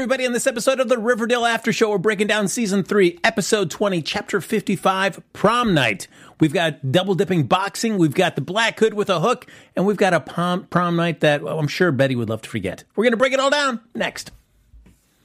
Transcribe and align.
everybody. 0.00 0.24
On 0.24 0.32
this 0.32 0.46
episode 0.46 0.80
of 0.80 0.88
the 0.88 0.96
Riverdale 0.96 1.44
After 1.44 1.74
Show, 1.74 1.90
we're 1.90 1.98
breaking 1.98 2.26
down 2.26 2.48
season 2.48 2.82
three, 2.82 3.20
episode 3.22 3.70
20, 3.70 4.00
chapter 4.00 4.40
55, 4.40 5.20
Prom 5.34 5.74
Night. 5.74 6.08
We've 6.40 6.54
got 6.54 6.90
double 6.90 7.14
dipping 7.14 7.42
boxing, 7.42 7.98
we've 7.98 8.14
got 8.14 8.34
the 8.34 8.40
black 8.40 8.80
hood 8.80 8.94
with 8.94 9.10
a 9.10 9.20
hook, 9.20 9.46
and 9.76 9.84
we've 9.84 9.98
got 9.98 10.14
a 10.14 10.20
prom, 10.20 10.64
prom 10.68 10.96
night 10.96 11.20
that 11.20 11.42
well, 11.42 11.58
I'm 11.58 11.68
sure 11.68 11.92
Betty 11.92 12.16
would 12.16 12.30
love 12.30 12.40
to 12.40 12.48
forget. 12.48 12.82
We're 12.96 13.04
going 13.04 13.12
to 13.12 13.18
break 13.18 13.34
it 13.34 13.40
all 13.40 13.50
down 13.50 13.78
next. 13.94 14.30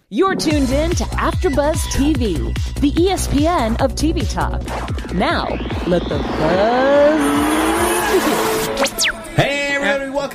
You're 0.09 0.35
tuned 0.35 0.69
in 0.69 0.91
to 0.91 1.05
AfterBuzz 1.05 1.77
TV, 1.93 2.53
the 2.81 2.91
ESPN 2.91 3.81
of 3.81 3.95
TV 3.95 4.29
talk. 4.29 4.61
Now, 5.13 5.47
let 5.87 6.03
the 6.03 6.17
buzz 6.17 7.74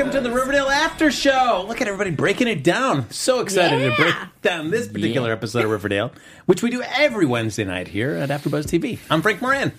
welcome 0.01 0.23
to 0.25 0.27
the 0.27 0.35
Riverdale 0.35 0.71
After 0.71 1.11
Show. 1.11 1.67
Look 1.69 1.83
at 1.83 1.87
everybody 1.87 2.11
breaking 2.11 2.49
it 2.49 2.65
down. 2.65 3.11
So 3.11 3.41
excited 3.41 3.81
to 3.81 3.95
break 3.97 4.15
down 4.41 4.71
this 4.71 4.89
particular 4.89 5.31
episode 5.31 5.63
of 5.67 5.71
Riverdale, 5.71 6.11
which 6.47 6.63
we 6.63 6.71
do 6.71 6.81
every 6.81 7.27
Wednesday 7.27 7.65
night 7.65 7.87
here 7.87 8.15
at 8.15 8.31
AfterBuzz 8.31 8.65
TV. 8.65 8.99
I'm 9.11 9.21
Frank 9.21 9.43
Moran. 9.43 9.73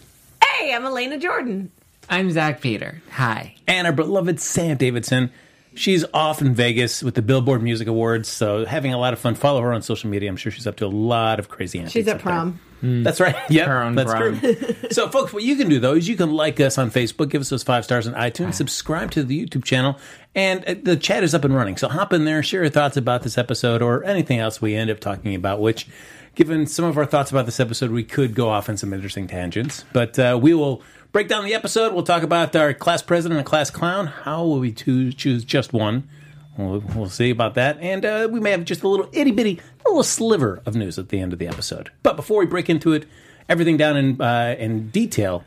Hey, 0.43 0.75
I'm 0.75 0.85
Elena 0.85 1.17
Jordan. 1.17 1.71
I'm 2.07 2.29
Zach 2.29 2.61
Peter. 2.61 3.01
Hi. 3.13 3.55
and 3.67 3.87
our 3.87 3.93
beloved 3.93 4.39
Sam 4.39 4.77
Davidson. 4.77 5.31
She's 5.73 6.03
off 6.13 6.41
in 6.41 6.53
Vegas 6.53 7.01
with 7.01 7.15
the 7.15 7.21
Billboard 7.21 7.63
Music 7.63 7.87
Awards, 7.87 8.27
so 8.27 8.65
having 8.65 8.93
a 8.93 8.97
lot 8.97 9.13
of 9.13 9.19
fun. 9.19 9.35
Follow 9.35 9.61
her 9.61 9.71
on 9.73 9.81
social 9.81 10.09
media. 10.09 10.27
I'm 10.29 10.35
sure 10.35 10.51
she's 10.51 10.67
up 10.67 10.75
to 10.77 10.85
a 10.85 10.87
lot 10.87 11.39
of 11.39 11.47
crazy 11.47 11.79
antics. 11.79 11.93
She's 11.93 12.07
at 12.07 12.17
up 12.17 12.21
there. 12.23 12.33
prom. 12.33 12.59
That's 12.83 13.19
right. 13.19 13.35
Yep, 13.49 13.67
Her 13.67 13.83
own 13.83 13.95
that's 13.95 14.11
prom. 14.11 14.39
true. 14.39 14.55
so, 14.91 15.07
folks, 15.07 15.31
what 15.31 15.43
you 15.43 15.55
can 15.55 15.69
do 15.69 15.79
though 15.79 15.93
is 15.93 16.09
you 16.09 16.17
can 16.17 16.31
like 16.33 16.59
us 16.59 16.77
on 16.77 16.89
Facebook, 16.91 17.29
give 17.29 17.39
us 17.41 17.49
those 17.49 17.63
five 17.63 17.83
stars 17.85 18.07
on 18.07 18.15
iTunes, 18.15 18.55
subscribe 18.55 19.11
to 19.11 19.23
the 19.23 19.45
YouTube 19.45 19.63
channel, 19.63 19.97
and 20.35 20.65
uh, 20.65 20.75
the 20.81 20.97
chat 20.97 21.23
is 21.23 21.33
up 21.35 21.45
and 21.45 21.55
running. 21.55 21.77
So, 21.77 21.87
hop 21.87 22.11
in 22.11 22.25
there, 22.25 22.41
share 22.43 22.61
your 22.61 22.69
thoughts 22.71 22.97
about 22.97 23.21
this 23.23 23.37
episode 23.37 23.81
or 23.81 24.03
anything 24.03 24.39
else 24.39 24.61
we 24.61 24.75
end 24.75 24.89
up 24.89 24.99
talking 24.99 25.35
about. 25.35 25.61
Which, 25.61 25.87
given 26.35 26.65
some 26.65 26.83
of 26.85 26.97
our 26.97 27.05
thoughts 27.05 27.29
about 27.31 27.45
this 27.45 27.59
episode, 27.59 27.91
we 27.91 28.03
could 28.03 28.33
go 28.35 28.49
off 28.49 28.67
on 28.67 28.77
some 28.77 28.93
interesting 28.93 29.27
tangents. 29.27 29.85
But 29.93 30.17
uh, 30.19 30.37
we 30.41 30.53
will 30.53 30.81
break 31.11 31.27
down 31.27 31.45
the 31.45 31.53
episode. 31.53 31.93
We'll 31.93 32.03
talk 32.03 32.23
about 32.23 32.55
our 32.55 32.73
class 32.73 33.01
president 33.01 33.39
and 33.39 33.45
class 33.45 33.69
clown. 33.69 34.07
How 34.07 34.43
will 34.43 34.59
we 34.59 34.71
choose 34.71 35.43
just 35.43 35.73
one? 35.73 36.09
We'll, 36.57 36.83
we'll 36.95 37.09
see 37.09 37.29
about 37.29 37.55
that. 37.55 37.79
And 37.79 38.05
uh, 38.05 38.27
we 38.29 38.39
may 38.39 38.51
have 38.51 38.65
just 38.65 38.83
a 38.83 38.87
little 38.87 39.09
itty 39.11 39.31
bitty, 39.31 39.59
a 39.85 39.89
little 39.89 40.03
sliver 40.03 40.61
of 40.65 40.75
news 40.75 40.99
at 40.99 41.09
the 41.09 41.19
end 41.19 41.33
of 41.33 41.39
the 41.39 41.47
episode. 41.47 41.91
But 42.03 42.15
before 42.15 42.39
we 42.39 42.45
break 42.45 42.69
into 42.69 42.93
it, 42.93 43.07
everything 43.49 43.77
down 43.77 43.97
in, 43.97 44.21
uh, 44.21 44.55
in 44.57 44.89
detail, 44.89 45.43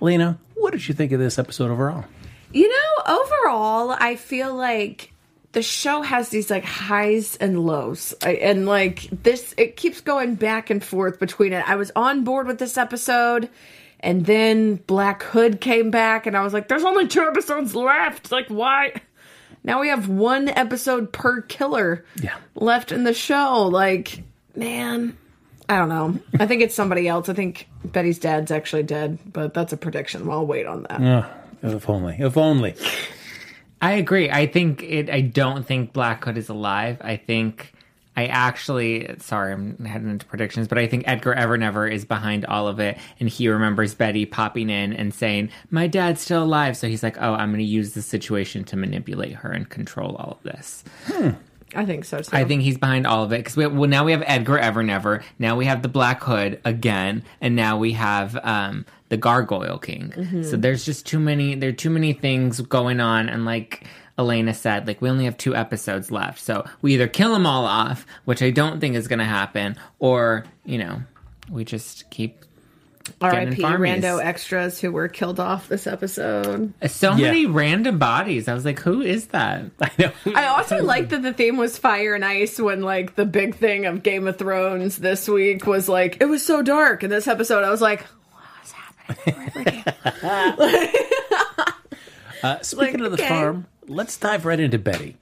Lena, 0.00 0.38
what 0.54 0.72
did 0.72 0.86
you 0.88 0.94
think 0.94 1.12
of 1.12 1.20
this 1.20 1.38
episode 1.38 1.70
overall? 1.70 2.04
You 2.52 2.68
know, 2.68 3.20
overall, 3.20 3.90
I 3.98 4.16
feel 4.16 4.54
like 4.54 5.12
the 5.52 5.62
show 5.62 6.02
has 6.02 6.28
these 6.28 6.50
like 6.50 6.64
highs 6.64 7.36
and 7.36 7.64
lows. 7.64 8.12
And 8.22 8.66
like 8.66 9.08
this, 9.10 9.54
it 9.56 9.76
keeps 9.76 10.00
going 10.00 10.34
back 10.36 10.70
and 10.70 10.82
forth 10.82 11.18
between 11.18 11.52
it. 11.52 11.68
I 11.68 11.76
was 11.76 11.90
on 11.96 12.24
board 12.24 12.46
with 12.46 12.58
this 12.58 12.76
episode. 12.76 13.48
And 14.00 14.26
then 14.26 14.76
Black 14.76 15.22
Hood 15.22 15.60
came 15.60 15.90
back, 15.90 16.26
and 16.26 16.36
I 16.36 16.42
was 16.42 16.52
like, 16.52 16.68
there's 16.68 16.84
only 16.84 17.06
two 17.08 17.22
episodes 17.22 17.74
left. 17.74 18.30
Like, 18.30 18.48
why? 18.48 18.92
Now 19.64 19.80
we 19.80 19.88
have 19.88 20.08
one 20.08 20.48
episode 20.48 21.12
per 21.12 21.40
killer 21.40 22.04
Yeah. 22.20 22.36
left 22.54 22.92
in 22.92 23.04
the 23.04 23.14
show. 23.14 23.64
Like, 23.66 24.22
man, 24.54 25.16
I 25.68 25.78
don't 25.78 25.88
know. 25.88 26.18
I 26.38 26.46
think 26.46 26.62
it's 26.62 26.74
somebody 26.74 27.08
else. 27.08 27.28
I 27.28 27.34
think 27.34 27.66
Betty's 27.84 28.18
dad's 28.20 28.52
actually 28.52 28.84
dead, 28.84 29.18
but 29.32 29.54
that's 29.54 29.72
a 29.72 29.76
prediction. 29.76 30.30
I'll 30.30 30.46
wait 30.46 30.66
on 30.66 30.86
that. 30.88 31.30
If 31.62 31.88
only. 31.90 32.16
If 32.18 32.36
only. 32.36 32.74
I 33.82 33.92
agree. 33.92 34.30
I 34.30 34.46
think 34.46 34.82
it. 34.82 35.10
I 35.10 35.20
don't 35.22 35.66
think 35.66 35.92
Black 35.92 36.24
Hood 36.24 36.38
is 36.38 36.48
alive. 36.48 36.98
I 37.02 37.16
think. 37.16 37.72
I 38.16 38.26
actually, 38.26 39.14
sorry, 39.18 39.52
I'm 39.52 39.84
heading 39.84 40.08
into 40.08 40.24
predictions, 40.24 40.68
but 40.68 40.78
I 40.78 40.86
think 40.86 41.04
Edgar 41.06 41.34
Evernever 41.34 41.90
is 41.90 42.04
behind 42.04 42.46
all 42.46 42.66
of 42.66 42.80
it, 42.80 42.96
and 43.20 43.28
he 43.28 43.48
remembers 43.48 43.94
Betty 43.94 44.24
popping 44.24 44.70
in 44.70 44.92
and 44.94 45.12
saying, 45.12 45.50
"My 45.70 45.86
dad's 45.86 46.22
still 46.22 46.42
alive." 46.42 46.76
So 46.76 46.88
he's 46.88 47.02
like, 47.02 47.16
"Oh, 47.20 47.34
I'm 47.34 47.50
going 47.50 47.58
to 47.58 47.64
use 47.64 47.92
this 47.92 48.06
situation 48.06 48.64
to 48.64 48.76
manipulate 48.76 49.34
her 49.34 49.50
and 49.50 49.68
control 49.68 50.16
all 50.16 50.38
of 50.38 50.42
this." 50.42 50.82
I 51.74 51.84
think 51.84 52.04
so 52.04 52.22
too. 52.22 52.34
I 52.34 52.44
think 52.44 52.62
he's 52.62 52.78
behind 52.78 53.06
all 53.06 53.24
of 53.24 53.32
it 53.32 53.38
because 53.38 53.56
we 53.56 53.66
well, 53.66 53.90
now 53.90 54.04
we 54.04 54.12
have 54.12 54.22
Edgar 54.26 54.58
Evernever, 54.58 55.22
now 55.38 55.56
we 55.56 55.66
have 55.66 55.82
the 55.82 55.88
Black 55.88 56.22
Hood 56.22 56.60
again, 56.64 57.22
and 57.40 57.54
now 57.56 57.76
we 57.76 57.92
have 57.92 58.38
um, 58.42 58.86
the 59.08 59.16
Gargoyle 59.16 59.78
King. 59.78 60.42
So 60.44 60.56
there's 60.56 60.84
just 60.84 61.06
too 61.06 61.18
many. 61.18 61.54
There 61.54 61.70
are 61.70 61.72
too 61.72 61.90
many 61.90 62.12
things 62.12 62.60
going 62.60 63.00
on, 63.00 63.28
and 63.28 63.44
like 63.44 63.84
Elena 64.18 64.54
said, 64.54 64.86
like 64.86 65.02
we 65.02 65.10
only 65.10 65.24
have 65.26 65.36
two 65.36 65.54
episodes 65.54 66.10
left, 66.10 66.40
so 66.40 66.64
we 66.82 66.94
either 66.94 67.06
kill 67.08 67.32
them 67.32 67.46
all 67.46 67.64
off, 67.66 68.06
which 68.24 68.42
I 68.42 68.50
don't 68.50 68.80
think 68.80 68.96
is 68.96 69.08
going 69.08 69.18
to 69.18 69.24
happen, 69.26 69.76
or 69.98 70.44
you 70.64 70.78
know, 70.78 71.02
we 71.50 71.64
just 71.64 72.08
keep. 72.10 72.42
R.I.P. 73.20 73.50
getting 73.50 73.64
farmies. 73.64 74.00
Rando 74.02 74.20
extras 74.20 74.80
who 74.80 74.90
were 74.90 75.06
killed 75.06 75.38
off 75.38 75.68
this 75.68 75.86
episode. 75.86 76.72
So 76.88 77.10
Yeah. 77.12 77.26
many 77.28 77.46
random 77.46 78.00
bodies. 78.00 78.48
I 78.48 78.54
was 78.54 78.64
like, 78.64 78.80
who 78.80 79.00
is 79.00 79.28
that? 79.28 79.62
I 79.80 79.90
know. 79.96 80.10
I 80.34 80.46
also 80.46 80.82
like 80.82 81.10
that 81.10 81.22
the 81.22 81.32
theme 81.32 81.56
was 81.56 81.78
fire 81.78 82.16
and 82.16 82.24
ice 82.24 82.58
when 82.58 82.82
like 82.82 83.14
the 83.14 83.24
big 83.24 83.54
thing 83.54 83.86
of 83.86 84.02
Game 84.02 84.26
of 84.26 84.38
Thrones 84.38 84.96
this 84.96 85.28
week 85.28 85.66
was 85.68 85.88
like 85.88 86.16
it 86.20 86.24
was 86.24 86.44
so 86.44 86.62
dark. 86.62 87.04
In 87.04 87.10
this 87.10 87.28
episode, 87.28 87.62
I 87.62 87.70
was 87.70 87.80
like, 87.80 88.04
what's 88.58 88.72
happening? 88.72 89.84
Uh, 92.42 92.60
speaking 92.60 93.00
Like, 93.00 93.06
of 93.12 93.16
the 93.16 93.22
okay. 93.24 93.28
farm, 93.28 93.66
let's 93.88 94.16
dive 94.16 94.44
right 94.44 94.60
into 94.60 94.78
Betty. 94.78 95.16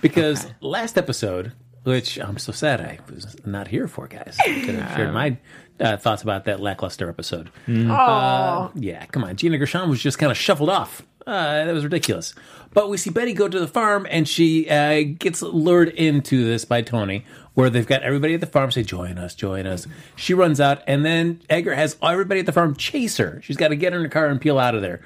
Because 0.00 0.46
last 0.60 0.96
episode, 0.96 1.52
which 1.84 2.18
I'm 2.18 2.38
so 2.38 2.52
sad 2.52 2.80
I 2.80 2.98
was 3.12 3.36
not 3.44 3.68
here 3.68 3.86
for, 3.88 4.06
guys. 4.08 4.36
I 4.40 4.60
could 4.64 4.74
have 4.74 4.96
shared 4.96 5.12
my 5.12 5.36
uh, 5.78 5.96
thoughts 5.98 6.22
about 6.22 6.44
that 6.44 6.60
lackluster 6.60 7.08
episode. 7.08 7.50
oh, 7.68 8.70
Yeah, 8.74 9.04
come 9.06 9.24
on. 9.24 9.36
Gina 9.36 9.58
Gershon 9.58 9.88
was 9.90 10.00
just 10.02 10.18
kind 10.18 10.30
of 10.30 10.38
shuffled 10.38 10.70
off. 10.70 11.02
Uh, 11.26 11.64
that 11.66 11.72
was 11.72 11.84
ridiculous. 11.84 12.34
But 12.72 12.88
we 12.88 12.96
see 12.96 13.10
Betty 13.10 13.34
go 13.34 13.46
to 13.46 13.60
the 13.60 13.68
farm, 13.68 14.06
and 14.10 14.26
she 14.26 14.68
uh, 14.70 15.02
gets 15.18 15.42
lured 15.42 15.88
into 15.90 16.44
this 16.44 16.64
by 16.64 16.80
Toni, 16.82 17.24
where 17.54 17.68
they've 17.68 17.86
got 17.86 18.02
everybody 18.02 18.34
at 18.34 18.40
the 18.40 18.46
farm 18.46 18.70
say, 18.70 18.82
"Join 18.82 19.18
us, 19.18 19.34
join 19.34 19.66
us." 19.66 19.86
She 20.16 20.32
runs 20.34 20.60
out, 20.60 20.82
and 20.86 21.04
then 21.04 21.42
Edgar 21.50 21.74
has 21.74 21.96
everybody 22.02 22.40
at 22.40 22.46
the 22.46 22.52
farm 22.52 22.74
chase 22.74 23.18
her. 23.18 23.40
She's 23.44 23.56
got 23.58 23.68
to 23.68 23.76
get 23.76 23.92
in 23.92 24.02
her 24.02 24.08
car 24.08 24.26
and 24.28 24.40
peel 24.40 24.58
out 24.58 24.74
of 24.74 24.82
there. 24.82 25.02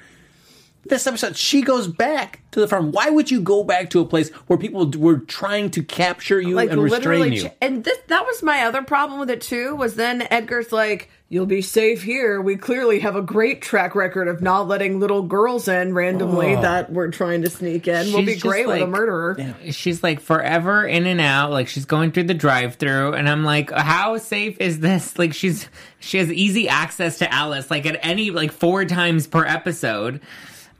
This 0.87 1.07
episode, 1.07 1.35
she 1.35 1.63
goes 1.63 1.87
back 1.87 2.41
to 2.51 2.59
the 2.59 2.67
farm. 2.67 2.91
Why 2.91 3.09
would 3.09 3.31
you 3.31 3.41
go 3.41 3.63
back 3.63 3.89
to 3.89 4.01
a 4.01 4.05
place 4.05 4.29
where 4.45 4.59
people 4.59 4.87
were 4.91 5.17
trying 5.17 5.71
to 5.71 5.83
capture 5.83 6.39
you 6.39 6.53
like 6.53 6.69
and 6.69 6.81
restrain 6.81 7.19
literally. 7.21 7.35
you? 7.37 7.49
ch- 7.49 7.53
and 7.59 7.83
this 7.83 7.97
that 8.07 8.23
was 8.23 8.43
my 8.43 8.65
other 8.65 8.83
problem 8.83 9.19
with 9.19 9.31
it 9.31 9.41
too. 9.41 9.75
Was 9.75 9.95
then 9.95 10.27
Edgar's 10.29 10.71
like, 10.71 11.09
"You'll 11.27 11.47
be 11.47 11.63
safe 11.63 12.03
here. 12.03 12.39
We 12.39 12.55
clearly 12.55 12.99
have 12.99 13.15
a 13.15 13.23
great 13.23 13.63
track 13.63 13.95
record 13.95 14.27
of 14.27 14.43
not 14.43 14.67
letting 14.67 14.99
little 14.99 15.23
girls 15.23 15.67
in 15.67 15.95
randomly 15.95 16.55
oh. 16.55 16.61
that 16.61 16.91
we're 16.91 17.09
trying 17.09 17.41
to 17.41 17.49
sneak 17.49 17.87
in. 17.87 18.13
we'll 18.13 18.23
be 18.23 18.33
just 18.33 18.43
great 18.43 18.67
with 18.67 18.77
a 18.77 18.81
like- 18.81 18.89
murderer." 18.89 19.55
she's 19.71 20.03
like 20.03 20.19
forever 20.19 20.85
in 20.85 21.07
and 21.07 21.19
out 21.19 21.51
like 21.51 21.67
she's 21.67 21.85
going 21.85 22.11
through 22.11 22.23
the 22.23 22.33
drive 22.33 22.75
through 22.75 23.13
and 23.13 23.27
i'm 23.27 23.43
like 23.43 23.71
how 23.71 24.17
safe 24.17 24.59
is 24.59 24.79
this 24.79 25.17
like 25.19 25.33
she's 25.33 25.67
she 25.99 26.17
has 26.17 26.31
easy 26.31 26.69
access 26.69 27.17
to 27.17 27.33
alice 27.33 27.71
like 27.71 27.85
at 27.85 27.97
any 28.01 28.31
like 28.31 28.51
four 28.51 28.85
times 28.85 29.27
per 29.27 29.45
episode 29.45 30.21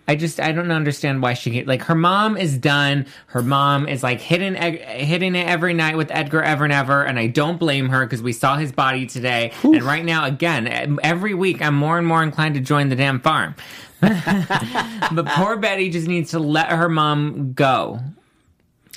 I 0.07 0.15
just 0.15 0.39
I 0.39 0.51
don't 0.51 0.71
understand 0.71 1.21
why 1.21 1.33
she 1.33 1.49
get 1.49 1.67
like 1.67 1.83
her 1.83 1.95
mom 1.95 2.37
is 2.37 2.57
done. 2.57 3.07
Her 3.27 3.41
mom 3.41 3.87
is 3.87 4.03
like 4.03 4.21
hitting 4.21 4.55
hitting 4.55 5.35
it 5.35 5.47
every 5.47 5.73
night 5.73 5.97
with 5.97 6.11
Edgar 6.11 6.43
Evernever, 6.43 7.07
and 7.07 7.17
I 7.17 7.27
don't 7.27 7.57
blame 7.57 7.89
her 7.89 8.05
because 8.05 8.21
we 8.21 8.31
saw 8.31 8.55
his 8.57 8.71
body 8.71 9.07
today. 9.07 9.51
And 9.63 9.81
right 9.81 10.05
now, 10.05 10.25
again, 10.25 10.99
every 11.01 11.33
week 11.33 11.61
I'm 11.61 11.75
more 11.75 11.97
and 11.97 12.05
more 12.05 12.21
inclined 12.21 12.55
to 12.55 12.61
join 12.61 12.89
the 12.89 12.95
damn 12.95 13.19
farm. 13.19 13.55
but 14.01 15.25
poor 15.25 15.57
Betty 15.57 15.89
just 15.89 16.07
needs 16.07 16.31
to 16.31 16.39
let 16.39 16.69
her 16.69 16.87
mom 16.87 17.53
go. 17.53 17.99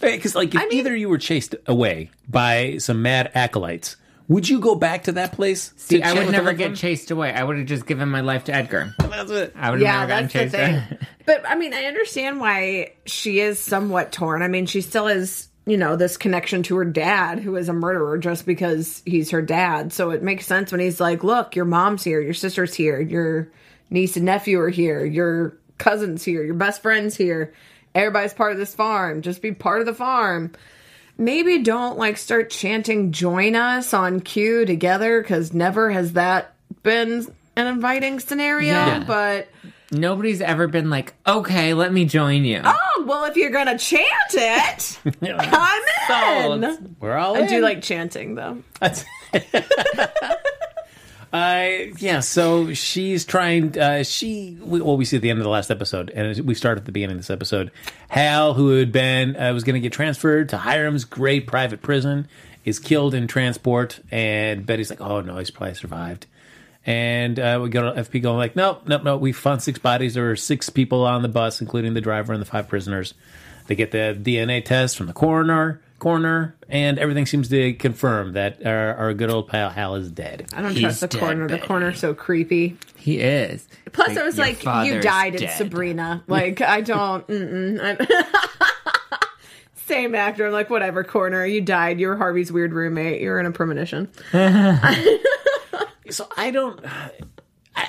Because 0.01 0.35
like 0.35 0.55
if 0.55 0.73
either 0.73 0.95
you 0.95 1.09
were 1.09 1.19
chased 1.19 1.55
away 1.67 2.11
by 2.29 2.77
some 2.79 3.01
mad 3.01 3.31
acolytes, 3.35 3.97
would 4.29 4.49
you 4.49 4.61
go 4.61 4.75
back 4.75 5.05
to 5.05 5.13
that 5.13 5.33
place? 5.33 5.73
See, 5.77 6.03
I 6.03 6.13
would 6.13 6.31
never 6.31 6.53
get 6.53 6.77
chased 6.77 7.11
away. 7.11 7.33
I 7.33 7.43
would 7.43 7.57
have 7.59 7.67
just 7.67 7.87
given 7.87 8.09
my 8.11 8.21
life 8.21 8.45
to 8.45 8.55
Edgar. 8.55 8.95
That's 8.99 9.31
it. 9.31 9.55
I 9.57 9.71
would 9.71 9.81
have 9.81 9.87
Yeah, 9.87 9.97
never 10.01 10.09
gotten 10.09 10.25
that's 10.29 10.33
the 10.33 10.39
chased 10.39 10.55
away. 10.55 10.99
But 11.27 11.47
I 11.47 11.57
mean, 11.57 11.75
I 11.75 11.85
understand 11.85 12.41
why 12.41 12.93
she 13.05 13.41
is 13.41 13.59
somewhat 13.59 14.13
torn. 14.13 14.41
I 14.43 14.49
mean, 14.49 14.65
she 14.65 14.81
still 14.81 15.09
has, 15.09 15.49
you 15.67 15.77
know, 15.77 15.95
this 15.97 16.17
connection 16.17 16.63
to 16.65 16.77
her 16.77 16.87
dad, 16.87 17.39
who 17.39 17.57
is 17.57 17.69
a 17.69 17.75
murderer, 17.75 18.17
just 18.17 18.47
because 18.47 19.03
he's 19.05 19.31
her 19.31 19.43
dad. 19.43 19.93
So 19.93 20.11
it 20.11 20.23
makes 20.23 20.47
sense 20.47 20.73
when 20.73 20.81
he's 20.81 21.01
like, 21.01 21.23
"Look, 21.25 21.55
your 21.55 21.67
mom's 21.67 22.03
here, 22.03 22.23
your 22.23 22.33
sister's 22.33 22.73
here, 22.73 22.99
your 22.99 23.49
niece 23.91 24.17
and 24.17 24.25
nephew 24.25 24.59
are 24.61 24.71
here, 24.71 25.05
your 25.05 25.59
cousins 25.77 26.25
here, 26.25 26.43
your 26.43 26.55
best 26.55 26.81
friends 26.81 27.15
here. 27.15 27.53
Everybody's 27.95 28.33
part 28.33 28.53
of 28.53 28.59
this 28.59 28.75
farm. 28.75 29.21
Just 29.21 29.43
be 29.43 29.53
part 29.53 29.81
of 29.81 29.87
the 29.87 29.95
farm." 29.95 30.53
Maybe 31.19 31.59
don't 31.59 31.99
like 31.99 32.17
start 32.17 32.49
chanting 32.51 33.13
"Join 33.13 33.57
us" 33.57 33.93
on 33.93 34.21
cue 34.21 34.65
together, 34.65 35.21
because 35.21 35.53
never 35.53 35.91
has 35.91 36.13
that 36.13 36.55
been 36.83 37.27
an 37.57 37.67
inviting 37.67 38.21
scenario. 38.21 38.73
Yeah. 38.73 39.05
But 39.05 39.49
Nobody's 39.91 40.43
ever 40.43 40.69
been 40.69 40.91
like, 40.91 41.15
okay, 41.27 41.73
let 41.73 41.93
me 41.93 42.05
join 42.05 42.45
you. 42.45 42.61
Oh, 42.63 43.05
well, 43.07 43.25
if 43.25 43.37
you're 43.37 43.51
gonna 43.51 43.79
chant 43.79 44.05
it, 44.33 44.99
I'm 45.23 46.63
in. 46.63 46.97
We're 47.01 47.17
all 47.17 47.37
I 47.37 47.41
in. 47.41 47.49
do 47.49 47.61
like 47.63 47.83
chanting 47.83 48.35
though. 48.35 48.63
Uh, 51.33 51.91
yeah, 51.99 52.21
so 52.21 52.73
she's 52.73 53.25
trying. 53.25 53.79
Uh, 53.79 54.03
she 54.03 54.57
we- 54.63 54.81
well, 54.81 54.97
we 54.97 55.05
see 55.05 55.17
at 55.17 55.23
the 55.23 55.31
end 55.31 55.39
of 55.39 55.45
the 55.45 55.51
last 55.51 55.71
episode, 55.71 56.09
and 56.11 56.41
we 56.47 56.55
start 56.55 56.79
at 56.79 56.87
the 56.87 56.93
beginning 56.93 57.17
of 57.17 57.23
this 57.23 57.31
episode. 57.31 57.71
Hal, 58.09 58.55
who 58.55 58.71
had 58.71 58.93
been 58.93 59.37
uh, 59.37 59.53
was 59.53 59.63
going 59.65 59.75
to 59.75 59.81
get 59.81 59.93
transferred 59.93 60.49
to 60.51 60.57
Hiram's 60.59 61.05
great 61.05 61.47
private 61.47 61.83
prison, 61.83 62.29
is 62.65 62.79
killed 62.79 63.13
in 63.15 63.27
transport, 63.27 64.01
and 64.11 64.65
Betty's 64.65 64.89
like, 64.89 65.03
"Oh 65.03 65.21
no, 65.21 65.37
he's 65.37 65.51
probably 65.51 65.75
survived." 65.75 66.27
And 66.87 67.39
uh, 67.39 67.61
we 67.63 67.69
go 67.69 67.93
to 67.93 68.01
FP 68.01 68.23
going 68.23 68.39
like, 68.39 68.57
"Nope, 68.57 68.85
nope, 68.87 69.05
nope. 69.05 69.21
We 69.21 69.33
found 69.33 69.63
six 69.63 69.79
bodies. 69.79 70.15
There 70.15 70.25
were 70.25 70.37
six 70.37 70.71
people 70.71 71.05
on 71.05 71.21
the 71.21 71.29
bus, 71.29 71.61
including 71.61 71.93
the 71.93 72.01
driver 72.01 72.33
and 72.33 72.41
the 72.41 72.47
five 72.47 72.69
prisoners." 72.69 73.13
They 73.67 73.75
get 73.75 73.91
the 73.91 74.17
DNA 74.19 74.65
test 74.65 74.97
from 74.97 75.09
the 75.09 75.13
coroner, 75.13 75.83
coroner, 75.99 76.57
and 76.69 76.99
everything 76.99 77.27
seems 77.27 77.49
to 77.49 77.73
confirm 77.75 78.33
that 78.35 78.65
our, 78.65 78.95
our 78.95 79.15
good 79.15 79.31
old 79.31 79.49
pal 79.49 79.71
Hal 79.71 79.97
is 79.97 80.11
dead. 80.11 80.47
I 80.55 80.63
don't 80.63 80.73
He's 80.73 80.81
trust 80.83 81.01
the 81.01 81.07
dead, 81.09 81.19
coroner. 81.21 81.49
The 81.49 81.55
Betty. 81.57 81.67
coroner's 81.67 81.99
so 81.99 82.15
creepy. 82.15 82.77
He 82.97 83.19
is. 83.21 83.67
Plus, 83.93 84.17
I 84.17 84.23
was 84.23 84.37
your 84.37 84.47
like, 84.47 84.59
you 84.59 84.63
father's 84.65 85.05
died 85.05 85.35
in 85.35 85.41
dead. 85.43 85.57
Sabrina. 85.57 86.23
Like, 86.29 86.61
I 86.61 86.81
don't. 86.83 87.27
Mm-mm, 87.27 88.07
Same 89.87 90.15
actor. 90.15 90.47
I'm 90.47 90.53
like, 90.53 90.69
whatever, 90.69 91.03
corner. 91.03 91.47
You 91.47 91.63
died. 91.63 91.99
You 91.99 92.09
were 92.09 92.17
Harvey's 92.17 92.53
weird 92.53 92.73
roommate. 92.75 93.23
You 93.23 93.31
were 93.31 93.41
in 93.41 93.47
a 93.47 93.53
premonition. 93.53 94.09
So 96.11 96.27
I 96.39 96.51
don't. 96.51 96.81
I, 96.87 97.11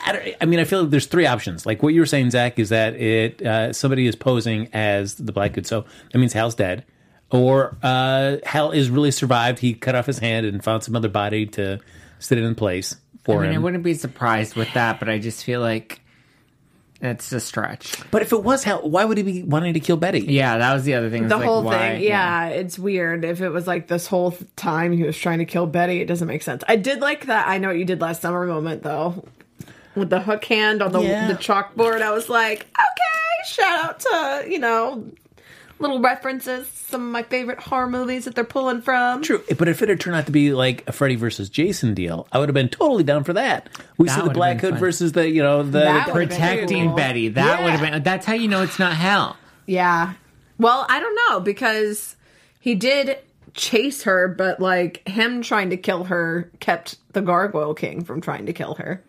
I, 0.08 0.12
don't- 0.12 0.36
I 0.42 0.46
mean, 0.46 0.60
I 0.60 0.66
feel 0.66 0.82
like 0.82 0.90
there's 0.90 1.06
three 1.06 1.26
options. 1.26 1.66
Like 1.66 1.82
what 1.82 1.94
you 1.94 2.02
were 2.02 2.06
saying, 2.06 2.32
Zach, 2.32 2.60
is 2.60 2.68
that 2.68 2.96
it 2.96 3.42
uh, 3.42 3.72
somebody 3.72 4.08
is 4.08 4.16
posing 4.18 4.68
as 4.74 5.16
the 5.16 5.32
Black 5.32 5.56
Hood, 5.56 5.66
so 5.66 5.86
that 6.12 6.18
means 6.20 6.34
Hal's 6.34 6.54
dead, 6.54 6.84
or 7.32 7.78
uh, 7.84 8.38
Hal 8.44 8.72
is 8.72 8.90
really 8.90 9.12
survived. 9.12 9.60
He 9.60 9.74
cut 9.74 9.96
off 9.96 10.06
his 10.06 10.20
hand 10.20 10.46
and 10.46 10.64
found 10.64 10.84
some 10.84 10.96
other 10.96 11.10
body 11.10 11.46
to 11.48 11.80
sit 12.20 12.38
it 12.38 12.44
in 12.44 12.56
place 12.56 12.96
for 13.24 13.44
I 13.44 13.48
mean, 13.48 13.56
I 13.56 13.60
wouldn't 13.60 13.84
be 13.84 13.94
surprised 13.94 14.56
with 14.56 14.74
that, 14.74 15.00
but 15.00 15.10
I 15.10 15.20
just 15.20 15.44
feel 15.44 15.62
like 15.62 16.00
it's 17.02 17.32
a 17.32 17.40
stretch. 17.40 17.96
but 18.12 18.22
if 18.22 18.34
it 18.34 18.44
was 18.44 18.64
Hal, 18.66 18.90
why 18.90 19.06
would 19.06 19.16
he 19.18 19.24
be 19.24 19.44
wanting 19.44 19.74
to 19.76 19.80
kill 19.80 19.96
Betty? 19.96 20.20
Yeah, 20.20 20.58
that 20.58 20.74
was 20.74 20.84
the 20.84 20.96
other 20.96 21.10
thing. 21.10 21.30
The 21.30 21.38
like, 21.38 21.46
whole 21.46 21.64
why- 21.64 21.78
thing. 21.96 22.04
Yeah, 22.04 22.48
it's 22.48 22.78
weird. 22.78 23.24
If 23.24 23.40
it 23.42 23.50
was 23.50 23.68
like 23.68 23.88
this 23.88 24.06
whole 24.08 24.36
time 24.58 24.92
he 24.92 25.04
was 25.04 25.18
trying 25.18 25.40
to 25.40 25.46
kill 25.46 25.66
Betty, 25.66 26.02
it 26.02 26.06
doesn't 26.08 26.28
make 26.28 26.42
sense. 26.44 26.62
I 26.68 26.76
did 26.76 27.00
like 27.00 27.28
that. 27.28 27.48
I 27.48 27.58
know 27.58 27.70
what 27.70 27.78
you 27.78 27.86
did 27.86 28.02
last 28.02 28.22
summer 28.22 28.46
moment, 28.46 28.84
though. 28.84 29.24
With 29.96 30.10
the 30.10 30.20
hook 30.22 30.44
hand 30.46 30.82
on 30.82 30.92
the, 30.92 31.00
Yeah. 31.02 31.28
the 31.28 31.36
chalkboard, 31.36 32.02
I 32.02 32.12
was 32.12 32.28
like, 32.30 32.68
okay, 32.78 33.48
shout 33.50 33.80
out 33.86 34.00
to, 34.02 34.52
you 34.52 34.60
know, 34.60 35.06
little 35.80 36.00
references, 36.00 36.68
some 36.68 37.02
of 37.06 37.12
my 37.12 37.24
favorite 37.24 37.60
horror 37.60 37.88
movies 37.90 38.26
that 38.26 38.36
they're 38.36 38.44
pulling 38.44 38.82
from. 38.82 39.22
True, 39.22 39.44
but 39.58 39.68
if 39.68 39.82
it 39.82 39.90
had 39.90 40.00
turned 40.00 40.16
out 40.18 40.26
to 40.26 40.32
be 40.32 40.54
like 40.54 40.84
a 40.88 40.92
Freddy 40.92 41.16
versus 41.16 41.50
Jason 41.50 41.94
deal, 41.94 42.28
I 42.32 42.40
would 42.40 42.50
have 42.50 42.54
been 42.54 42.70
totally 42.70 43.04
down 43.04 43.24
for 43.24 43.34
that. 43.34 43.70
We 43.98 44.08
That 44.08 44.16
see 44.20 44.28
the 44.28 44.34
Black 44.34 44.60
Hood 44.62 44.72
fun. 44.72 44.80
versus 44.80 45.12
the 45.14 45.30
you 45.30 45.42
know 45.42 45.64
the, 45.64 45.80
the- 46.06 46.12
Protecting 46.12 46.88
cool. 46.88 46.96
Betty. 46.96 47.30
That 47.30 47.60
Yeah. 47.60 47.64
would 47.64 47.72
have 47.74 47.82
been. 47.92 48.04
That's 48.04 48.26
how 48.26 48.34
you 48.34 48.48
know 48.48 48.62
it's 48.64 48.80
not 48.80 48.94
Hal. 48.94 49.38
Yeah. 49.66 50.14
Well, 50.58 50.86
I 50.90 51.00
don't 51.00 51.16
know 51.30 51.40
because 51.40 52.16
he 52.60 52.76
did 52.76 53.18
chase 53.54 54.04
her, 54.04 54.28
but 54.28 54.60
like 54.60 55.08
him 55.08 55.42
trying 55.42 55.70
to 55.72 55.78
kill 55.78 56.06
her 56.06 56.52
kept 56.60 56.98
the 57.14 57.22
Gargoyle 57.22 57.74
King 57.74 58.04
from 58.04 58.22
trying 58.22 58.46
to 58.48 58.54
kill 58.54 58.76
her. 58.76 59.02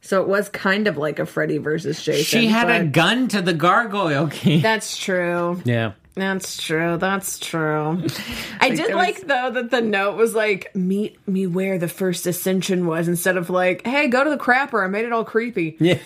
So 0.00 0.22
it 0.22 0.28
was 0.28 0.48
kind 0.48 0.86
of 0.86 0.96
like 0.96 1.18
a 1.18 1.26
Freddy 1.26 1.58
versus 1.58 2.02
Jason. 2.02 2.24
She 2.24 2.46
had 2.46 2.70
a 2.70 2.84
gun 2.86 3.28
to 3.28 3.42
the 3.42 3.52
gargoyle 3.52 4.28
king. 4.28 4.62
That's 4.62 4.96
true. 4.96 5.60
yeah. 5.64 5.92
That's 6.14 6.60
true. 6.60 6.96
That's 6.96 7.38
true. 7.38 8.02
I 8.60 8.70
did 8.70 8.78
there 8.88 8.96
like 8.96 9.20
though 9.28 9.50
that 9.52 9.70
the 9.70 9.80
note 9.80 10.16
was 10.16 10.34
like, 10.34 10.74
"Meet 10.74 11.16
me 11.28 11.46
where 11.46 11.78
the 11.78 11.86
first 11.86 12.26
ascension 12.26 12.86
was," 12.86 13.06
instead 13.06 13.36
of 13.36 13.50
like, 13.50 13.86
"Hey, 13.86 14.08
go 14.08 14.24
to 14.24 14.30
the 14.30 14.36
crapper." 14.36 14.84
I 14.84 14.88
made 14.88 15.04
it 15.04 15.12
all 15.12 15.24
creepy. 15.24 15.76
Yeah. 15.80 15.98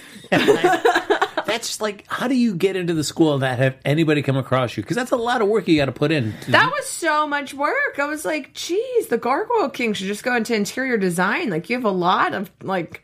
that's 1.46 1.66
just 1.68 1.80
like, 1.80 2.04
how 2.08 2.28
do 2.28 2.34
you 2.34 2.54
get 2.54 2.76
into 2.76 2.94
the 2.94 3.04
school 3.04 3.32
and 3.32 3.40
not 3.40 3.58
have 3.58 3.76
anybody 3.84 4.22
come 4.22 4.36
across 4.36 4.76
you? 4.76 4.82
Because 4.82 4.96
that's 4.96 5.10
a 5.10 5.16
lot 5.16 5.42
of 5.42 5.48
work 5.48 5.66
you 5.68 5.76
got 5.76 5.86
to 5.86 5.92
put 5.92 6.12
in. 6.12 6.32
to- 6.42 6.50
That 6.52 6.70
was 6.70 6.86
so 6.86 7.26
much 7.26 7.52
work. 7.54 7.98
I 7.98 8.06
was 8.06 8.24
like, 8.24 8.52
geez, 8.54 9.08
the 9.08 9.18
Gargoyle 9.18 9.68
King 9.70 9.92
should 9.92 10.06
just 10.06 10.22
go 10.24 10.34
into 10.36 10.54
interior 10.54 10.96
design. 10.96 11.50
Like, 11.50 11.68
you 11.68 11.76
have 11.76 11.84
a 11.84 11.90
lot 11.90 12.32
of, 12.34 12.50
like, 12.62 13.02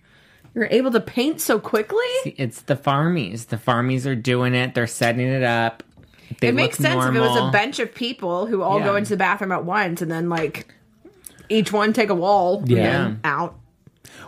you're 0.59 0.69
able 0.71 0.91
to 0.91 1.01
paint 1.01 1.41
so 1.41 1.59
quickly. 1.59 1.99
It's 2.25 2.63
the 2.63 2.77
farmies. 2.77 3.47
The 3.47 3.57
farmies 3.57 4.07
are 4.07 4.15
doing 4.17 4.55
it. 4.55 4.75
They're 4.75 4.87
setting 4.87 5.27
it 5.27 5.43
up. 5.43 5.83
They 6.41 6.49
It 6.49 6.55
makes 6.55 6.79
look 6.79 6.91
sense 6.91 7.05
if 7.07 7.15
it 7.15 7.21
was 7.21 7.37
a 7.37 7.51
bunch 7.51 7.79
of 7.79 7.95
people 7.95 8.47
who 8.47 8.63
all 8.63 8.81
go 8.81 8.97
into 8.97 9.11
the 9.11 9.17
bathroom 9.17 9.53
at 9.53 9.65
once 9.65 10.03
and 10.03 10.11
then, 10.11 10.29
like, 10.29 10.73
each 11.49 11.73
one 11.73 11.93
take 11.93 12.11
a 12.11 12.15
wall 12.15 12.63
Yeah. 12.67 13.07
and 13.07 13.21
out. 13.25 13.55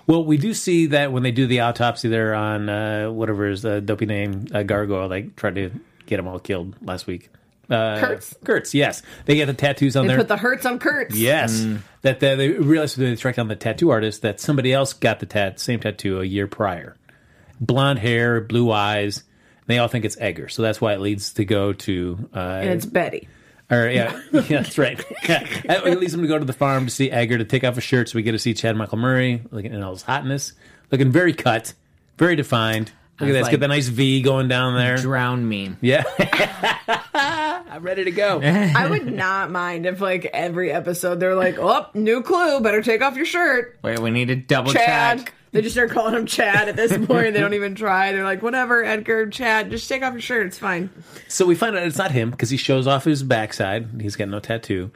well, 0.06 0.24
we 0.24 0.38
do 0.38 0.54
see 0.54 0.86
that 0.86 1.12
when 1.12 1.22
they 1.22 1.32
do 1.32 1.46
the 1.46 1.60
autopsy 1.60 2.08
there 2.08 2.34
on 2.34 2.68
uh, 2.68 3.10
whatever 3.10 3.48
is 3.48 3.62
the 3.62 3.80
dopey 3.80 4.06
name, 4.06 4.46
uh, 4.52 4.62
Gargoyle, 4.62 5.08
they 5.08 5.22
tried 5.36 5.56
to 5.56 5.70
get 6.06 6.16
them 6.16 6.26
all 6.26 6.38
killed 6.38 6.74
last 6.80 7.06
week. 7.06 7.28
Uh, 7.70 8.00
Kurtz? 8.00 8.34
Kurtz, 8.44 8.74
yes. 8.74 9.02
They 9.26 9.36
get 9.36 9.46
the 9.46 9.54
tattoos 9.54 9.94
on 9.96 10.04
They 10.06 10.08
there. 10.08 10.18
put 10.18 10.28
the 10.28 10.36
hurts 10.36 10.66
on 10.66 10.78
Kurtz. 10.80 11.14
Yes, 11.14 11.64
that 12.02 12.18
they, 12.20 12.34
they 12.34 12.48
realized 12.50 12.98
when 12.98 13.10
they 13.10 13.16
tracked 13.16 13.36
down 13.36 13.46
the 13.48 13.54
tattoo 13.56 13.90
artist 13.90 14.22
that 14.22 14.40
somebody 14.40 14.72
else 14.72 14.92
got 14.92 15.20
the 15.20 15.26
tat 15.26 15.60
same 15.60 15.78
tattoo 15.80 16.20
a 16.20 16.24
year 16.24 16.46
prior, 16.48 16.96
blonde 17.60 17.98
hair, 18.00 18.40
blue 18.40 18.70
eyes. 18.72 19.22
They 19.66 19.78
all 19.78 19.86
think 19.88 20.04
it's 20.04 20.16
Edgar, 20.20 20.48
so 20.48 20.62
that's 20.62 20.80
why 20.80 20.94
it 20.94 21.00
leads 21.00 21.34
to 21.34 21.44
go 21.44 21.72
to. 21.72 22.28
Uh, 22.34 22.38
And 22.38 22.70
it's 22.70 22.86
Betty. 22.86 23.28
or 23.70 23.88
yeah, 23.88 24.20
yeah, 24.32 24.40
that's 24.62 24.76
right. 24.78 25.00
it 25.22 26.00
leads 26.00 26.10
them 26.10 26.22
to 26.22 26.28
go 26.28 26.38
to 26.40 26.44
the 26.44 26.52
farm 26.52 26.86
to 26.86 26.90
see 26.90 27.08
Edgar 27.08 27.38
to 27.38 27.44
take 27.44 27.62
off 27.62 27.76
his 27.76 27.84
shirt, 27.84 28.08
so 28.08 28.16
we 28.16 28.22
get 28.24 28.32
to 28.32 28.38
see 28.40 28.52
Chad 28.52 28.74
Michael 28.76 28.98
Murray 28.98 29.42
looking 29.52 29.72
in 29.72 29.80
all 29.82 29.92
his 29.92 30.02
hotness, 30.02 30.54
looking 30.90 31.12
very 31.12 31.32
cut, 31.32 31.74
very 32.18 32.34
defined. 32.34 32.90
Look 33.20 33.22
at 33.22 33.26
was 33.26 33.32
that, 33.34 33.38
it's 33.38 33.44
like- 33.44 33.52
got 33.52 33.60
that 33.60 33.68
nice 33.68 33.88
V 33.88 34.22
going 34.22 34.48
down 34.48 34.76
there. 34.76 34.96
Drown 34.96 35.46
me. 35.48 35.76
Yeah, 35.80 36.04
I'm 37.14 37.82
ready 37.82 38.04
to 38.04 38.10
go. 38.10 38.40
I 38.44 38.86
would 38.88 39.12
not 39.12 39.50
mind 39.50 39.86
if, 39.86 40.00
like, 40.00 40.24
every 40.26 40.72
episode 40.72 41.20
they're 41.20 41.34
like, 41.34 41.58
oh, 41.58 41.86
new 41.94 42.22
clue, 42.22 42.60
better 42.60 42.82
take 42.82 43.02
off 43.02 43.16
your 43.16 43.26
shirt. 43.26 43.78
Wait, 43.82 43.98
we 43.98 44.10
need 44.10 44.28
to 44.28 44.36
double 44.36 44.72
Chad. 44.72 45.18
check. 45.18 45.34
They 45.52 45.62
just 45.62 45.74
start 45.74 45.90
calling 45.90 46.14
him 46.14 46.26
Chad 46.26 46.68
at 46.68 46.76
this 46.76 46.92
point. 46.92 47.34
They 47.34 47.40
don't 47.40 47.54
even 47.54 47.74
try. 47.74 48.12
They're 48.12 48.22
like, 48.22 48.40
whatever, 48.40 48.84
Edgar, 48.84 49.28
Chad, 49.28 49.70
just 49.70 49.88
take 49.88 50.02
off 50.02 50.12
your 50.12 50.20
shirt. 50.20 50.46
It's 50.46 50.58
fine. 50.58 50.90
So 51.26 51.44
we 51.44 51.56
find 51.56 51.76
out 51.76 51.82
it's 51.82 51.98
not 51.98 52.12
him 52.12 52.30
because 52.30 52.50
he 52.50 52.56
shows 52.56 52.86
off 52.86 53.04
his 53.04 53.24
backside. 53.24 54.00
He's 54.00 54.14
got 54.14 54.28
no 54.28 54.38
tattoo. 54.38 54.92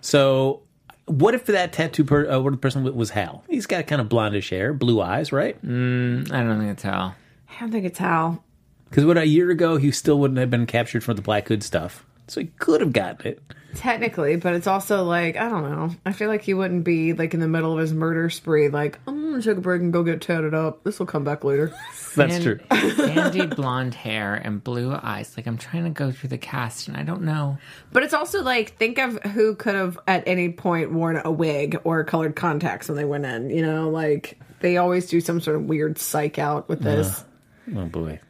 So 0.00 0.62
what 1.06 1.34
if 1.34 1.46
that 1.46 1.72
tattoo 1.72 2.04
per, 2.04 2.30
uh, 2.30 2.38
what 2.38 2.50
the 2.52 2.56
person 2.56 2.94
was 2.94 3.10
Hal? 3.10 3.42
He's 3.48 3.66
got 3.66 3.88
kind 3.88 4.00
of 4.00 4.08
blondish 4.08 4.48
hair, 4.50 4.72
blue 4.72 5.00
eyes, 5.00 5.32
right? 5.32 5.56
I 5.56 5.66
don't 5.66 6.24
think 6.58 6.70
it's 6.70 6.84
Hal. 6.84 7.16
I 7.56 7.60
don't 7.60 7.72
think 7.72 7.86
it's 7.86 7.98
Hal. 7.98 8.42
Because 8.88 9.04
what 9.04 9.18
a 9.18 9.26
year 9.26 9.50
ago 9.50 9.76
he 9.78 9.90
still 9.90 10.18
wouldn't 10.18 10.38
have 10.38 10.50
been 10.50 10.66
captured 10.66 11.02
for 11.02 11.14
the 11.14 11.22
Black 11.22 11.48
Hood 11.48 11.62
stuff, 11.62 12.04
so 12.28 12.40
he 12.40 12.46
could 12.58 12.80
have 12.80 12.92
gotten 12.92 13.26
it. 13.26 13.42
Technically, 13.74 14.36
but 14.36 14.54
it's 14.54 14.66
also 14.66 15.04
like, 15.04 15.36
I 15.36 15.50
don't 15.50 15.70
know. 15.70 15.90
I 16.06 16.12
feel 16.12 16.28
like 16.28 16.40
he 16.42 16.54
wouldn't 16.54 16.84
be 16.84 17.12
like 17.12 17.34
in 17.34 17.40
the 17.40 17.48
middle 17.48 17.72
of 17.74 17.78
his 17.78 17.92
murder 17.92 18.30
spree, 18.30 18.68
like, 18.68 18.98
I'm 19.06 19.30
gonna 19.32 19.42
take 19.42 19.58
a 19.58 19.60
break 19.60 19.82
and 19.82 19.92
go 19.92 20.02
get 20.02 20.22
tatted 20.22 20.54
up. 20.54 20.82
This 20.82 20.98
will 20.98 21.04
come 21.06 21.24
back 21.24 21.44
later. 21.44 21.74
That's 22.14 22.36
And 22.36 22.42
true. 22.42 22.60
Sandy 22.96 23.44
blonde 23.44 23.92
hair 23.94 24.34
and 24.34 24.64
blue 24.64 24.94
eyes. 24.94 25.36
Like 25.36 25.46
I'm 25.46 25.58
trying 25.58 25.84
to 25.84 25.90
go 25.90 26.10
through 26.10 26.30
the 26.30 26.38
cast 26.38 26.88
and 26.88 26.96
I 26.96 27.02
don't 27.02 27.20
know. 27.22 27.58
But 27.92 28.02
it's 28.04 28.14
also 28.14 28.42
like, 28.42 28.78
think 28.78 28.98
of 28.98 29.22
who 29.24 29.54
could 29.54 29.74
have 29.74 29.98
at 30.06 30.26
any 30.26 30.48
point 30.48 30.92
worn 30.92 31.20
a 31.22 31.30
wig 31.30 31.78
or 31.84 32.02
colored 32.04 32.34
contacts 32.34 32.88
when 32.88 32.96
they 32.96 33.04
went 33.04 33.26
in. 33.26 33.50
You 33.50 33.60
know, 33.60 33.90
like 33.90 34.38
they 34.60 34.78
always 34.78 35.04
do 35.06 35.20
some 35.20 35.42
sort 35.42 35.56
of 35.56 35.64
weird 35.64 35.98
psych 35.98 36.38
out 36.38 36.66
with 36.70 36.80
this. 36.80 37.25
Oh 37.74 37.86
boy. 37.86 38.20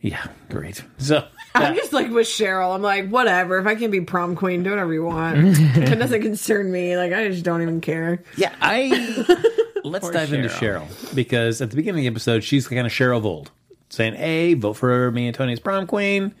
Yeah, 0.00 0.24
great. 0.48 0.82
So 0.98 1.26
I'm 1.54 1.74
just 1.74 1.92
like 1.92 2.10
with 2.10 2.26
Cheryl. 2.26 2.74
I'm 2.74 2.82
like, 2.82 3.08
whatever. 3.08 3.58
If 3.58 3.66
I 3.66 3.74
can 3.74 3.90
be 3.90 4.00
prom 4.00 4.34
queen, 4.36 4.62
do 4.62 4.70
whatever 4.70 4.92
you 4.94 5.04
want. 5.04 5.36
it 5.58 5.98
doesn't 5.98 6.22
concern 6.22 6.70
me. 6.72 6.96
Like 6.96 7.12
I 7.12 7.28
just 7.28 7.44
don't 7.44 7.62
even 7.62 7.80
care. 7.80 8.22
yeah, 8.36 8.54
I 8.60 8.88
let's 9.84 10.04
Poor 10.06 10.12
dive 10.12 10.32
into 10.32 10.48
Cheryl 10.48 10.86
because 11.14 11.60
at 11.60 11.70
the 11.70 11.76
beginning 11.76 12.06
of 12.06 12.14
the 12.14 12.16
episode 12.16 12.44
she's 12.44 12.66
kind 12.68 12.86
of 12.86 12.92
Cheryl 12.92 13.18
of 13.18 13.26
old, 13.26 13.50
saying, 13.90 14.14
"Hey, 14.14 14.54
vote 14.54 14.74
for 14.74 15.10
me 15.10 15.26
and 15.26 15.36
Toni's 15.36 15.60
prom 15.60 15.86
queen, 15.86 16.34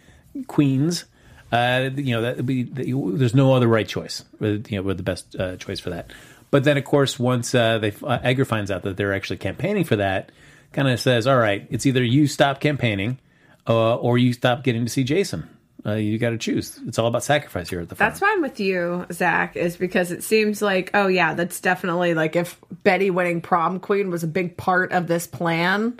queens." 0.46 1.04
Uh, 1.52 1.90
you 1.96 2.14
know 2.14 2.22
that 2.22 2.46
be 2.46 2.62
that 2.62 2.86
you- 2.86 3.18
there's 3.18 3.34
no 3.34 3.52
other 3.52 3.66
right 3.66 3.88
choice. 3.88 4.24
You 4.40 4.62
know, 4.70 4.82
we're 4.82 4.94
the 4.94 5.02
best 5.02 5.34
uh, 5.36 5.56
choice 5.56 5.80
for 5.80 5.90
that. 5.90 6.12
But 6.52 6.64
then, 6.64 6.76
of 6.78 6.84
course, 6.84 7.18
once 7.18 7.54
uh, 7.54 7.78
they 7.78 7.92
uh, 8.02 8.18
Edgar 8.22 8.44
finds 8.44 8.70
out 8.70 8.82
that 8.84 8.96
they're 8.96 9.12
actually 9.12 9.36
campaigning 9.38 9.84
for 9.84 9.96
that, 9.96 10.30
kind 10.72 10.88
of 10.88 10.98
says, 11.00 11.26
"All 11.26 11.36
right, 11.38 11.66
it's 11.70 11.86
either 11.86 12.02
you 12.02 12.26
stop 12.26 12.60
campaigning, 12.60 13.18
uh, 13.68 13.96
or 13.96 14.18
you 14.18 14.32
stop 14.32 14.62
getting 14.64 14.84
to 14.84 14.90
see 14.90 15.04
Jason. 15.04 15.48
Uh, 15.84 15.94
you 15.94 16.18
got 16.18 16.30
to 16.30 16.38
choose. 16.38 16.78
It's 16.86 16.98
all 16.98 17.06
about 17.06 17.24
sacrifice 17.24 17.70
here 17.70 17.80
at 17.80 17.88
the 17.88 17.94
farm." 17.94 18.08
That's 18.10 18.20
fine 18.20 18.42
with 18.42 18.60
you, 18.60 19.06
Zach, 19.12 19.56
is 19.56 19.76
because 19.76 20.12
it 20.12 20.22
seems 20.22 20.60
like, 20.60 20.90
oh 20.94 21.06
yeah, 21.06 21.34
that's 21.34 21.60
definitely 21.60 22.14
like 22.14 22.36
if 22.36 22.58
Betty 22.82 23.10
winning 23.10 23.40
prom 23.40 23.80
queen 23.80 24.10
was 24.10 24.22
a 24.22 24.28
big 24.28 24.56
part 24.56 24.92
of 24.92 25.06
this 25.06 25.26
plan, 25.26 25.98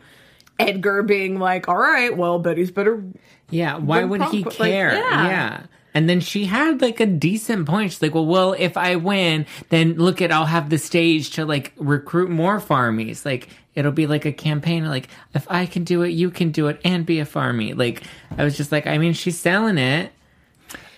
Edgar 0.58 1.02
being 1.02 1.38
like, 1.38 1.68
"All 1.68 1.78
right, 1.78 2.14
well, 2.16 2.38
Betty's 2.38 2.70
better." 2.70 3.02
Yeah, 3.48 3.78
why 3.78 4.02
The 4.02 4.06
would 4.08 4.22
he 4.24 4.42
prom- 4.42 4.54
like, 4.60 4.70
care? 4.70 4.92
yeah. 4.94 5.26
yeah. 5.28 5.60
And 5.94 6.08
then 6.08 6.20
she 6.20 6.44
had 6.44 6.80
like 6.80 7.00
a 7.00 7.06
decent 7.06 7.66
point. 7.66 7.92
She's 7.92 8.02
like, 8.02 8.14
well, 8.14 8.26
well, 8.26 8.52
if 8.52 8.76
I 8.76 8.96
win, 8.96 9.46
then 9.70 9.94
look 9.94 10.22
at, 10.22 10.30
I'll 10.30 10.46
have 10.46 10.70
the 10.70 10.78
stage 10.78 11.30
to 11.30 11.44
like 11.44 11.72
recruit 11.76 12.30
more 12.30 12.60
farmies. 12.60 13.24
Like, 13.24 13.48
it'll 13.74 13.92
be 13.92 14.06
like 14.06 14.24
a 14.24 14.32
campaign. 14.32 14.84
Like, 14.86 15.08
if 15.34 15.50
I 15.50 15.66
can 15.66 15.84
do 15.84 16.02
it, 16.02 16.10
you 16.10 16.30
can 16.30 16.50
do 16.50 16.68
it 16.68 16.80
and 16.84 17.04
be 17.04 17.18
a 17.20 17.24
farmie. 17.24 17.74
Like, 17.74 18.02
I 18.36 18.44
was 18.44 18.56
just 18.56 18.70
like, 18.72 18.86
I 18.86 18.98
mean, 18.98 19.12
she's 19.12 19.38
selling 19.38 19.78
it. 19.78 20.12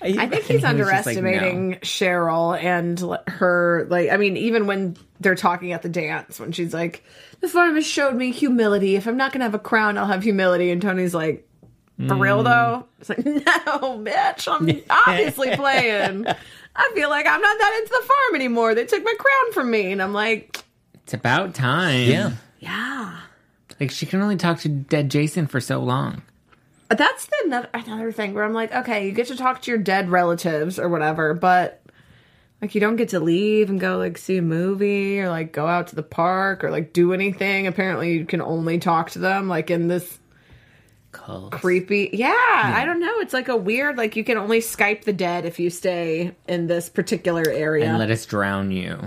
I 0.03 0.27
think 0.27 0.45
he's 0.45 0.47
he 0.47 0.55
was 0.55 0.63
just 0.63 0.65
like, 0.65 0.65
underestimating 0.65 1.75
Cheryl 1.83 2.61
and 2.61 2.99
her. 3.29 3.87
Like, 3.89 4.11
I 4.11 4.17
mean, 4.17 4.37
even 4.37 4.67
when 4.67 4.97
they're 5.21 5.37
talking 5.37 5.73
at 5.73 5.83
the 5.83 5.89
dance, 5.89 6.41
when 6.41 6.51
she's 6.51 6.75
like, 6.75 7.05
"The 7.41 7.47
farm 7.47 7.77
has 7.77 7.87
showed 7.87 8.17
me 8.17 8.33
humility. 8.33 8.97
If 8.97 9.07
I'm 9.07 9.17
not 9.17 9.33
gonna 9.33 9.45
have 9.45 9.55
a 9.55 9.61
crown, 9.61 9.97
I'll 9.97 10.07
have 10.07 10.25
humility." 10.25 10.73
And 10.73 10.83
Toni's 10.83 11.15
like, 11.15 11.49
"For 12.09 12.17
real 12.17 12.43
mm. 12.43 12.45
though?" 12.45 12.87
It's 13.01 13.09
like, 13.09 13.25
"No, 13.25 13.99
bitch. 13.99 14.49
I'm 14.49 14.83
obviously 14.91 15.55
playing. 15.57 16.27
I 16.75 16.91
feel 16.95 17.11
like 17.11 17.27
I'm 17.27 17.41
not 17.41 17.59
that 17.59 17.79
into 17.81 18.01
the 18.01 18.07
farm 18.07 18.35
anymore. 18.35 18.75
They 18.75 18.85
took 18.85 19.05
my 19.05 19.15
crown 19.19 19.53
from 19.53 19.71
me." 19.71 19.93
And 19.93 20.03
I'm 20.03 20.13
like, 20.13 20.65
It's 21.05 21.15
about 21.15 21.55
time. 21.55 22.09
Yeah. 22.09 22.33
"Yeah." 22.61 23.19
Like, 23.81 23.91
she 23.91 24.07
can 24.07 24.21
only 24.21 24.37
talk 24.37 24.61
to 24.61 24.69
dead 24.69 25.11
Jason 25.11 25.47
for 25.47 25.61
so 25.61 25.81
long. 25.81 26.23
That's 26.89 27.27
the 27.27 27.37
another, 27.47 27.69
another 27.73 28.13
thing 28.13 28.35
where 28.35 28.45
I'm 28.45 28.53
like, 28.53 28.73
okay, 28.73 29.07
you 29.07 29.13
get 29.13 29.29
to 29.29 29.37
talk 29.37 29.63
to 29.63 29.71
your 29.71 29.79
dead 29.79 30.11
relatives 30.11 30.79
or 30.79 30.89
whatever, 30.89 31.35
but 31.35 31.83
like 32.61 32.75
you 32.75 32.81
don't 32.81 32.97
get 32.97 33.09
to 33.11 33.21
leave 33.21 33.71
and 33.71 33.81
go 33.81 33.99
like 33.99 34.17
see 34.17 34.37
a 34.37 34.43
movie 34.43 35.19
or 35.21 35.29
like 35.29 35.53
go 35.53 35.67
out 35.67 35.89
to 35.89 35.97
the 35.97 36.03
park 36.03 36.63
or 36.63 36.71
like 36.71 36.93
do 36.93 37.13
anything. 37.13 37.67
Apparently, 37.67 38.13
you 38.13 38.25
can 38.25 38.41
only 38.41 38.79
talk 38.79 39.11
to 39.11 39.19
them 39.19 39.49
like 39.49 39.71
in 39.71 39.89
this 39.89 40.19
Cult. 41.25 41.53
creepy. 41.53 42.11
Yeah, 42.13 42.33
I 42.37 42.85
don't 42.85 43.01
know. 43.01 43.21
It's 43.21 43.33
like 43.33 43.49
a 43.49 43.57
weird 43.57 43.97
like 43.97 44.17
you 44.17 44.25
can 44.25 44.37
only 44.39 44.61
Skype 44.61 45.05
the 45.05 45.13
dead 45.13 45.45
if 45.45 45.59
you 45.61 45.71
stay 45.71 46.35
in 46.49 46.67
this 46.67 46.89
particular 46.89 47.45
area. 47.49 47.87
And 47.87 47.99
let 47.99 48.11
us 48.11 48.27
drown 48.27 48.71
you. 48.71 48.99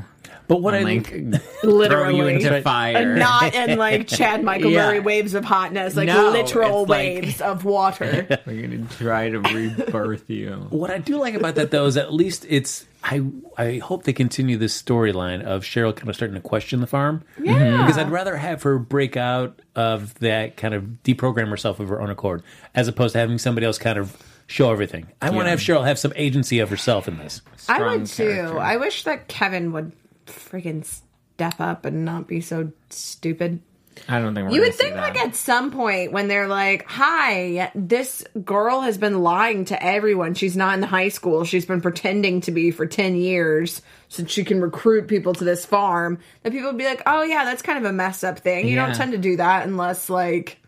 But 0.48 0.62
what 0.62 0.76
I 0.76 0.78
And, 0.82 1.34
like, 1.34 1.42
throw 1.62 1.72
Literally. 1.72 2.18
you 2.18 2.28
into 2.28 2.62
fire. 2.62 2.96
and 2.98 3.16
not 3.20 3.56
in 3.56 3.78
like 3.80 4.08
Chad 4.08 4.44
Michael 4.44 4.70
Yeah. 4.70 4.86
Murray 4.86 5.00
waves 5.00 5.34
of 5.34 5.44
hotness, 5.44 5.96
like 5.96 6.06
No, 6.08 6.30
literal 6.30 6.84
it's 6.84 6.90
like- 6.90 7.00
waves 7.00 7.42
of 7.42 7.66
water. 7.66 8.28
We're 8.46 8.62
gonna 8.62 8.86
try 9.00 9.30
to 9.32 9.40
rebirth 9.40 10.30
you. 10.30 10.68
What 10.70 10.92
I 10.92 11.00
do 11.00 11.18
like 11.18 11.34
about 11.34 11.56
that 11.56 11.72
though 11.72 11.88
is 11.88 11.98
at 11.98 12.14
least 12.14 12.46
it's 12.48 12.86
I 13.08 13.22
I 13.56 13.78
hope 13.78 14.04
they 14.04 14.14
continue 14.14 14.58
this 14.58 14.82
storyline 14.82 15.44
of 15.44 15.64
Cheryl 15.64 15.96
kind 15.96 16.10
of 16.10 16.16
starting 16.16 16.34
to 16.34 16.42
question 16.42 16.82
the 16.82 16.88
farm. 16.88 17.24
Yeah. 17.40 17.86
Because 17.86 18.00
I'd 18.00 18.10
rather 18.10 18.36
have 18.36 18.64
her 18.64 18.80
break 18.80 19.16
out 19.16 19.62
of 19.76 20.16
that 20.16 20.58
kind 20.58 20.74
of 20.74 20.84
deprogram 21.04 21.50
herself 21.50 21.80
of 21.80 21.88
her 21.90 22.02
own 22.02 22.10
accord, 22.10 22.42
as 22.74 22.88
opposed 22.88 23.14
to 23.14 23.20
having 23.20 23.38
somebody 23.38 23.68
else 23.68 23.78
kind 23.78 24.00
of 24.00 24.18
show 24.48 24.72
everything. 24.72 25.08
I 25.22 25.30
want 25.30 25.46
to 25.46 25.52
have 25.52 25.60
Cheryl 25.60 25.86
have 25.86 26.00
some 26.00 26.14
agency 26.16 26.60
of 26.60 26.70
herself 26.70 27.08
in 27.08 27.20
this. 27.20 27.42
I 27.70 27.76
Strong 27.76 28.00
would 28.00 28.08
too. 28.08 28.58
I 28.60 28.78
wish 28.78 29.04
that 29.04 29.28
Kevin 29.28 29.72
would 29.72 29.92
freaking 30.26 30.84
step 30.84 31.60
up 31.60 31.86
and 31.86 32.06
not 32.06 32.28
be 32.28 32.42
so 32.42 32.72
stupid. 32.90 33.62
I 34.10 34.20
don't 34.20 34.36
think 34.36 34.48
we're 34.50 34.56
You 34.56 34.62
would 34.62 34.74
think, 34.76 34.96
that. 34.96 35.02
like, 35.02 35.18
at 35.18 35.36
some 35.36 35.72
point 35.72 36.12
when 36.12 36.28
they're 36.28 36.48
like, 36.48 36.86
hi, 36.88 37.72
this 37.76 38.24
girl 38.44 38.82
has 38.82 38.98
been 38.98 39.20
lying 39.22 39.66
to 39.66 39.84
everyone. 39.84 40.34
She's 40.34 40.56
not 40.58 40.78
in 40.78 40.84
high 40.84 41.10
school. 41.10 41.44
She's 41.46 41.66
been 41.66 41.82
pretending 41.82 42.42
to 42.42 42.52
be 42.52 42.72
for 42.72 42.86
10 42.86 43.16
years 43.16 43.82
so 44.10 44.26
she 44.26 44.44
can 44.44 44.62
recruit 44.62 45.08
people 45.08 45.34
to 45.34 45.44
this 45.44 45.66
farm. 45.66 46.20
That 46.44 46.52
people 46.52 46.70
would 46.70 46.78
be 46.78 46.86
like, 46.86 47.02
oh, 47.06 47.24
yeah, 47.24 47.46
that's 47.46 47.62
kind 47.62 47.78
of 47.78 47.86
a 47.86 47.94
mess 47.94 48.24
up 48.24 48.40
thing. 48.40 48.68
You 48.68 48.76
Yeah. 48.76 48.86
don't 48.88 48.96
tend 48.96 49.12
to 49.14 49.18
do 49.18 49.38
that 49.38 49.66
unless, 49.68 50.10
like, 50.10 50.60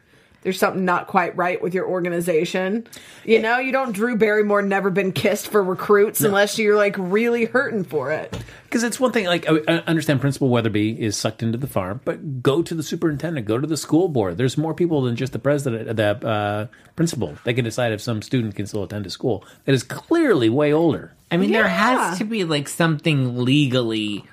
there's 0.48 0.60
something 0.60 0.86
not 0.86 1.08
quite 1.08 1.36
right 1.36 1.62
with 1.62 1.74
your 1.74 1.86
organization. 1.86 2.88
You 3.26 3.42
know, 3.42 3.58
you 3.58 3.74
don't 3.74 3.92
Drew 3.92 4.16
Barrymore 4.16 4.62
never 4.62 4.90
been 4.90 5.12
kissed 5.12 5.50
for 5.50 5.62
recruits 5.62 6.22
unless 6.22 6.58
you're 6.58 6.78
like 6.78 6.96
really 6.98 7.44
hurting 7.44 7.84
for 7.84 8.14
it. 8.14 8.34
Because 8.64 8.84
it's 8.84 8.98
one 8.98 9.12
thing, 9.12 9.26
like 9.26 9.46
I 9.50 9.60
I 9.68 9.74
understand 9.80 10.22
Principal 10.22 10.48
Weatherby 10.48 11.02
is 11.02 11.18
sucked 11.18 11.44
into 11.44 11.58
the 11.58 11.68
farm, 11.68 12.00
but 12.06 12.42
go 12.42 12.62
to 12.62 12.74
the 12.74 12.82
superintendent, 12.82 13.46
go 13.46 13.58
to 13.58 13.68
the 13.68 13.76
school 13.76 14.08
board. 14.08 14.38
There's 14.38 14.58
more 14.58 14.74
people 14.74 15.02
than 15.02 15.18
just 15.18 15.34
the 15.34 15.40
president, 15.40 15.94
the 15.98 16.26
uh, 16.26 16.68
principal. 16.96 17.38
They 17.44 17.54
can 17.54 17.66
decide 17.66 17.92
if 17.92 18.00
some 18.00 18.22
student 18.22 18.56
can 18.56 18.68
still 18.68 18.86
attend 18.86 19.06
a 19.06 19.10
school 19.10 19.44
that 19.66 19.74
is 19.74 19.84
clearly 19.84 20.48
way 20.48 20.72
older. 20.72 21.12
I 21.30 21.36
mean, 21.36 21.52
there 21.52 21.68
has 21.68 22.20
to 22.20 22.24
be 22.24 22.46
like 22.46 22.70
something 22.70 23.44
legally 23.44 24.24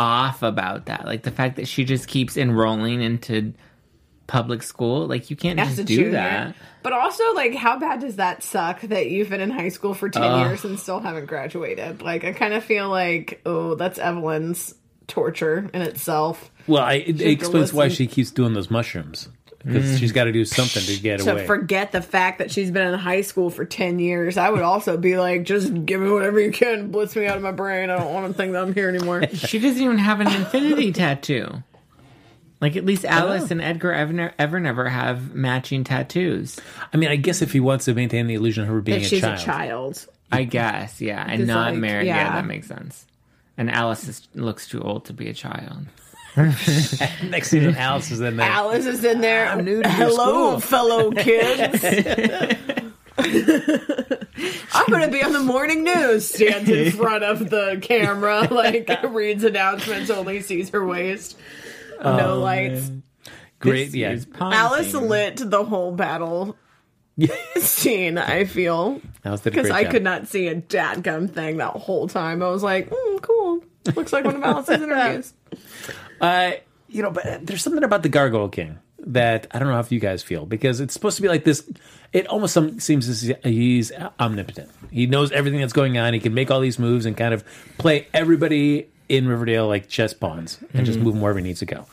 off 0.00 0.42
about 0.42 0.86
that. 0.86 1.04
Like 1.04 1.24
the 1.24 1.30
fact 1.30 1.56
that 1.56 1.68
she 1.68 1.84
just 1.84 2.08
keeps 2.08 2.38
enrolling 2.38 3.02
into 3.02 3.52
public 4.32 4.62
school. 4.62 5.06
Like 5.06 5.28
you 5.28 5.36
can't 5.36 5.60
As 5.60 5.76
just 5.76 5.86
do 5.86 5.96
junior. 5.96 6.12
that. 6.12 6.56
But 6.82 6.94
also, 6.94 7.22
like, 7.34 7.54
how 7.54 7.78
bad 7.78 8.00
does 8.00 8.16
that 8.16 8.42
suck 8.42 8.80
that 8.80 9.08
you've 9.08 9.28
been 9.28 9.42
in 9.42 9.50
high 9.50 9.68
school 9.68 9.94
for 9.94 10.08
10 10.08 10.22
Ugh. 10.22 10.46
years 10.46 10.64
and 10.64 10.80
still 10.80 10.98
haven't 10.98 11.26
graduated? 11.26 12.02
Like, 12.02 12.24
I 12.24 12.32
kind 12.32 12.54
of 12.54 12.64
feel 12.64 12.88
like, 12.88 13.40
oh, 13.46 13.76
that's 13.76 14.00
Evelyn's 14.00 14.74
torture 15.06 15.70
in 15.72 15.82
itself. 15.82 16.50
Well, 16.66 16.82
I, 16.82 16.94
it 16.94 17.20
explains 17.20 17.72
why 17.72 17.88
she 17.88 18.06
keeps 18.08 18.32
doing 18.32 18.54
those 18.54 18.70
mushrooms 18.70 19.28
because 19.64 19.84
mm. 19.84 19.98
she's 19.98 20.10
got 20.12 20.24
to 20.24 20.32
do 20.32 20.44
something 20.44 20.82
to 20.82 21.00
get 21.00 21.20
To 21.20 21.32
away. 21.32 21.46
forget 21.46 21.92
the 21.92 22.02
fact 22.02 22.38
that 22.38 22.50
she's 22.50 22.70
been 22.70 22.86
in 22.86 22.98
high 22.98 23.20
school 23.20 23.50
for 23.50 23.64
10 23.64 23.98
years, 23.98 24.36
I 24.36 24.50
would 24.50 24.62
also 24.62 24.96
be 24.96 25.18
like, 25.18 25.44
just 25.44 25.84
give 25.84 26.00
me 26.00 26.10
whatever 26.10 26.40
you 26.40 26.50
can, 26.50 26.90
blitz 26.90 27.14
me 27.14 27.26
out 27.26 27.36
of 27.36 27.42
my 27.42 27.52
brain. 27.52 27.90
I 27.90 27.98
don't 27.98 28.12
want 28.12 28.26
to 28.26 28.32
think 28.32 28.52
that 28.52 28.62
I'm 28.62 28.74
here 28.74 28.88
anymore. 28.88 29.22
She 29.32 29.58
doesn't 29.58 29.82
even 29.82 29.98
have 29.98 30.20
an 30.20 30.28
infinity 30.28 30.90
tattoo. 30.90 31.62
Like 32.62 32.76
at 32.76 32.84
least 32.84 33.04
Alice 33.04 33.50
and 33.50 33.60
Edgar 33.60 33.92
ever, 33.92 34.32
ever 34.38 34.60
never 34.60 34.88
have 34.88 35.34
matching 35.34 35.82
tattoos. 35.82 36.60
I 36.92 36.96
mean, 36.96 37.10
I 37.10 37.16
guess 37.16 37.42
if 37.42 37.52
he 37.52 37.58
wants 37.58 37.86
to 37.86 37.94
maintain 37.94 38.28
the 38.28 38.34
illusion 38.34 38.62
of 38.62 38.68
her 38.68 38.80
being 38.80 39.00
that 39.00 39.06
a 39.06 39.08
she's 39.08 39.20
child, 39.20 39.40
a 39.40 39.42
child. 39.42 40.06
I 40.30 40.44
guess, 40.44 41.00
yeah, 41.00 41.26
and 41.28 41.38
Just 41.40 41.48
not 41.48 41.72
like, 41.72 41.80
married. 41.80 42.06
Yeah. 42.06 42.18
yeah. 42.18 42.32
that 42.36 42.46
makes 42.46 42.68
sense. 42.68 43.04
And 43.58 43.68
Alice 43.68 44.06
is, 44.06 44.28
looks 44.36 44.68
too 44.68 44.80
old 44.80 45.06
to 45.06 45.12
be 45.12 45.28
a 45.28 45.34
child. 45.34 45.86
next 46.36 47.50
season 47.50 47.74
Alice 47.76 48.12
is 48.12 48.20
in 48.20 48.36
there. 48.36 48.48
Alice 48.48 48.86
is 48.86 49.04
in 49.04 49.20
there. 49.20 49.48
I'm 49.48 49.64
new 49.64 49.82
to 49.82 49.88
your 49.88 49.98
Hello, 49.98 50.58
school." 50.58 50.60
fellow 50.60 51.10
kids. 51.10 51.84
I'm 54.72 54.86
going 54.88 55.02
to 55.02 55.10
be 55.10 55.22
on 55.22 55.32
the 55.32 55.42
morning 55.44 55.84
news. 55.84 56.28
Stands 56.28 56.70
in 56.70 56.92
front 56.92 57.24
of 57.24 57.50
the 57.50 57.78
camera, 57.82 58.48
like 58.50 58.88
reads 59.10 59.44
announcements, 59.44 60.10
only 60.10 60.40
sees 60.42 60.70
her 60.70 60.86
waist. 60.86 61.36
No 62.02 62.38
lights. 62.40 62.90
Great, 63.58 63.86
This 63.86 63.94
yeah. 63.94 64.10
is 64.12 64.26
Alice 64.40 64.92
King. 64.92 65.08
lit 65.08 65.36
the 65.50 65.64
whole 65.64 65.92
battle 65.92 66.56
scene, 67.56 68.18
I 68.18 68.44
feel. 68.44 69.00
Alice 69.24 69.40
did 69.42 69.52
a 69.52 69.56
Because 69.56 69.70
I 69.70 69.84
job. 69.84 69.92
could 69.92 70.02
not 70.02 70.26
see 70.28 70.48
a 70.48 70.56
dadgum 70.60 71.30
thing 71.30 71.58
that 71.58 71.72
whole 71.74 72.08
time. 72.08 72.42
I 72.42 72.48
was 72.50 72.62
like, 72.62 72.90
mm, 72.90 73.22
cool. 73.22 73.62
Looks 73.94 74.12
like 74.12 74.24
one 74.24 74.36
of 74.36 74.42
Alice's 74.42 74.80
interviews. 74.82 75.34
Uh, 76.20 76.52
you 76.88 77.02
know, 77.02 77.10
but 77.10 77.46
there's 77.46 77.62
something 77.62 77.84
about 77.84 78.02
the 78.02 78.08
Gargoyle 78.08 78.48
King 78.48 78.78
that 79.04 79.46
I 79.50 79.58
don't 79.58 79.68
know 79.68 79.74
how 79.74 79.84
you 79.88 79.98
guys 80.00 80.22
feel 80.22 80.46
because 80.46 80.80
it's 80.80 80.94
supposed 80.94 81.16
to 81.16 81.22
be 81.22 81.28
like 81.28 81.44
this. 81.44 81.68
It 82.12 82.26
almost 82.28 82.56
seems 82.80 83.08
as 83.08 83.28
if 83.28 83.42
he's 83.44 83.90
omnipotent. 84.20 84.70
He 84.90 85.06
knows 85.06 85.32
everything 85.32 85.60
that's 85.60 85.72
going 85.72 85.98
on. 85.98 86.14
He 86.14 86.20
can 86.20 86.34
make 86.34 86.50
all 86.50 86.60
these 86.60 86.78
moves 86.78 87.06
and 87.06 87.16
kind 87.16 87.32
of 87.34 87.44
play 87.78 88.06
everybody 88.14 88.88
in 89.12 89.28
Riverdale 89.28 89.68
like 89.68 89.90
chess 89.90 90.14
pawns 90.14 90.58
and 90.72 90.86
just 90.86 90.98
move 90.98 91.14
him 91.14 91.20
wherever 91.20 91.38
he 91.38 91.44
needs 91.44 91.58
to 91.58 91.66
go. 91.66 91.86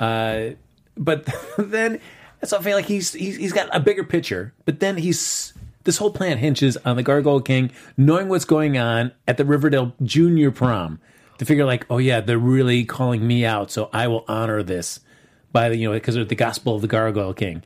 Uh, 0.00 0.56
but 0.96 1.32
then, 1.58 2.00
so 2.42 2.58
I 2.58 2.62
feel 2.62 2.76
like 2.76 2.86
he's, 2.86 3.12
he's 3.12 3.36
he's 3.36 3.52
got 3.52 3.74
a 3.74 3.78
bigger 3.78 4.02
picture. 4.02 4.52
But 4.64 4.80
then 4.80 4.96
he's 4.96 5.54
this 5.84 5.96
whole 5.98 6.10
plan 6.10 6.38
hinges 6.38 6.76
on 6.78 6.96
the 6.96 7.04
Gargoyle 7.04 7.40
King 7.40 7.70
knowing 7.96 8.28
what's 8.28 8.44
going 8.44 8.76
on 8.76 9.12
at 9.28 9.36
the 9.36 9.44
Riverdale 9.44 9.94
Junior 10.02 10.50
Prom 10.50 10.98
to 11.38 11.44
figure 11.44 11.64
like, 11.64 11.86
oh 11.88 11.98
yeah, 11.98 12.20
they're 12.20 12.36
really 12.36 12.84
calling 12.84 13.24
me 13.24 13.44
out, 13.44 13.70
so 13.70 13.88
I 13.92 14.08
will 14.08 14.24
honor 14.26 14.64
this 14.64 14.98
by 15.52 15.68
the 15.68 15.76
you 15.76 15.88
know 15.88 15.94
because 15.94 16.16
of 16.16 16.28
the 16.28 16.34
gospel 16.34 16.74
of 16.74 16.82
the 16.82 16.88
Gargoyle 16.88 17.32
King. 17.32 17.62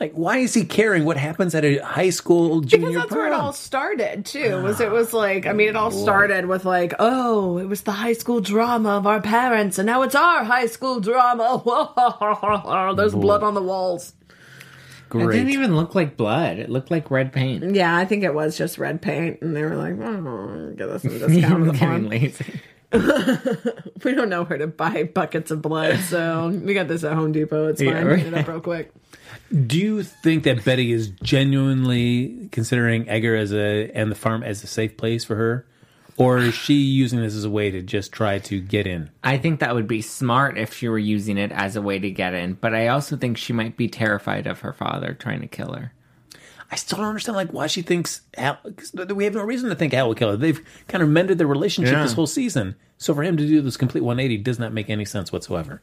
Like, 0.00 0.12
why 0.12 0.38
is 0.38 0.54
he 0.54 0.64
caring 0.64 1.04
what 1.04 1.16
happens 1.16 1.54
at 1.56 1.64
a 1.64 1.78
high 1.78 2.10
school 2.10 2.60
junior 2.60 2.86
Because 2.86 3.02
that's 3.02 3.08
prom? 3.08 3.18
where 3.18 3.32
it 3.32 3.34
all 3.34 3.52
started 3.52 4.24
too. 4.24 4.62
Was 4.62 4.80
it 4.80 4.88
ah. 4.88 4.92
was 4.92 5.12
like 5.12 5.46
I 5.46 5.52
mean 5.52 5.68
it 5.68 5.76
all 5.76 5.88
oh, 5.88 6.02
started 6.02 6.46
with 6.46 6.64
like 6.64 6.94
oh 7.00 7.58
it 7.58 7.66
was 7.66 7.82
the 7.82 7.92
high 7.92 8.12
school 8.12 8.40
drama 8.40 8.90
of 8.90 9.06
our 9.06 9.20
parents 9.20 9.78
and 9.78 9.86
now 9.86 10.02
it's 10.02 10.14
our 10.14 10.44
high 10.44 10.66
school 10.66 11.00
drama. 11.00 11.62
There's 12.96 13.14
blood 13.14 13.42
on 13.42 13.54
the 13.54 13.62
walls. 13.62 14.14
It 15.14 15.32
didn't 15.32 15.50
even 15.50 15.74
look 15.74 15.94
like 15.94 16.16
blood. 16.16 16.58
It 16.58 16.68
looked 16.68 16.90
like 16.90 17.10
red 17.10 17.32
paint. 17.32 17.74
Yeah, 17.74 17.96
I 17.96 18.04
think 18.04 18.24
it 18.24 18.34
was 18.34 18.58
just 18.58 18.76
red 18.76 19.00
paint, 19.00 19.40
and 19.40 19.56
they 19.56 19.62
were 19.62 19.74
like, 19.74 19.98
oh, 19.98 20.74
"Get 20.76 20.88
us 20.90 21.00
some 21.00 21.18
discount 21.18 21.54
on 21.54 21.66
the 21.66 21.72
Getting 21.72 21.78
farm." 21.78 22.08
lazy. 22.08 22.60
We 24.04 24.14
don't 24.14 24.28
know 24.28 24.44
where 24.44 24.58
to 24.58 24.66
buy 24.66 25.04
buckets 25.04 25.50
of 25.50 25.60
blood, 25.60 25.98
so 26.00 26.48
we 26.48 26.72
got 26.74 26.88
this 26.88 27.04
at 27.04 27.14
Home 27.14 27.32
Depot. 27.32 27.68
It's 27.68 27.80
fine. 27.80 27.88
Yeah, 27.88 28.02
right. 28.02 28.16
Get 28.18 28.26
it 28.26 28.34
up 28.34 28.48
real 28.48 28.60
quick. 28.60 28.92
Do 29.66 29.78
you 29.78 30.02
think 30.02 30.44
that 30.44 30.64
Betty 30.64 30.92
is 30.92 31.08
genuinely 31.22 32.48
considering 32.52 33.08
Edgar 33.08 33.34
as 33.36 33.52
a 33.52 33.90
and 33.94 34.10
the 34.10 34.14
farm 34.14 34.42
as 34.42 34.62
a 34.62 34.66
safe 34.66 34.96
place 34.96 35.24
for 35.24 35.36
her? 35.36 35.64
or 36.20 36.38
is 36.38 36.52
she 36.52 36.74
using 36.74 37.20
this 37.20 37.36
as 37.36 37.44
a 37.44 37.50
way 37.50 37.70
to 37.70 37.80
just 37.80 38.10
try 38.10 38.40
to 38.40 38.60
get 38.60 38.88
in? 38.88 39.08
I 39.22 39.38
think 39.38 39.60
that 39.60 39.72
would 39.76 39.86
be 39.86 40.02
smart 40.02 40.58
if 40.58 40.74
she 40.74 40.88
were 40.88 40.98
using 40.98 41.38
it 41.38 41.52
as 41.52 41.76
a 41.76 41.80
way 41.80 42.00
to 42.00 42.10
get 42.10 42.34
in, 42.34 42.54
but 42.54 42.74
I 42.74 42.88
also 42.88 43.16
think 43.16 43.36
she 43.36 43.52
might 43.52 43.76
be 43.76 43.86
terrified 43.86 44.48
of 44.48 44.58
her 44.62 44.72
father 44.72 45.14
trying 45.14 45.42
to 45.42 45.46
kill 45.46 45.74
her. 45.74 45.92
I 46.72 46.74
still 46.74 46.98
don't 46.98 47.06
understand 47.06 47.36
like 47.36 47.52
why 47.52 47.68
she 47.68 47.82
thinks 47.82 48.22
Al. 48.36 48.56
'cause 48.56 48.92
we 49.14 49.22
have 49.26 49.34
no 49.34 49.44
reason 49.44 49.68
to 49.68 49.76
think 49.76 49.94
Al 49.94 50.08
will 50.08 50.16
kill 50.16 50.32
her. 50.32 50.36
They've 50.36 50.60
kind 50.88 51.04
of 51.04 51.08
mended 51.08 51.38
their 51.38 51.46
relationship 51.46 51.94
Yeah. 51.94 52.02
this 52.02 52.14
whole 52.14 52.26
season. 52.26 52.74
So 52.98 53.14
for 53.14 53.22
him 53.22 53.36
to 53.36 53.46
do 53.46 53.60
this 53.60 53.76
complete 53.76 54.02
180 54.02 54.38
does 54.38 54.58
not 54.58 54.72
make 54.72 54.90
any 54.90 55.04
sense 55.04 55.30
whatsoever. 55.30 55.82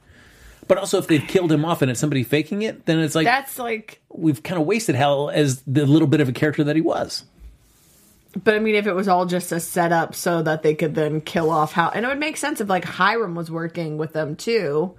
But 0.68 0.78
also, 0.80 0.98
if 0.98 1.08
they've 1.08 1.26
killed 1.28 1.52
him 1.52 1.64
off 1.64 1.82
and 1.84 1.92
it's 1.92 2.00
somebody 2.00 2.24
faking 2.24 2.64
it, 2.64 2.86
then 2.86 3.00
it's 3.00 3.14
like 3.16 3.26
That's 3.26 3.60
like, 3.60 4.02
we've 4.10 4.42
kind 4.42 4.60
of 4.60 4.66
wasted 4.66 4.96
Hal 4.96 5.30
as 5.30 5.62
the 5.68 5.86
little 5.86 6.08
bit 6.08 6.22
of 6.22 6.30
a 6.30 6.32
character 6.32 6.64
that 6.64 6.76
he 6.76 6.82
was. 6.82 7.24
but 8.44 8.56
I 8.56 8.60
mean, 8.60 8.74
if 8.76 8.88
it 8.88 8.94
was 8.94 9.08
all 9.08 9.26
just 9.28 9.52
a 9.52 9.60
setup 9.60 10.16
so 10.16 10.42
that 10.42 10.64
they 10.64 10.74
could 10.74 10.96
then 10.96 11.22
kill 11.22 11.52
off 11.52 11.74
Hal, 11.74 11.92
and 11.94 12.04
it 12.06 12.08
would 12.10 12.20
make 12.20 12.38
sense 12.38 12.62
if 12.62 12.68
like 12.68 12.84
Hiram 12.84 13.36
was 13.36 13.52
working 13.52 13.98
with 13.98 14.14
them 14.14 14.36
too. 14.36 14.96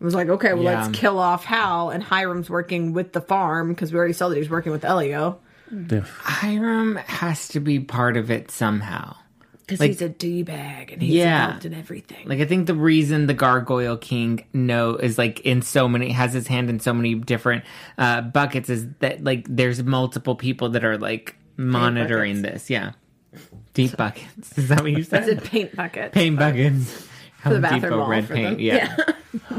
It 0.00 0.04
was 0.04 0.14
like, 0.14 0.28
okay, 0.28 0.52
well, 0.54 0.62
Yeah. 0.62 0.84
let's 0.86 0.96
kill 0.96 1.18
off 1.18 1.44
Hal, 1.44 1.90
and 1.90 2.04
Hiram's 2.04 2.48
working 2.48 2.92
with 2.92 3.12
the 3.12 3.20
farm 3.20 3.70
because 3.70 3.92
we 3.92 3.98
already 3.98 4.12
saw 4.14 4.28
that 4.28 4.36
he 4.36 4.40
was 4.40 4.48
working 4.50 4.70
with 4.70 4.84
Elio 4.84 5.40
Hiram 6.22 6.96
has 6.96 7.48
to 7.48 7.60
be 7.60 7.80
part 7.80 8.16
of 8.16 8.30
it 8.30 8.50
somehow. 8.50 9.16
Because 9.68 9.80
Like- 9.80 9.90
he's 9.90 10.02
a 10.02 10.08
d 10.08 10.42
bag 10.42 10.92
and 10.92 11.02
he's 11.02 11.12
Yeah. 11.14 11.44
involved 11.44 11.64
in 11.66 11.74
everything. 11.74 12.26
Like 12.26 12.40
I 12.40 12.46
think 12.46 12.66
the 12.66 12.74
reason 12.74 13.26
the 13.26 13.34
Gargoyle 13.34 13.98
King 13.98 14.44
know 14.54 14.96
is 14.96 15.18
like 15.18 15.40
in 15.40 15.60
so 15.62 15.86
many 15.88 16.10
has 16.12 16.32
his 16.32 16.46
hand 16.46 16.70
in 16.70 16.80
so 16.80 16.94
many 16.94 17.14
different 17.14 17.64
uh, 17.98 18.22
buckets 18.22 18.70
is 18.70 18.86
that 19.00 19.22
like 19.22 19.46
there's 19.48 19.82
multiple 19.84 20.34
people 20.36 20.70
that 20.70 20.84
are 20.84 20.96
like 20.96 21.36
monitoring 21.58 22.40
this. 22.42 22.70
Yeah, 22.70 22.92
deep 23.74 23.96
buckets. 23.96 24.56
Is 24.56 24.68
that 24.68 24.80
what 24.80 24.90
you 24.90 24.98
It's 25.00 25.12
a 25.12 25.22
said? 25.24 25.44
paint 25.44 25.76
bucket. 25.76 26.12
Paint 26.12 26.38
buckets. 26.38 27.06
for 27.42 27.50
the 27.50 27.60
bathroom 27.60 27.82
Depot 27.82 27.98
wall 27.98 28.08
red 28.08 28.26
for 28.26 28.34
paint. 28.34 28.56
them. 28.56 28.60
Yeah. 28.60 28.96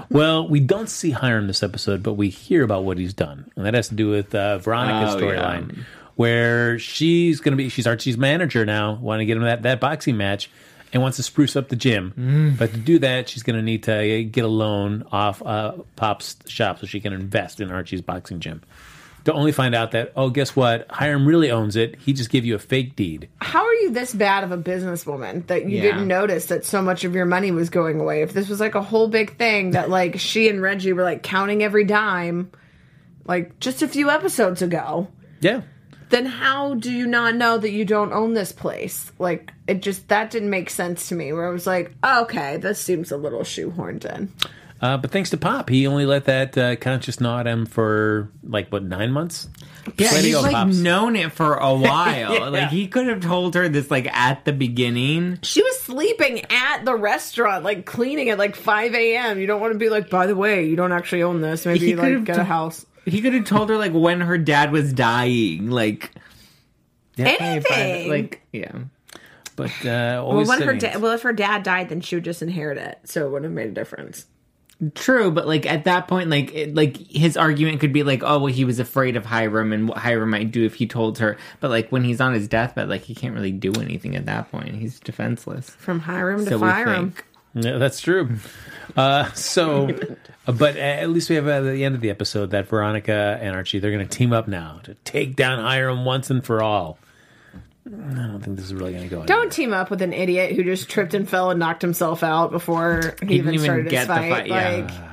Well, 0.09 0.47
we 0.49 0.59
don't 0.59 0.89
see 0.89 1.11
Hiram 1.11 1.45
this 1.45 1.61
episode, 1.61 2.01
but 2.01 2.13
we 2.13 2.29
hear 2.29 2.63
about 2.63 2.83
what 2.83 2.97
he's 2.97 3.13
done, 3.13 3.51
and 3.55 3.63
that 3.65 3.75
has 3.75 3.89
to 3.89 3.95
do 3.95 4.09
with 4.09 4.33
uh, 4.33 4.57
Veronica's 4.57 5.13
Oh, 5.13 5.19
storyline, 5.19 5.77
yeah. 5.77 5.83
Where 6.19 6.77
she's 6.79 7.39
going 7.39 7.53
to 7.53 7.55
be 7.55 7.69
she's 7.69 7.87
Archie's 7.87 8.17
manager 8.17 8.65
now, 8.65 8.95
Want 8.95 9.21
to 9.21 9.25
get 9.25 9.37
him 9.37 9.43
that 9.43 9.61
that 9.61 9.79
boxing 9.79 10.17
match, 10.17 10.49
and 10.91 11.01
wants 11.01 11.15
to 11.15 11.23
spruce 11.23 11.55
up 11.55 11.69
the 11.69 11.77
gym. 11.77 12.13
Mm. 12.19 12.57
But 12.57 12.71
to 12.73 12.77
do 12.77 12.99
that, 12.99 13.29
she's 13.29 13.41
going 13.41 13.55
to 13.55 13.61
need 13.61 13.83
to 13.83 14.25
get 14.25 14.43
a 14.43 14.49
loan 14.49 15.05
off 15.13 15.41
uh, 15.41 15.75
Pop's 15.95 16.35
shop 16.45 16.79
so 16.79 16.87
she 16.87 16.99
can 16.99 17.13
invest 17.13 17.61
in 17.61 17.71
Archie's 17.71 18.01
boxing 18.01 18.41
gym. 18.41 18.61
To 19.25 19.33
only 19.33 19.53
find 19.53 19.73
out 19.73 19.91
that 19.91 20.11
oh, 20.17 20.29
guess 20.29 20.57
what? 20.57 20.87
Hiram 20.89 21.25
really 21.25 21.51
owns 21.51 21.77
it. 21.77 21.95
He 21.99 22.11
just 22.11 22.29
gave 22.29 22.43
you 22.43 22.55
a 22.55 22.59
fake 22.59 22.97
deed. 22.97 23.29
How 23.39 23.63
are 23.63 23.73
you 23.75 23.91
this 23.91 24.13
bad 24.13 24.43
of 24.43 24.51
a 24.51 24.57
businesswoman 24.57 25.47
that 25.47 25.69
you 25.69 25.77
Yeah. 25.77 25.83
didn't 25.83 26.07
notice 26.09 26.47
that 26.47 26.65
so 26.65 26.81
much 26.81 27.05
of 27.05 27.15
your 27.15 27.25
money 27.25 27.51
was 27.51 27.69
going 27.69 27.99
away? 28.01 28.23
If 28.23 28.33
this 28.33 28.49
was 28.49 28.59
like 28.59 28.75
a 28.75 28.81
whole 28.81 29.07
big 29.07 29.37
thing 29.37 29.71
that 29.71 29.89
like 29.99 30.19
she 30.19 30.49
and 30.49 30.61
Reggie 30.61 30.91
were 30.91 31.03
like 31.03 31.23
counting 31.23 31.63
every 31.63 31.85
dime, 31.85 32.51
like 33.25 33.57
just 33.61 33.81
a 33.81 33.87
few 33.87 34.09
episodes 34.09 34.61
ago, 34.61 35.07
Yeah. 35.39 35.61
Then 36.09 36.25
how 36.25 36.73
do 36.75 36.91
you 36.91 37.05
not 37.07 37.35
know 37.35 37.57
that 37.57 37.71
you 37.71 37.85
don't 37.85 38.13
own 38.13 38.33
this 38.33 38.51
place? 38.51 39.11
Like 39.19 39.53
it 39.67 39.81
just 39.81 40.07
that 40.09 40.31
didn't 40.31 40.49
make 40.49 40.69
sense 40.69 41.09
to 41.09 41.15
me. 41.15 41.31
Where 41.33 41.47
I 41.47 41.51
was 41.51 41.67
like, 41.67 41.91
okay, 42.03 42.57
this 42.57 42.79
seems 42.79 43.11
a 43.11 43.17
little 43.17 43.41
shoehorned 43.41 44.05
in. 44.05 44.31
Uh, 44.81 44.95
but 44.95 45.11
thanks 45.11 45.29
to 45.29 45.35
Pop, 45.37 45.67
he 45.67 45.85
only 45.87 46.05
let 46.05 46.23
that 46.23 46.57
uh, 46.57 46.73
conscious 46.77 47.19
gnaw 47.19 47.41
at 47.41 47.47
him 47.47 47.65
for 47.65 48.31
like 48.43 48.69
what 48.69 48.81
nine 48.81 49.11
months. 49.11 49.49
Yeah, 49.97 50.13
Way 50.13 50.21
he's 50.21 50.35
go, 50.35 50.41
like 50.41 50.53
Pops. 50.53 50.77
known 50.77 51.17
it 51.17 51.33
for 51.33 51.55
a 51.55 51.73
while. 51.75 52.33
Yeah. 52.33 52.47
Like 52.47 52.69
he 52.69 52.87
could 52.87 53.07
have 53.07 53.19
told 53.21 53.55
her 53.55 53.67
this 53.67 53.91
like 53.91 54.07
at 54.07 54.45
the 54.45 54.53
beginning. 54.53 55.39
She 55.43 55.61
was 55.61 55.81
sleeping 55.81 56.45
at 56.49 56.85
the 56.85 56.95
restaurant, 56.95 57.65
like 57.65 57.85
cleaning 57.85 58.29
at 58.29 58.37
like 58.37 58.55
five 58.55 58.95
a.m. 58.95 59.37
You 59.39 59.47
don't 59.47 59.59
want 59.59 59.73
to 59.73 59.79
be 59.79 59.89
like, 59.89 60.09
by 60.09 60.27
the 60.27 60.35
way, 60.35 60.65
you 60.65 60.77
don't 60.77 60.93
actually 60.93 61.23
own 61.23 61.41
this. 61.41 61.65
Maybe 61.65 61.87
He 61.87 61.95
like 61.95 62.23
get 62.23 62.37
a 62.37 62.39
t- 62.41 62.45
house. 62.47 62.85
He 63.09 63.21
could 63.21 63.33
have 63.33 63.45
told 63.45 63.69
her 63.69 63.77
like 63.77 63.91
when 63.93 64.21
her 64.21 64.37
dad 64.37 64.71
was 64.71 64.93
dying, 64.93 65.69
like 65.69 66.11
Anything. 67.17 68.09
like 68.09 68.41
yeah. 68.53 68.71
But 69.55 69.71
uh, 69.85 70.23
Well, 70.25 70.45
when 70.45 70.61
her 70.61 70.73
da- 70.75 70.97
well, 70.99 71.11
if 71.13 71.21
her 71.23 71.33
dad 71.33 71.63
died, 71.63 71.89
then 71.89 71.99
she 72.01 72.15
would 72.15 72.23
just 72.23 72.41
inherit 72.41 72.77
it, 72.77 72.99
so 73.03 73.25
it 73.25 73.29
wouldn't 73.29 73.45
have 73.45 73.53
made 73.53 73.67
a 73.67 73.73
difference. 73.73 74.25
True, 74.95 75.29
but 75.29 75.45
like 75.45 75.65
at 75.65 75.83
that 75.83 76.07
point, 76.07 76.29
like 76.29 76.53
it, 76.55 76.73
like 76.73 76.95
his 76.95 77.35
argument 77.35 77.81
could 77.81 77.91
be 77.91 78.03
like, 78.03 78.23
oh 78.23 78.37
well, 78.39 78.45
he 78.53 78.63
was 78.63 78.79
afraid 78.79 79.17
of 79.17 79.25
Hiram 79.25 79.73
and 79.73 79.89
what 79.89 79.97
Hiram 79.97 80.29
might 80.29 80.51
do 80.51 80.63
if 80.63 80.75
he 80.75 80.87
told 80.87 81.17
her. 81.17 81.35
But 81.59 81.69
like 81.71 81.89
when 81.89 82.05
he's 82.05 82.21
on 82.21 82.33
his 82.33 82.47
deathbed, 82.47 82.87
like 82.87 83.01
he 83.01 83.13
can't 83.13 83.35
really 83.35 83.51
do 83.51 83.73
anything 83.73 84.15
at 84.15 84.25
that 84.27 84.49
point. 84.49 84.75
He's 84.75 84.97
defenseless. 85.01 85.69
From 85.71 85.99
Hiram 85.99 86.45
to 86.45 86.51
So 86.51 86.57
we 86.59 86.69
Hiram. 86.69 87.11
think. 87.11 87.25
Yeah, 87.53 87.77
that's 87.77 87.99
true. 88.01 88.35
Uh, 88.95 89.31
so, 89.33 89.89
uh, 90.47 90.51
but 90.51 90.77
at 90.77 91.09
least 91.09 91.29
we 91.29 91.35
have 91.35 91.47
at 91.47 91.61
the 91.61 91.83
end 91.83 91.95
of 91.95 92.01
the 92.01 92.09
episode 92.09 92.51
that 92.51 92.67
Veronica 92.67 93.37
and 93.41 93.55
Archie 93.55 93.79
they're 93.79 93.91
going 93.91 94.07
to 94.07 94.17
team 94.17 94.33
up 94.33 94.47
now 94.47 94.79
to 94.83 94.93
take 95.03 95.35
down 95.35 95.59
Hiram 95.63 96.05
once 96.05 96.29
and 96.29 96.43
for 96.45 96.61
all. 96.61 96.97
I 97.87 97.89
don't 97.89 98.41
think 98.41 98.57
this 98.57 98.65
is 98.65 98.73
really 98.73 98.91
going 98.93 99.09
to 99.09 99.15
go. 99.15 99.25
Don't 99.25 99.51
team 99.51 99.73
up 99.73 99.89
with 99.89 100.01
an 100.03 100.13
idiot 100.13 100.55
who 100.55 100.63
just 100.63 100.89
tripped 100.89 101.15
and 101.15 101.27
fell 101.27 101.49
and 101.49 101.59
knocked 101.59 101.81
himself 101.81 102.21
out 102.21 102.51
before 102.51 103.15
he, 103.21 103.27
He 103.27 103.35
even, 103.35 103.53
even 103.55 103.63
started 103.65 103.83
his 103.85 103.91
get 103.91 104.01
the 104.07 104.13
fight. 104.13 104.29
fight, 104.29 104.47
yeah. 104.47 105.08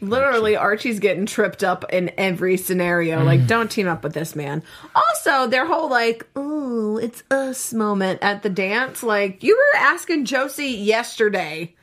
Like, 0.00 0.10
literally, 0.10 0.56
Archie's 0.56 1.00
getting 1.00 1.26
tripped 1.26 1.64
up 1.64 1.84
in 1.92 2.10
every 2.18 2.56
scenario. 2.56 3.20
Mm. 3.20 3.24
Like, 3.24 3.46
don't 3.46 3.70
team 3.70 3.88
up 3.88 4.02
with 4.04 4.14
this 4.14 4.36
man. 4.36 4.62
Also, 4.94 5.46
their 5.46 5.66
whole 5.66 5.88
like, 5.88 6.26
"Oh, 6.36 6.96
it's 6.98 7.22
us" 7.30 7.72
moment 7.72 8.18
at 8.22 8.42
the 8.42 8.50
dance. 8.50 9.02
Like, 9.02 9.42
you 9.42 9.56
were 9.56 9.78
asking 9.80 10.24
Josie 10.26 10.66
yesterday 10.66 11.74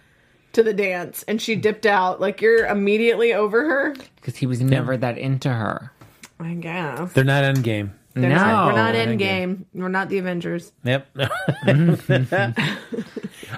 to 0.53 0.63
the 0.63 0.73
dance, 0.73 1.23
and 1.27 1.41
she 1.41 1.55
dipped 1.55 1.85
out. 1.85 2.21
Like, 2.21 2.41
you're 2.41 2.65
immediately 2.67 3.33
over 3.33 3.63
her. 3.63 3.95
because 4.17 4.37
he 4.37 4.45
was 4.45 4.61
never 4.61 4.95
that 4.95 5.17
into 5.17 5.49
her. 5.49 5.91
I 6.39 6.53
guess. 6.55 7.13
They're 7.13 7.23
not 7.23 7.43
end 7.43 7.63
game. 7.63 7.93
They're 8.13 8.29
no, 8.29 8.35
not, 8.35 8.65
we're 8.67 8.73
not 8.73 8.95
in 8.95 9.09
Endgame. 9.09 9.17
game. 9.17 9.65
We're 9.73 9.87
not 9.87 10.09
the 10.09 10.19
Avengers. 10.19 10.71
Yep. 10.83 11.07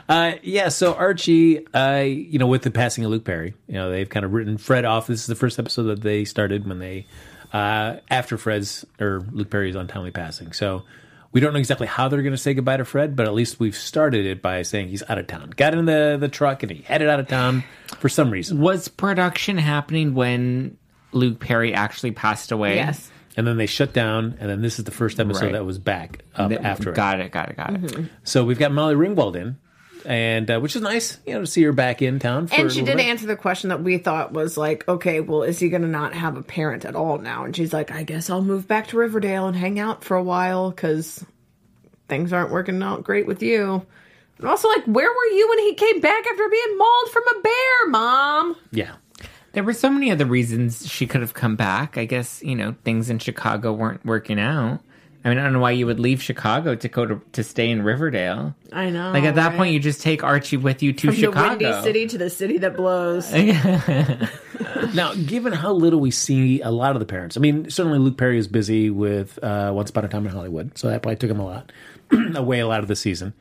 uh, 0.09 0.31
yeah. 0.43 0.69
So 0.69 0.93
Archie, 0.93 1.67
uh, 1.73 1.99
you 1.99 2.39
know, 2.39 2.47
with 2.47 2.61
the 2.61 2.71
passing 2.71 3.03
of 3.03 3.11
Luke 3.11 3.25
Perry, 3.25 3.53
you 3.67 3.73
know, 3.73 3.91
they've 3.91 4.07
kind 4.07 4.25
of 4.25 4.33
written 4.33 4.57
Fred 4.57 4.85
off. 4.85 5.07
This 5.07 5.19
is 5.21 5.27
the 5.27 5.35
first 5.35 5.59
episode 5.59 5.83
that 5.83 6.01
they 6.01 6.23
started 6.23 6.67
when 6.67 6.79
they, 6.79 7.05
uh, 7.51 7.97
after 8.09 8.37
Fred's 8.37 8.85
or 8.99 9.25
Luke 9.31 9.49
Perry's 9.49 9.75
untimely 9.75 10.11
passing. 10.11 10.53
So 10.53 10.83
we 11.33 11.41
don't 11.41 11.51
know 11.51 11.59
exactly 11.59 11.87
how 11.87 12.07
they're 12.07 12.21
going 12.21 12.31
to 12.31 12.37
say 12.37 12.53
goodbye 12.53 12.77
to 12.77 12.85
Fred, 12.85 13.13
but 13.17 13.25
at 13.25 13.33
least 13.33 13.59
we've 13.59 13.75
started 13.75 14.25
it 14.25 14.41
by 14.41 14.61
saying 14.61 14.87
he's 14.87 15.03
out 15.09 15.17
of 15.17 15.27
town. 15.27 15.51
Got 15.57 15.73
in 15.73 15.83
the 15.83 16.15
the 16.17 16.29
truck 16.29 16.63
and 16.63 16.71
he 16.71 16.81
headed 16.81 17.09
out 17.09 17.19
of 17.19 17.27
town 17.27 17.65
for 17.99 18.07
some 18.07 18.31
reason. 18.31 18.61
Was 18.61 18.87
production 18.87 19.57
happening 19.57 20.13
when 20.13 20.77
Luke 21.11 21.41
Perry 21.41 21.73
actually 21.73 22.11
passed 22.11 22.53
away? 22.53 22.75
Yes. 22.75 23.11
And 23.37 23.45
then 23.45 23.57
they 23.57 23.65
shut 23.65 23.91
down, 23.93 24.37
and 24.39 24.49
then 24.49 24.61
this 24.61 24.79
is 24.79 24.85
the 24.85 24.91
first 24.91 25.19
episode 25.19 25.43
Right. 25.47 25.51
that 25.53 25.65
was 25.65 25.77
back 25.77 26.23
up 26.35 26.49
Th- 26.49 26.61
after 26.61 26.91
it. 26.91 26.95
Got 26.95 27.19
it. 27.19 27.31
Got 27.31 27.49
it. 27.49 27.57
Got 27.57 27.73
it. 27.83 28.05
So 28.23 28.45
we've 28.45 28.57
got 28.59 28.71
Molly 28.71 28.95
Ringwald 28.95 29.35
in, 29.35 29.57
and 30.05 30.49
uh, 30.49 30.59
which 30.59 30.75
is 30.75 30.81
nice, 30.81 31.17
you 31.25 31.33
know, 31.33 31.41
to 31.41 31.47
see 31.47 31.61
her 31.63 31.73
back 31.73 32.01
in 32.01 32.19
town. 32.19 32.47
For 32.47 32.55
And 32.55 32.71
she 32.71 32.79
little 32.79 32.95
did 32.95 33.01
bit. 33.03 33.09
answer 33.09 33.25
the 33.27 33.35
question 33.35 33.69
that 33.71 33.83
we 33.83 33.97
thought 33.97 34.31
was 34.31 34.55
like, 34.55 34.87
okay, 34.87 35.19
well, 35.19 35.43
is 35.43 35.59
he 35.59 35.67
going 35.67 35.81
to 35.81 35.87
not 35.87 36.13
have 36.13 36.37
a 36.37 36.43
parent 36.43 36.85
at 36.85 36.95
all 36.95 37.17
now? 37.17 37.43
And 37.43 37.53
she's 37.55 37.73
like, 37.73 37.91
I 37.91 38.03
guess 38.03 38.29
I'll 38.29 38.41
move 38.43 38.67
back 38.69 38.87
to 38.87 38.97
Riverdale 38.97 39.47
and 39.47 39.55
hang 39.57 39.79
out 39.79 40.03
for 40.05 40.15
a 40.15 40.23
while 40.23 40.69
because 40.69 41.23
things 42.07 42.31
aren't 42.31 42.51
working 42.51 42.81
out 42.83 43.03
great 43.03 43.25
with 43.27 43.41
you. 43.43 43.85
And 44.37 44.47
also, 44.47 44.67
like, 44.69 44.83
where 44.85 45.09
were 45.09 45.25
you 45.35 45.49
when 45.49 45.59
he 45.59 45.73
came 45.75 45.99
back 46.01 46.25
after 46.27 46.49
being 46.49 46.77
mauled 46.77 47.09
from 47.11 47.23
a 47.37 47.41
bear, 47.41 47.87
Mom? 47.89 48.55
Yeah, 48.71 48.95
There 49.55 49.63
were 49.63 49.73
so 49.73 49.89
many 49.89 50.11
other 50.11 50.25
reasons 50.25 50.87
she 50.87 51.07
could 51.07 51.21
have 51.21 51.33
come 51.33 51.55
back. 51.55 51.97
I 51.97 52.05
guess 52.05 52.43
you 52.43 52.55
know 52.55 52.75
things 52.83 53.09
in 53.09 53.19
Chicago 53.19 53.73
weren't 53.73 54.05
working 54.05 54.39
out. 54.39 54.81
I 55.23 55.29
mean, 55.29 55.39
I 55.39 55.43
don't 55.43 55.53
know 55.53 55.59
why 55.59 55.71
you 55.71 55.87
would 55.87 55.99
leave 55.99 56.21
Chicago 56.21 56.75
to 56.75 56.87
go 56.87 57.05
to 57.05 57.21
to 57.31 57.43
stay 57.43 57.71
in 57.71 57.81
Riverdale. 57.81 58.53
I 58.71 58.91
know. 58.91 59.11
Like 59.11 59.23
at 59.23 59.35
that 59.35 59.49
right? 59.49 59.57
point, 59.57 59.73
you 59.73 59.79
just 59.79 60.01
take 60.01 60.23
Archie 60.23 60.57
with 60.57 60.83
you 60.83 60.93
to 60.93 61.07
From 61.07 61.15
Chicago. 61.15 61.57
the 61.57 61.65
windy 61.71 61.83
city 61.83 62.07
to 62.07 62.17
the 62.19 62.29
city 62.29 62.57
that 62.59 62.75
blows. 62.77 63.33
Now, 64.93 65.13
given 65.13 65.51
how 65.51 65.73
little 65.73 65.99
we 65.99 66.11
see 66.11 66.61
a 66.61 66.69
lot 66.69 66.95
of 66.95 66.99
the 66.99 67.05
parents, 67.05 67.35
I 67.37 67.39
mean, 67.39 67.69
certainly 67.69 67.99
Luke 67.99 68.17
Perry 68.17 68.37
is 68.37 68.47
busy 68.47 68.89
with 68.89 69.41
uh, 69.43 69.71
Once 69.73 69.89
Upon 69.89 70.05
a 70.05 70.07
Time 70.07 70.25
in 70.25 70.31
Hollywood, 70.31 70.77
so 70.77 70.87
that 70.87 71.01
probably 71.01 71.17
took 71.17 71.29
him 71.29 71.39
a 71.39 71.45
lot 71.45 71.71
away 72.35 72.59
a 72.59 72.67
lot 72.67 72.79
of 72.81 72.87
the 72.87 72.95
season. 72.95 73.33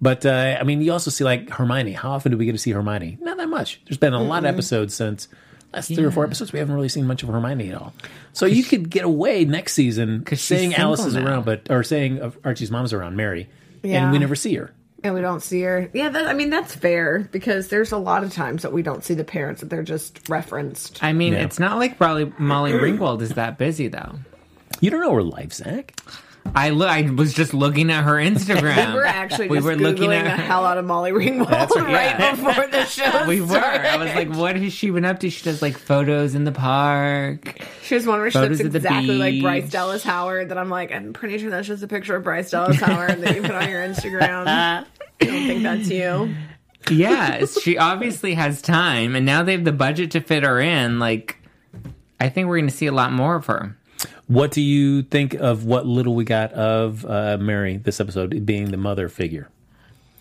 But 0.00 0.26
uh, 0.26 0.56
I 0.58 0.64
mean, 0.64 0.80
you 0.80 0.92
also 0.92 1.10
see 1.10 1.24
like 1.24 1.50
Hermione. 1.50 1.92
How 1.92 2.10
often 2.10 2.32
do 2.32 2.38
we 2.38 2.44
get 2.46 2.52
to 2.52 2.58
see 2.58 2.72
Hermione? 2.72 3.18
Not 3.20 3.36
that 3.36 3.48
much. 3.48 3.80
There's 3.84 3.98
been 3.98 4.14
a 4.14 4.22
lot 4.22 4.44
of 4.44 4.46
episodes 4.46 4.94
since 4.94 5.28
last 5.76 5.94
three 5.94 6.04
or 6.04 6.10
four 6.10 6.24
episodes. 6.24 6.52
We 6.52 6.58
haven't 6.58 6.74
really 6.74 6.88
seen 6.88 7.06
much 7.06 7.22
of 7.22 7.28
Hermione 7.28 7.70
at 7.70 7.76
all. 7.80 7.92
So 8.32 8.46
you 8.46 8.64
could 8.64 8.90
get 8.90 9.04
away 9.04 9.44
next 9.44 9.74
season 9.74 10.24
saying 10.34 10.74
Alice 10.74 11.04
is 11.04 11.14
now. 11.14 11.24
around, 11.24 11.44
but 11.44 11.70
or 11.70 11.82
saying 11.84 12.20
uh, 12.20 12.30
Archie's 12.44 12.70
mom's 12.70 12.92
around, 12.92 13.16
Mary, 13.16 13.48
Yeah. 13.82 14.02
and 14.04 14.12
we 14.12 14.18
never 14.18 14.34
see 14.34 14.54
her. 14.56 14.72
And 15.04 15.14
we 15.14 15.20
don't 15.20 15.40
see 15.42 15.60
her. 15.62 15.88
Yeah, 15.92 16.08
that, 16.08 16.26
I 16.26 16.32
mean, 16.32 16.50
that's 16.50 16.74
fair 16.74 17.28
because 17.30 17.68
there's 17.68 17.92
a 17.92 17.98
lot 17.98 18.24
of 18.24 18.32
times 18.32 18.62
that 18.62 18.72
we 18.72 18.82
don't 18.82 19.04
see 19.04 19.14
the 19.14 19.22
parents, 19.24 19.60
that 19.60 19.70
they're 19.70 19.82
just 19.84 20.28
referenced. 20.28 21.02
I 21.04 21.12
mean, 21.12 21.34
Yeah. 21.34 21.40
it's 21.44 21.58
not 21.60 21.78
like 21.78 22.00
Molly, 22.00 22.32
Molly 22.38 22.72
Ringwald 22.72 23.20
is 23.22 23.30
that 23.34 23.56
busy 23.58 23.86
though. 23.88 24.16
You 24.80 24.90
don't 24.90 25.00
know 25.00 25.12
her 25.14 25.22
life, 25.22 25.52
Zach. 25.52 25.94
I 26.54 26.70
look. 26.70 26.88
I 26.88 27.02
was 27.10 27.32
just 27.34 27.52
looking 27.54 27.90
at 27.90 28.04
her 28.04 28.14
Instagram. 28.14 28.88
We 28.88 28.94
were 28.94 29.04
actually 29.04 29.48
We 29.48 29.58
just 29.58 29.66
were 29.66 29.74
Googling 29.74 29.80
looking 29.80 30.12
at 30.12 30.24
the 30.24 30.30
her- 30.30 30.36
hell 30.36 30.64
out 30.64 30.78
of 30.78 30.84
Molly 30.84 31.10
Ringwald 31.12 31.48
right, 31.48 31.70
right 31.76 32.18
yeah. 32.18 32.30
before 32.34 32.66
the 32.66 32.84
show 32.84 33.24
We 33.28 33.40
were. 33.40 33.56
I 33.58 33.96
was 33.96 34.14
like, 34.14 34.30
what 34.34 34.56
has 34.56 34.72
she 34.72 34.90
been 34.90 35.04
up 35.04 35.20
to? 35.20 35.30
She 35.30 35.42
does 35.44 35.62
like 35.62 35.76
photos 35.76 36.34
in 36.34 36.44
the 36.44 36.52
park. 36.52 37.58
She 37.82 37.94
has 37.94 38.06
one 38.06 38.20
where 38.20 38.30
she 38.30 38.38
Photos 38.38 38.58
looks 38.60 38.70
the 38.72 38.76
exactly 38.78 39.16
like 39.18 39.40
Bryce. 39.42 39.70
Dallas 39.70 40.02
Howard. 40.02 40.48
That 40.50 40.58
I'm 40.58 40.70
like, 40.70 40.92
I'm 40.92 41.12
pretty 41.12 41.38
sure 41.38 41.50
that's 41.50 41.66
just 41.66 41.82
a 41.82 41.88
picture 41.88 42.16
of 42.16 42.24
Bryce 42.24 42.50
Dallas 42.50 42.76
Howard 42.80 43.20
that 43.22 43.34
you 43.34 43.42
put 43.42 43.52
on 43.52 43.68
your 43.68 43.80
Instagram. 43.86 44.46
I 44.46 44.84
don't 45.20 45.46
think 45.46 45.62
that's 45.62 45.88
you. 45.90 46.34
Yeah, 46.90 47.44
she 47.46 47.78
obviously 47.78 48.34
has 48.34 48.62
time, 48.62 49.16
and 49.16 49.26
now 49.26 49.42
they 49.42 49.52
have 49.52 49.64
the 49.64 49.72
budget 49.72 50.12
to 50.12 50.20
fit 50.20 50.44
her 50.44 50.60
in. 50.60 51.00
Like, 51.00 51.36
I 52.20 52.28
think 52.28 52.46
we're 52.46 52.58
going 52.58 52.68
to 52.70 52.74
see 52.76 52.86
a 52.86 52.92
lot 52.92 53.12
more 53.12 53.34
of 53.34 53.46
her. 53.46 53.76
What 54.26 54.50
do 54.50 54.60
you 54.60 55.02
think 55.02 55.34
of 55.34 55.64
what 55.64 55.86
little 55.86 56.14
we 56.14 56.24
got 56.24 56.52
of 56.52 57.04
uh, 57.04 57.38
Mary 57.40 57.76
this 57.76 58.00
episode 58.00 58.44
being 58.44 58.70
the 58.70 58.76
mother 58.76 59.08
figure? 59.08 59.48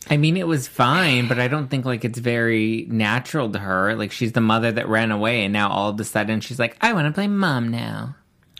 I 0.09 0.17
mean, 0.17 0.37
it 0.37 0.47
was 0.47 0.67
fine, 0.67 1.27
but 1.27 1.39
I 1.39 1.47
don't 1.47 1.67
think 1.67 1.85
like 1.85 2.05
it's 2.05 2.19
very 2.19 2.85
natural 2.89 3.49
to 3.51 3.59
her. 3.59 3.95
Like, 3.95 4.11
she's 4.11 4.33
the 4.33 4.41
mother 4.41 4.71
that 4.71 4.87
ran 4.87 5.11
away, 5.11 5.43
and 5.43 5.51
now 5.51 5.69
all 5.69 5.89
of 5.89 5.99
a 5.99 6.03
sudden 6.03 6.41
she's 6.41 6.59
like, 6.59 6.77
I 6.79 6.93
want 6.93 7.07
to 7.07 7.11
play 7.11 7.27
mom 7.27 7.71
now. 7.71 8.15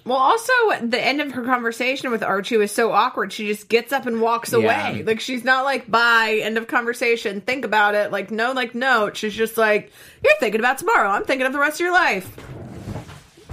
Well, 0.05 0.17
also 0.17 0.53
the 0.83 1.03
end 1.03 1.19
of 1.19 1.31
her 1.31 1.43
conversation 1.43 2.11
with 2.11 2.21
Archie 2.21 2.57
was 2.57 2.71
so 2.71 2.91
awkward. 2.91 3.33
She 3.33 3.47
just 3.47 3.69
gets 3.69 3.91
up 3.91 4.05
and 4.05 4.21
walks 4.21 4.53
away. 4.53 5.01
Like 5.03 5.19
she's 5.19 5.43
not 5.43 5.65
like 5.65 5.89
bye, 5.89 6.39
end 6.43 6.59
of 6.59 6.67
conversation. 6.67 7.41
Think 7.41 7.65
about 7.65 7.95
it. 7.95 8.11
Like 8.11 8.29
no, 8.29 8.51
like 8.51 8.75
no. 8.75 9.09
She's 9.13 9.33
just 9.33 9.57
like 9.57 9.91
you're 10.23 10.35
thinking 10.39 10.61
about 10.61 10.77
tomorrow. 10.77 11.09
I'm 11.09 11.25
thinking 11.25 11.47
of 11.47 11.53
the 11.53 11.59
rest 11.59 11.77
of 11.77 11.85
your 11.85 11.93
life. 11.93 12.31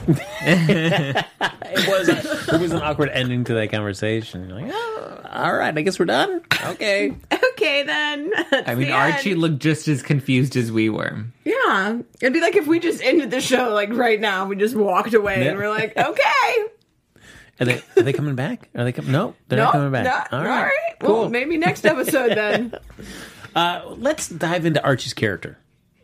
It 1.75 1.89
was 1.89 2.09
it 2.09 2.61
was 2.61 2.73
an 2.73 2.83
awkward 2.83 3.09
ending 3.11 3.45
to 3.45 3.55
that 3.55 3.71
conversation. 3.71 4.49
You're 4.49 4.61
like, 4.61 4.71
oh, 4.75 5.21
all 5.33 5.55
right, 5.57 5.77
I 5.77 5.81
guess 5.83 5.99
we're 5.99 6.05
done. 6.07 6.43
Okay. 6.65 7.15
Okay, 7.63 7.85
then. 7.85 8.33
I 8.67 8.75
mean, 8.75 8.91
Archie 8.91 9.37
looked 9.37 9.61
just 9.61 9.87
as 9.87 10.03
confused 10.03 10.57
as 10.57 10.73
we 10.73 10.89
were. 10.89 11.25
Yeah, 11.45 11.99
it'd 12.21 12.33
be 12.33 12.41
like 12.41 12.57
if 12.57 12.67
we 12.67 12.81
just 12.81 13.01
ended 13.01 13.31
the 13.31 13.41
show 13.41 13.73
like 13.73 13.91
right 13.93 14.19
now. 14.21 14.47
We 14.47 14.57
just 14.57 14.75
walked 14.75 15.15
away 15.15 15.45
Yeah. 15.45 15.51
and 15.51 15.59
we're 15.59 15.69
like, 15.69 15.97
okay, 15.97 16.65
Are 17.61 17.67
they 17.67 17.83
are 17.97 18.03
they 18.03 18.13
coming 18.13 18.35
back? 18.35 18.69
Are 18.75 18.83
they 18.83 18.91
coming? 18.91 19.13
No, 19.13 19.37
they're 19.47 19.59
no, 19.59 19.65
not 19.67 19.73
coming 19.75 19.93
back. 19.93 20.05
not- 20.07 20.33
all 20.33 20.41
all 20.41 20.45
right. 20.45 20.63
right. 20.65 20.73
Cool. 20.99 21.21
Well, 21.21 21.29
maybe 21.29 21.57
next 21.57 21.87
episode 21.87 22.31
then, 22.35 22.75
Uh, 23.55 23.83
let's 23.99 24.29
dive 24.29 24.67
into 24.67 24.83
Archie's 24.83 25.15
character. 25.15 25.57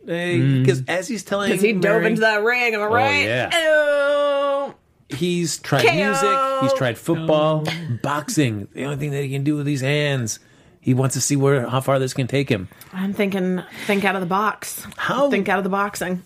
Because 0.05 0.83
as 0.87 1.07
he's 1.07 1.23
telling 1.23 1.49
because 1.49 1.61
he 1.61 1.73
dove 1.73 2.01
Mary- 2.01 2.07
into 2.07 2.21
that 2.21 2.43
ring. 2.43 2.73
Am 2.73 2.81
I 2.81 2.85
right? 2.85 3.23
yeah. 3.25 3.49
Oh, 3.53 4.73
He's 5.09 5.57
tried 5.59 5.85
KO. 5.85 5.93
music. 5.93 6.61
He's 6.61 6.73
tried 6.77 6.97
football, 6.97 7.65
boxing. 8.03 8.67
The 8.73 8.83
only 8.85 8.97
thing 8.97 9.11
that 9.11 9.23
he 9.23 9.29
can 9.29 9.43
do 9.43 9.55
with 9.55 9.65
these 9.65 9.81
hands. 9.81 10.39
He 10.81 10.93
wants 10.93 11.15
to 11.15 11.21
see 11.21 11.35
where 11.35 11.67
how 11.67 11.81
far 11.81 11.99
this 11.99 12.13
can 12.13 12.27
take 12.27 12.47
him. 12.49 12.69
I'm 12.93 13.13
thinking, 13.13 13.61
think 13.85 14.05
out 14.05 14.15
of 14.15 14.21
the 14.21 14.27
box. 14.27 14.85
How- 14.97 15.29
think 15.29 15.49
out 15.49 15.57
of 15.57 15.63
the 15.63 15.69
boxing? 15.69 16.23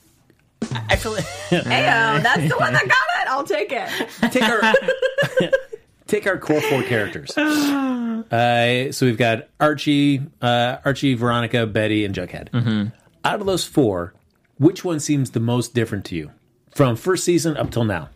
I 0.71 0.95
feel 0.95 1.11
like 1.13 1.23
Ayo, 1.49 2.21
that's 2.23 2.47
the 2.49 2.55
one 2.57 2.71
that 2.73 2.87
got 2.87 3.21
it. 3.21 3.27
I'll 3.27 3.43
take 3.43 3.71
it. 3.71 3.89
take 4.31 4.43
our 4.43 4.61
take 6.07 6.27
our 6.27 6.37
core 6.37 6.61
four 6.61 6.83
characters. 6.83 7.31
Uh, 8.31 8.89
so 8.93 9.05
we've 9.05 9.17
got 9.17 9.49
Archie, 9.59 10.21
uh, 10.41 10.77
Archie, 10.85 11.13
Veronica, 11.13 11.67
Betty, 11.67 12.05
and 12.05 12.15
Jughead. 12.15 12.91
Out 13.25 13.39
of 13.39 13.45
those 13.45 13.65
four, 13.65 14.13
which 14.57 14.83
one 14.83 14.99
seems 14.99 15.31
the 15.31 15.39
most 15.39 15.73
different 15.73 16.03
to 16.05 16.15
you 16.15 16.31
from 16.71 16.95
first 16.95 17.23
season 17.23 17.55
up 17.55 17.71
till 17.71 17.85
now? 17.85 18.09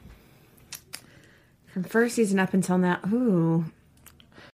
From 1.68 1.84
first 1.84 2.16
season 2.16 2.40
up 2.40 2.54
until 2.54 2.78
now, 2.78 3.00
ooh, 3.12 3.66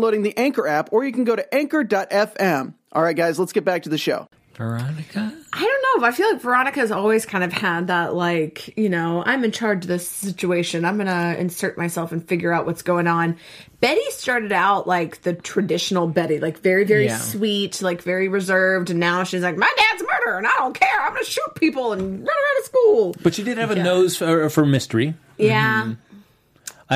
the 0.00 0.34
Anchor 0.36 0.66
app, 0.66 0.92
or 0.92 1.04
you 1.04 1.12
can 1.12 1.24
go 1.24 1.36
to 1.36 1.54
anchor.fm. 1.54 2.74
All 2.92 3.02
right, 3.02 3.16
guys, 3.16 3.38
let's 3.38 3.52
get 3.52 3.64
back 3.64 3.82
to 3.84 3.88
the 3.88 3.98
show. 3.98 4.28
Veronica? 4.54 5.32
I 5.52 5.60
don't 5.60 6.00
know. 6.00 6.06
I 6.06 6.12
feel 6.12 6.30
like 6.32 6.40
Veronica's 6.40 6.92
always 6.92 7.26
kind 7.26 7.42
of 7.42 7.52
had 7.52 7.88
that, 7.88 8.14
like, 8.14 8.76
you 8.78 8.88
know, 8.88 9.22
I'm 9.26 9.42
in 9.44 9.50
charge 9.50 9.82
of 9.84 9.88
this 9.88 10.06
situation. 10.08 10.84
I'm 10.84 10.96
gonna 10.96 11.34
insert 11.36 11.76
myself 11.76 12.12
and 12.12 12.26
figure 12.26 12.52
out 12.52 12.64
what's 12.64 12.82
going 12.82 13.08
on. 13.08 13.36
Betty 13.80 14.00
started 14.10 14.52
out 14.52 14.86
like 14.86 15.22
the 15.22 15.32
traditional 15.34 16.06
Betty, 16.06 16.38
like 16.38 16.60
very, 16.60 16.84
very 16.84 17.06
Yeah. 17.06 17.18
sweet, 17.18 17.82
like 17.82 18.02
very 18.02 18.28
reserved, 18.28 18.90
and 18.90 19.00
now 19.00 19.24
she's 19.24 19.42
like, 19.42 19.56
my 19.56 19.70
dad's 19.76 20.02
a 20.02 20.06
murderer, 20.06 20.38
and 20.38 20.46
I 20.46 20.52
don't 20.58 20.74
care. 20.74 21.00
I'm 21.02 21.12
gonna 21.14 21.24
shoot 21.24 21.54
people 21.56 21.92
and 21.92 22.00
run 22.20 22.28
around 22.28 22.58
of 22.60 22.64
school. 22.64 23.16
But 23.24 23.34
she 23.34 23.42
did 23.42 23.58
have 23.58 23.72
a 23.72 23.76
nose 23.82 24.16
for, 24.16 24.48
for 24.50 24.64
mystery. 24.64 25.14
Yeah. 25.36 25.82
Mm-hmm. 25.82 25.92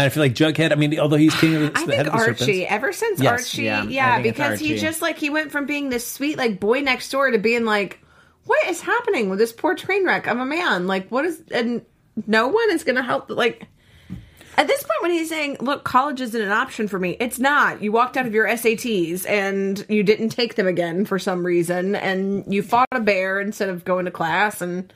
I 0.04 0.08
feel 0.08 0.22
like 0.22 0.34
Jughead. 0.34 0.72
I 0.72 0.74
mean, 0.74 0.98
although 0.98 1.16
he's 1.16 1.34
king 1.34 1.54
of 1.56 1.60
the, 1.62 1.66
I 1.68 1.70
the 1.72 1.78
head 1.78 1.86
think 1.86 1.98
of 2.00 2.04
the 2.06 2.10
Archie. 2.12 2.34
serpents. 2.44 2.66
Ever 2.72 2.92
since 2.92 3.20
Yes. 3.20 3.32
Archie, 3.32 3.62
Yeah, 3.64 3.84
yeah, 3.84 4.22
because 4.22 4.58
he 4.60 4.76
just 4.76 5.02
like 5.02 5.18
he 5.18 5.30
went 5.30 5.52
from 5.52 5.66
being 5.66 5.88
this 5.88 6.06
sweet 6.10 6.36
like 6.38 6.60
boy 6.60 6.80
next 6.80 7.10
door 7.10 7.30
to 7.30 7.38
being 7.38 7.64
like, 7.64 7.98
what 8.44 8.66
is 8.68 8.80
happening 8.80 9.28
with 9.30 9.38
this 9.38 9.52
poor 9.52 9.74
train 9.74 10.04
wreck? 10.06 10.26
I'm 10.26 10.40
a 10.40 10.46
man. 10.46 10.86
Like, 10.86 11.08
what 11.10 11.24
is 11.24 11.42
and 11.52 11.82
no 12.26 12.48
one 12.48 12.70
is 12.70 12.84
going 12.84 12.96
to 12.96 13.02
help. 13.02 13.30
Like 13.30 13.66
at 14.56 14.66
this 14.66 14.82
point, 14.82 15.02
when 15.02 15.10
he's 15.12 15.28
saying, 15.28 15.58
"Look, 15.60 15.84
college 15.84 16.20
isn't 16.20 16.40
an 16.40 16.50
option 16.50 16.88
for 16.88 16.98
me," 16.98 17.16
it's 17.20 17.38
not. 17.38 17.80
You 17.80 17.92
walked 17.92 18.16
out 18.16 18.26
of 18.26 18.34
your 18.34 18.48
SATs 18.48 19.24
and 19.28 19.86
you 19.88 20.02
didn't 20.02 20.30
take 20.30 20.56
them 20.56 20.66
again 20.66 21.04
for 21.04 21.18
some 21.20 21.46
reason, 21.46 21.94
and 21.94 22.44
you 22.52 22.62
fought 22.62 22.88
a 22.90 22.98
bear 23.00 23.40
instead 23.40 23.68
of 23.68 23.84
going 23.84 24.06
to 24.06 24.10
class 24.10 24.60
and 24.60 24.92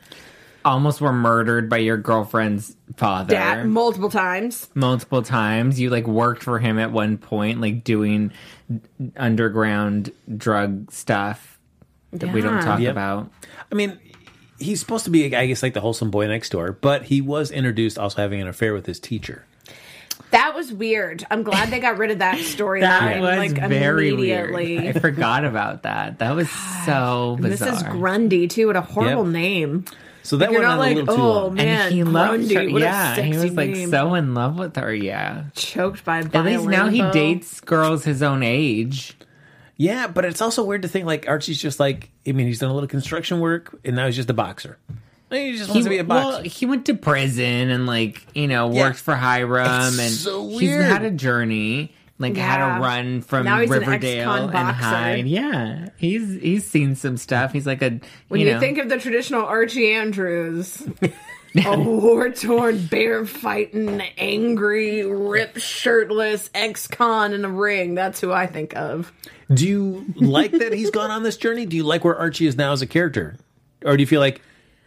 Almost 0.65 1.01
were 1.01 1.13
murdered 1.13 1.69
by 1.69 1.79
your 1.79 1.97
girlfriend's 1.97 2.77
father. 2.97 3.35
that 3.35 3.67
multiple 3.67 4.11
times. 4.11 4.69
multiple 4.75 5.23
times. 5.23 5.81
You 5.81 5.91
like 5.91 6.07
worked 6.07 6.43
for 6.43 6.59
him 6.59 6.79
at 6.79 6.93
one 6.93 7.19
point, 7.19 7.61
like 7.61 7.83
doing 7.85 8.31
underground 9.17 10.13
drug 10.37 10.91
stuff 10.93 11.59
that 12.13 12.33
we 12.33 12.41
don't 12.41 12.55
Yeah. 12.57 12.61
talk 12.65 12.81
Yep. 12.81 12.93
about. 12.93 13.31
I 13.71 13.75
mean, 13.75 13.99
he's 14.59 14.81
supposed 14.81 15.05
to 15.05 15.11
be, 15.11 15.35
I 15.35 15.47
guess, 15.47 15.63
like 15.63 15.75
the 15.75 15.81
wholesome 15.81 16.11
boy 16.11 16.27
next 16.29 16.51
door, 16.51 16.73
but 16.81 17.05
he 17.05 17.21
was 17.21 17.51
introduced 17.51 17.99
also 17.99 18.21
having 18.23 18.41
an 18.41 18.49
affair 18.49 18.73
with 18.75 18.87
his 18.87 19.01
teacher. 19.01 19.45
That 20.31 20.55
was 20.55 20.73
weird. 20.73 21.27
I'm 21.31 21.43
glad 21.43 21.69
they 21.71 21.79
got 21.81 21.99
rid 21.99 22.11
of 22.11 22.21
that 22.21 22.37
storyline. 22.39 22.81
That 22.83 23.21
was 23.21 23.37
like 23.39 23.69
very 23.69 24.11
immediately. 24.11 24.79
weird. 24.79 24.97
I 24.97 25.01
forgot 25.01 25.45
about 25.45 25.83
that. 25.83 26.21
That 26.21 26.35
was 26.35 26.49
so 26.87 27.37
bizarre. 27.41 27.73
Mrs. 27.73 27.91
Grundy 27.91 28.49
too. 28.49 28.69
What 28.69 28.77
a 28.77 28.81
horrible 28.83 29.25
Yep. 29.25 29.33
name. 29.33 29.85
So 30.25 30.37
that 30.37 30.53
You're 30.53 30.61
went 30.61 30.73
on 30.73 30.79
like, 30.79 30.93
a 30.97 31.01
little 31.01 31.17
too 31.17 31.23
oh 31.23 31.33
long. 31.47 31.55
man, 31.55 31.67
and 31.87 31.95
he 31.95 32.05
loved 32.05 32.49
Grundy. 32.49 32.55
her. 32.55 32.63
Yeah, 32.81 33.13
a 33.13 33.17
sexy 33.17 33.33
he 33.33 33.39
was 33.39 33.53
like 33.55 33.71
name. 33.71 33.91
so 33.91 34.15
in 34.15 34.35
love 34.35 34.57
with 34.59 34.77
her. 34.77 34.95
Yeah. 34.95 35.45
choked 35.55 36.05
by. 36.05 36.19
At 36.19 36.33
least 36.45 36.65
now 36.67 36.89
he 36.89 37.01
Violambo. 37.01 37.13
dates 37.13 37.61
girls 37.61 38.05
his 38.05 38.23
own 38.23 38.43
age. 38.43 39.17
Yeah, 39.77 40.07
but 40.07 40.25
it's 40.25 40.41
also 40.41 40.63
weird 40.65 40.83
to 40.83 40.89
think 40.89 41.07
like 41.07 41.27
Archie's 41.29 41.61
just 41.61 41.81
like, 41.81 42.11
I 42.27 42.33
mean, 42.33 42.47
he's 42.47 42.61
done 42.61 42.71
a 42.71 42.75
little 42.75 42.89
construction 42.89 43.41
work 43.41 43.77
and 43.85 43.97
now 43.97 44.07
he's 44.07 44.15
just 44.17 44.31
a 44.31 44.35
boxer. 44.35 44.79
He 45.31 45.57
just 45.57 45.71
wants 45.71 45.85
to 45.85 45.91
be 45.91 45.99
a 45.99 46.05
boxer. 46.05 46.29
well, 46.29 46.43
he 46.43 46.67
went 46.67 46.87
to 46.87 46.95
prison 46.95 47.71
and 47.71 47.87
like 47.87 48.25
you 48.35 48.47
know 48.49 48.71
Yeah. 48.71 48.83
worked 48.83 48.99
for 48.99 49.17
Hiram 49.17 49.89
It's 49.95 49.99
and 49.99 50.11
so 50.11 50.47
he's 50.57 50.71
had 50.71 51.03
a 51.05 51.11
journey. 51.11 51.93
Like 52.23 52.37
had 52.37 52.59
Yeah. 52.61 52.77
to 52.77 52.81
run 52.83 53.21
from 53.23 53.45
Now 53.45 53.61
he's 53.61 53.71
an 53.71 53.81
Riverdale 53.81 54.21
ex-con 54.31 54.43
and 54.45 54.53
boxer. 54.53 54.85
hide. 54.85 55.27
Yeah, 55.27 55.89
he's 55.99 56.41
he's 56.41 56.67
seen 56.67 56.95
some 56.97 57.17
stuff. 57.19 57.53
He's 57.53 57.67
like 57.67 57.83
a 57.83 58.01
When 58.29 58.41
you 58.41 58.49
you, 58.49 58.59
think 58.61 58.79
of 58.79 58.89
the 58.89 58.99
traditional 58.99 59.45
Archie 59.45 59.93
Andrews, 59.93 60.83
a 61.67 61.79
war 61.79 62.31
torn, 62.31 62.87
bear 62.87 63.27
fighting, 63.27 64.01
angry, 64.17 65.05
ripped, 65.05 65.61
shirtless 65.61 66.49
ex 66.55 66.87
con 66.87 67.33
in 67.35 67.45
a 67.45 67.51
ring. 67.51 67.95
That's 67.95 68.21
who 68.21 68.33
I 68.33 68.47
think 68.47 68.75
of. 68.77 69.13
Do 69.53 69.67
you 69.67 70.07
like 70.17 70.53
that 70.53 70.73
he's 70.73 70.91
gone 70.91 71.11
on 71.11 71.23
this 71.25 71.37
journey? 71.37 71.67
Do 71.67 71.77
you 71.77 71.83
like 71.85 72.05
where 72.05 72.17
Archie 72.17 72.47
is 72.47 72.57
now 72.57 72.73
as 72.73 72.81
a 72.81 72.87
character? 72.87 73.37
Or 73.85 73.97
do 73.97 74.03
you 74.03 74.07
feel 74.07 74.21
like, 74.21 74.41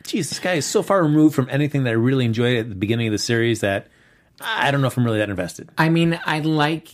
geez, 0.07 0.29
this 0.29 0.39
guy 0.39 0.53
is 0.53 0.65
so 0.65 0.81
far 0.81 1.03
removed 1.03 1.35
from 1.35 1.47
anything 1.51 1.83
that 1.83 1.91
I 1.91 1.93
really 1.93 2.25
enjoyed 2.25 2.57
at 2.57 2.69
the 2.69 2.75
beginning 2.75 3.07
of 3.07 3.11
the 3.11 3.19
series 3.19 3.59
that 3.59 3.87
I 4.41 4.71
don't 4.71 4.81
know 4.81 4.87
if 4.87 4.97
I'm 4.97 5.03
really 5.05 5.19
that 5.19 5.29
invested? 5.29 5.69
I 5.77 5.89
mean, 5.89 6.19
I 6.25 6.39
like, 6.39 6.87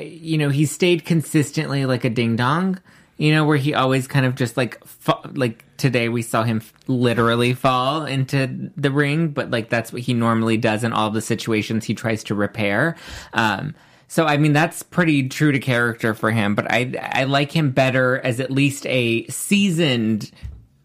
you 0.00 0.38
know, 0.38 0.48
he 0.48 0.66
stayed 0.66 1.04
consistently 1.04 1.86
like 1.86 2.04
a 2.04 2.10
ding 2.10 2.36
dong, 2.36 2.78
you 3.16 3.32
know, 3.32 3.44
where 3.44 3.56
he 3.56 3.74
always 3.74 4.06
kind 4.06 4.26
of 4.26 4.34
just 4.34 4.56
like, 4.56 4.82
fa- 4.84 5.20
like 5.34 5.64
today 5.76 6.08
we 6.08 6.22
saw 6.22 6.42
him 6.42 6.58
f- 6.58 6.72
literally 6.88 7.54
fall 7.54 8.04
into 8.04 8.70
the 8.76 8.90
ring, 8.90 9.28
but 9.28 9.50
like 9.50 9.68
that's 9.68 9.92
what 9.92 10.02
he 10.02 10.14
normally 10.14 10.56
does 10.56 10.84
in 10.84 10.92
all 10.92 11.10
the 11.10 11.20
situations 11.20 11.84
he 11.84 11.94
tries 11.94 12.24
to 12.24 12.34
repair. 12.34 12.96
Um, 13.32 13.74
So 14.08 14.26
I 14.26 14.36
mean 14.36 14.52
that's 14.52 14.82
pretty 14.82 15.28
true 15.30 15.52
to 15.52 15.58
character 15.58 16.12
for 16.14 16.30
him, 16.30 16.54
but 16.54 16.70
I 16.70 16.92
I 17.00 17.24
like 17.24 17.50
him 17.50 17.70
better 17.70 18.20
as 18.22 18.40
at 18.40 18.50
least 18.50 18.84
a 18.86 19.26
seasoned 19.28 20.30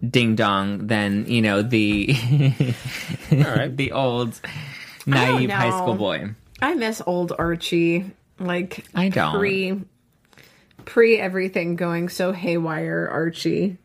ding 0.08 0.36
dong 0.36 0.88
than 0.88 1.26
you 1.28 1.41
know 1.41 1.62
the 1.62 2.15
right. 3.32 3.76
the 3.82 3.91
old 3.91 4.39
naive 5.06 5.50
high 5.50 5.72
school 5.78 5.96
boy. 5.96 6.30
I 6.62 6.74
miss 6.76 7.02
old 7.06 7.34
Archie. 7.38 8.06
Like 8.39 8.86
I 8.93 9.10
don't. 9.10 9.38
pre 9.39 9.82
pre 10.86 11.17
everything 11.19 11.76
going 11.76 12.10
so 12.10 12.32
haywire 12.32 13.10
Archie. 13.12 13.78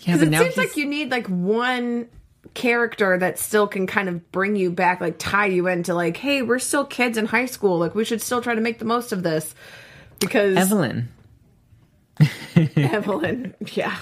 Yeah, 0.00 0.16
Because 0.16 0.18
but 0.18 0.28
it 0.28 0.30
now 0.30 0.38
seems 0.42 0.54
he's- 0.54 0.68
like 0.68 0.76
you 0.76 0.86
need 0.86 1.10
like 1.10 1.26
one 1.28 2.08
character 2.52 3.16
that 3.18 3.38
still 3.38 3.66
can 3.66 3.86
kind 3.86 4.08
of 4.08 4.30
bring 4.30 4.54
you 4.54 4.70
back, 4.70 5.00
like 5.00 5.16
tie 5.18 5.46
you 5.46 5.66
into 5.66 5.94
like, 5.94 6.16
hey, 6.16 6.42
we're 6.42 6.58
still 6.58 6.84
kids 6.84 7.16
in 7.18 7.26
high 7.26 7.46
school. 7.46 7.78
Like 7.78 7.94
we 7.94 8.04
should 8.04 8.20
still 8.20 8.42
try 8.42 8.54
to 8.54 8.60
make 8.60 8.78
the 8.78 8.84
most 8.84 9.12
of 9.12 9.22
this. 9.22 9.54
Because 10.20 10.56
Evelyn. 10.56 11.08
Evelyn, 12.76 13.54
yeah. 13.72 13.96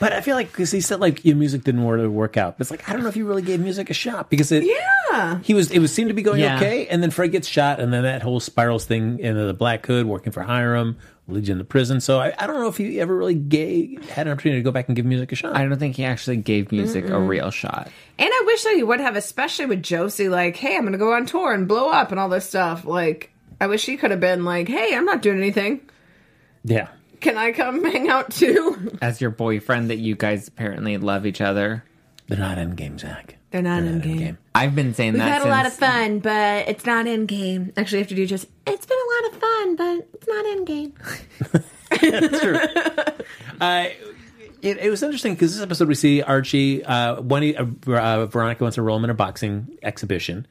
But 0.00 0.12
I 0.12 0.20
feel 0.20 0.34
like 0.36 0.50
because 0.50 0.70
he 0.70 0.80
said 0.80 1.00
like 1.00 1.24
your 1.24 1.36
music 1.36 1.64
didn't 1.64 1.86
really 1.86 2.08
work 2.08 2.36
out. 2.36 2.56
But 2.58 2.62
it's 2.62 2.70
like 2.70 2.88
I 2.88 2.92
don't 2.92 3.02
know 3.02 3.08
if 3.08 3.16
you 3.16 3.26
really 3.26 3.42
gave 3.42 3.60
music 3.60 3.90
a 3.90 3.94
shot 3.94 4.30
because 4.30 4.52
it 4.52 4.64
Yeah. 4.64 5.38
he 5.42 5.54
was 5.54 5.70
it 5.70 5.78
was 5.78 5.92
seemed 5.92 6.08
to 6.08 6.14
be 6.14 6.22
going 6.22 6.40
Yeah. 6.40 6.56
okay, 6.56 6.86
and 6.88 7.02
then 7.02 7.10
Fred 7.10 7.32
gets 7.32 7.48
shot, 7.48 7.80
and 7.80 7.92
then 7.92 8.02
that 8.04 8.22
whole 8.22 8.40
spirals 8.40 8.84
thing 8.84 9.18
into 9.18 9.44
the 9.44 9.54
Black 9.54 9.84
Hood 9.86 10.06
working 10.06 10.32
for 10.32 10.42
Hiram 10.42 10.96
leads 11.26 11.48
you 11.48 11.52
into 11.52 11.64
prison. 11.64 12.00
So 12.02 12.20
I, 12.20 12.34
I 12.38 12.46
don't 12.46 12.60
know 12.60 12.68
if 12.68 12.76
he 12.76 13.00
ever 13.00 13.16
really 13.16 13.34
gave, 13.34 14.10
had 14.10 14.26
an 14.26 14.34
opportunity 14.34 14.60
to 14.60 14.62
go 14.64 14.70
back 14.70 14.88
and 14.88 14.96
give 14.96 15.06
music 15.06 15.32
a 15.32 15.34
shot. 15.34 15.56
I 15.56 15.64
don't 15.64 15.78
think 15.78 15.96
he 15.96 16.04
actually 16.04 16.36
gave 16.36 16.70
music 16.70 17.08
a 17.08 17.18
real 17.18 17.50
shot. 17.50 17.88
And 18.18 18.28
I 18.30 18.42
wish 18.44 18.62
that 18.64 18.74
he 18.74 18.82
would 18.82 19.00
have, 19.00 19.16
especially 19.16 19.64
with 19.64 19.82
Josie, 19.82 20.28
like, 20.28 20.54
hey, 20.56 20.74
I'm 20.76 20.82
going 20.82 20.92
to 20.92 20.98
go 20.98 21.14
on 21.14 21.24
tour 21.24 21.54
and 21.54 21.66
blow 21.66 21.88
up 21.88 22.10
and 22.10 22.20
all 22.20 22.28
this 22.28 22.46
stuff. 22.46 22.84
Like, 22.84 23.30
I 23.58 23.68
wish 23.68 23.86
he 23.86 23.96
could 23.96 24.10
have 24.10 24.20
been 24.20 24.44
like, 24.44 24.68
hey, 24.68 24.94
I'm 24.94 25.06
not 25.06 25.22
doing 25.22 25.38
anything. 25.38 25.80
yeah, 26.62 26.88
Can 27.24 27.36
I 27.38 27.52
come 27.52 27.82
hang 27.84 28.08
out 28.08 28.30
too? 28.30 28.96
As 29.02 29.20
your 29.20 29.30
boyfriend, 29.30 29.90
that 29.90 29.96
you 29.98 30.14
guys 30.14 30.46
apparently 30.48 30.96
love 30.98 31.24
each 31.26 31.40
other. 31.40 31.82
they're 32.28 32.38
not 32.38 32.58
in 32.58 32.74
game, 32.74 32.98
Zach. 32.98 33.36
They're 33.50 33.62
not 33.62 33.80
They're 33.82 33.90
in 33.92 33.98
not 33.98 34.04
in 34.04 34.10
game. 34.10 34.18
game. 34.26 34.38
I've 34.54 34.74
been 34.74 34.94
saying 34.94 35.12
that. 35.14 35.18
We've 35.18 35.24
that 35.26 35.38
had 35.42 35.46
a 35.46 35.50
lot 35.50 35.64
of 35.66 35.72
fun, 35.72 36.18
but 36.18 36.68
it's 36.68 36.84
not 36.84 37.06
in 37.06 37.26
game. 37.26 37.72
Actually, 37.76 37.98
I 37.98 38.00
have 38.02 38.08
to 38.08 38.14
do 38.14 38.26
just, 38.26 38.46
it's 38.66 38.84
been 38.86 38.98
a 38.98 39.24
lot 39.24 39.32
of 39.32 39.40
fun, 39.40 39.76
but 39.76 40.08
it's 40.14 40.26
not 40.28 40.46
in 40.46 40.64
game. 40.64 40.92
Uh, 43.60 43.86
it, 44.62 44.78
it 44.78 44.90
was 44.90 45.02
interesting 45.02 45.34
because 45.34 45.54
this 45.54 45.62
episode 45.62 45.88
we 45.88 45.94
see 45.94 46.22
Archie, 46.22 46.82
uh, 46.84 47.20
one, 47.20 47.42
uh, 47.56 47.92
uh, 47.92 48.26
Veronica 48.26 48.64
wants 48.64 48.74
to 48.76 48.82
roll 48.82 48.96
him 48.96 49.04
in 49.04 49.10
a 49.10 49.14
boxing 49.14 49.78
exhibition, 49.82 50.46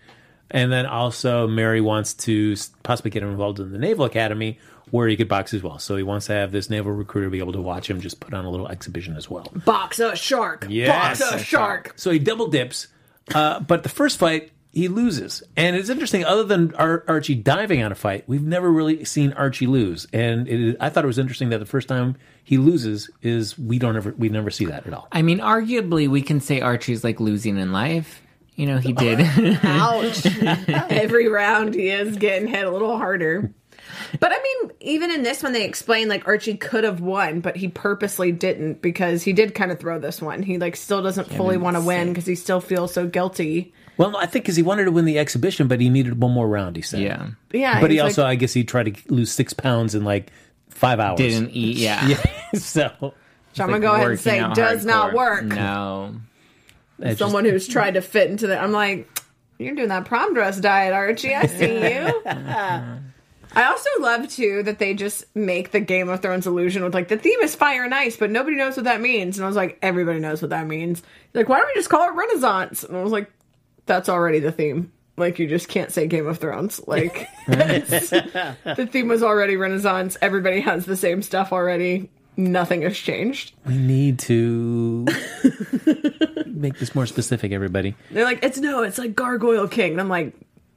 and 0.52 0.72
then 0.72 0.86
also 0.86 1.48
Mary 1.48 1.82
wants 1.82 2.14
to 2.14 2.54
s- 2.54 2.72
possibly 2.84 3.12
get 3.12 3.24
him 3.24 3.30
involved 3.30 3.60
in 3.60 3.72
the 3.72 3.78
Naval 3.78 4.06
Academy 4.06 4.58
where 4.94 5.08
he 5.08 5.18
could 5.18 5.28
box 5.28 5.56
as 5.56 5.64
well. 5.64 5.80
So 5.80 5.96
he 5.98 6.04
wants 6.04 6.28
to 6.28 6.34
have 6.34 6.52
this 6.52 6.70
naval 6.70 6.92
recruiter 6.92 7.28
be 7.28 7.40
able 7.40 7.54
to 7.54 7.62
watch 7.62 7.90
him 7.90 8.00
just 8.00 8.20
put 8.20 8.32
on 8.32 8.46
a 8.46 8.50
little 8.52 8.68
exhibition 8.68 9.18
as 9.18 9.28
well. 9.28 9.52
Box 9.66 9.98
a 9.98 10.16
shark. 10.16 10.68
Yes. 10.70 11.20
Box 11.20 11.34
a 11.34 11.40
shark. 11.40 11.94
So 11.96 12.12
he 12.12 12.20
double 12.20 12.46
dips, 12.46 12.90
uh, 13.34 13.60
but 13.62 13.82
the 13.82 13.90
first 13.90 14.20
fight 14.20 14.52
he 14.72 14.88
loses, 14.90 15.42
and 15.58 15.76
it's 15.76 15.90
interesting. 15.90 16.24
Other 16.26 16.44
than 16.44 16.76
Ar- 16.76 17.04
Archie 17.08 17.34
diving 17.34 17.82
on 17.82 17.92
a 17.92 17.96
fight, 17.96 18.24
we've 18.28 18.44
never 18.44 18.72
really 18.72 19.04
seen 19.04 19.34
Archie 19.34 19.66
lose, 19.66 20.06
and 20.14 20.48
it 20.48 20.60
is, 20.60 20.76
I 20.80 20.90
thought 20.90 21.04
it 21.04 21.08
was 21.08 21.18
interesting 21.18 21.50
that 21.50 21.58
the 21.58 21.66
first 21.66 21.88
time 21.88 22.16
he 22.44 22.60
loses 22.60 23.10
is 23.24 23.58
we 23.58 23.80
don't 23.80 23.96
ever 23.96 24.14
we 24.16 24.30
never 24.30 24.52
see 24.52 24.66
that 24.66 24.86
at 24.86 24.94
all. 24.94 25.08
I 25.12 25.24
mean, 25.24 25.40
arguably, 25.40 26.08
we 26.08 26.22
can 26.22 26.40
say 26.40 26.62
Archie's 26.62 27.04
like 27.04 27.20
losing 27.20 27.58
in 27.58 27.72
life. 27.72 28.22
You 28.56 28.68
know, 28.68 28.78
he 28.78 28.94
did. 28.94 29.20
Ouch. 29.64 30.24
Every 30.68 31.30
round 31.30 31.74
he 31.74 31.90
is 31.90 32.16
getting 32.18 32.48
hit 32.48 32.68
a 32.68 32.70
little 32.70 32.96
harder. 32.96 33.52
But 34.20 34.32
I 34.32 34.42
mean, 34.42 34.72
even 34.80 35.12
in 35.12 35.24
this 35.24 35.42
one, 35.44 35.54
they 35.54 35.66
explain 35.66 36.08
like 36.08 36.28
Archie 36.28 36.56
could 36.56 36.84
have 36.84 37.00
won, 37.02 37.40
but 37.42 37.56
he 37.56 37.68
purposely 37.68 38.32
didn't 38.32 38.82
because 38.82 39.24
he 39.24 39.34
did 39.34 39.56
kind 39.56 39.72
of 39.72 39.80
throw 39.80 40.00
this 40.00 40.22
one. 40.22 40.44
He 40.44 40.58
like 40.58 40.76
still 40.76 41.02
doesn't 41.02 41.30
fully 41.32 41.58
want 41.58 41.76
to 41.78 41.82
win 41.82 42.10
because 42.10 42.26
he 42.26 42.36
still 42.36 42.62
feels 42.62 42.94
so 42.94 43.08
guilty. 43.08 43.74
Well, 43.98 44.18
I 44.18 44.26
think 44.26 44.46
because 44.46 44.56
he 44.56 44.64
wanted 44.64 44.86
to 44.86 44.92
win 44.92 45.06
the 45.06 45.20
exhibition, 45.20 45.68
but 45.68 45.80
he 45.80 45.90
needed 45.90 46.20
one 46.20 46.32
more 46.32 46.48
round. 46.48 46.76
He 46.76 46.82
said, 46.82 47.02
yeah. 47.02 47.28
Yeah, 47.52 47.80
But 47.80 47.92
he 47.92 48.00
also, 48.00 48.24
like, 48.24 48.32
I 48.32 48.36
guess, 48.36 48.52
he 48.54 48.64
tried 48.64 48.96
to 48.96 49.14
lose 49.14 49.32
six 49.32 49.54
pounds 49.54 49.94
in 49.94 50.04
like 50.04 50.32
five 50.70 51.00
hours. 51.00 51.18
Didn't 51.18 51.52
eat. 51.52 51.78
Yeah. 51.78 52.08
Yeah. 52.08 52.60
so 52.60 52.92
so 53.54 53.64
I'm 53.64 53.70
gonna 53.70 53.80
go 53.80 53.94
ahead 53.94 54.10
and 54.12 54.20
say 54.20 54.40
out 54.40 54.56
does 54.56 54.84
not 54.86 55.14
work. 55.14 55.44
No. 55.46 56.16
it 57.00 57.10
just- 57.10 57.20
Someone 57.20 57.46
who's 57.46 57.68
tried 57.68 57.94
to 57.96 58.02
fit 58.02 58.32
into 58.32 58.48
that, 58.48 58.64
I'm 58.64 58.72
like, 58.72 59.08
you're 59.60 59.76
doing 59.76 59.90
that 59.90 60.06
prom 60.06 60.34
dress 60.34 60.60
diet, 60.60 60.94
Archie. 60.94 61.36
I 61.36 61.46
see 61.46 61.94
you. 61.94 62.24
I 63.56 63.66
also 63.66 63.90
love 64.00 64.30
too 64.30 64.64
that 64.64 64.80
they 64.80 64.94
just 64.94 65.26
make 65.36 65.72
the 65.72 65.80
Game 65.80 66.10
of 66.10 66.22
Thrones 66.22 66.48
illusion 66.48 66.84
with 66.84 66.94
like 66.94 67.08
the 67.08 67.18
theme 67.18 67.40
is 67.42 67.56
fire 67.56 67.84
and 67.84 67.94
ice, 67.94 68.16
but 68.18 68.32
nobody 68.32 68.56
knows 68.56 68.76
what 68.76 68.86
that 68.86 69.02
means. 69.02 69.38
And 69.38 69.46
I 69.46 69.48
was 69.48 69.56
like, 69.56 69.78
everybody 69.82 70.20
knows 70.20 70.42
what 70.42 70.50
that 70.50 70.68
means. 70.68 71.04
Like, 71.34 71.50
why 71.50 71.58
don't 71.58 71.68
we 71.68 71.74
just 71.76 71.90
call 71.90 72.10
it 72.10 72.16
Renaissance? 72.16 72.84
And 72.84 72.98
I 72.98 73.04
was 73.04 73.12
like, 73.12 73.32
that's 73.86 74.10
already 74.10 74.40
the 74.40 74.52
theme. 74.52 74.92
Like, 75.16 75.38
you 75.38 75.48
just 75.48 75.68
can't 75.68 75.92
say 75.92 76.08
Game 76.08 76.26
of 76.26 76.40
Thrones. 76.40 76.82
Like, 76.88 77.28
the 77.48 78.90
theme 78.92 79.08
was 79.08 79.22
already 79.22 79.56
Renaissance. 79.58 80.18
Everybody 80.22 80.60
has 80.62 80.86
the 80.86 80.96
same 80.96 81.22
stuff 81.22 81.54
already. 81.54 82.10
Nothing 82.36 82.82
has 82.82 82.98
changed. 82.98 83.54
we 83.68 83.78
need 83.78 84.18
to 84.20 85.06
make 86.48 86.80
this 86.80 86.96
more 86.96 87.06
specific, 87.06 87.52
everybody. 87.52 87.96
They're 88.10 88.24
like, 88.24 88.44
it's 88.44 88.58
no, 88.58 88.82
it's 88.82 88.98
like 88.98 89.14
Gargoyle 89.14 89.68
King. 89.68 89.92
And 89.92 90.02
I'm 90.02 90.10
like, 90.10 90.34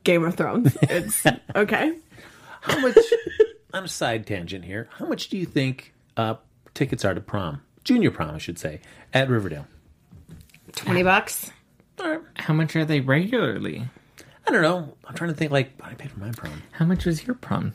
Game 0.06 0.24
of 0.24 0.36
Thrones. 0.36 0.76
It's 0.82 1.24
okay. 1.56 1.98
How 2.66 2.80
much, 2.80 2.98
on 3.74 3.84
a 3.84 3.88
side 3.88 4.26
tangent 4.26 4.64
here, 4.64 4.88
how 4.92 5.06
much 5.06 5.28
do 5.28 5.38
you 5.38 5.46
think 5.46 5.94
uh, 6.16 6.34
tickets 6.74 7.04
are 7.04 7.14
to 7.14 7.20
prom? 7.20 7.62
Junior 7.84 8.10
prom, 8.10 8.34
I 8.34 8.38
should 8.38 8.58
say, 8.58 8.80
at 9.14 9.28
Riverdale. 9.28 9.66
20 10.72 11.02
bucks. 11.04 11.50
How 12.34 12.52
much 12.52 12.76
are 12.76 12.84
they 12.84 13.00
regularly? 13.00 13.88
I 14.46 14.52
don't 14.52 14.62
know. 14.62 14.94
I'm 15.04 15.14
trying 15.14 15.30
to 15.30 15.36
think 15.36 15.50
like 15.50 15.72
what 15.80 15.90
I 15.90 15.94
paid 15.94 16.10
for 16.10 16.20
my 16.20 16.30
prom. 16.30 16.62
How 16.72 16.84
much 16.84 17.06
was 17.06 17.26
your 17.26 17.34
prom? 17.34 17.72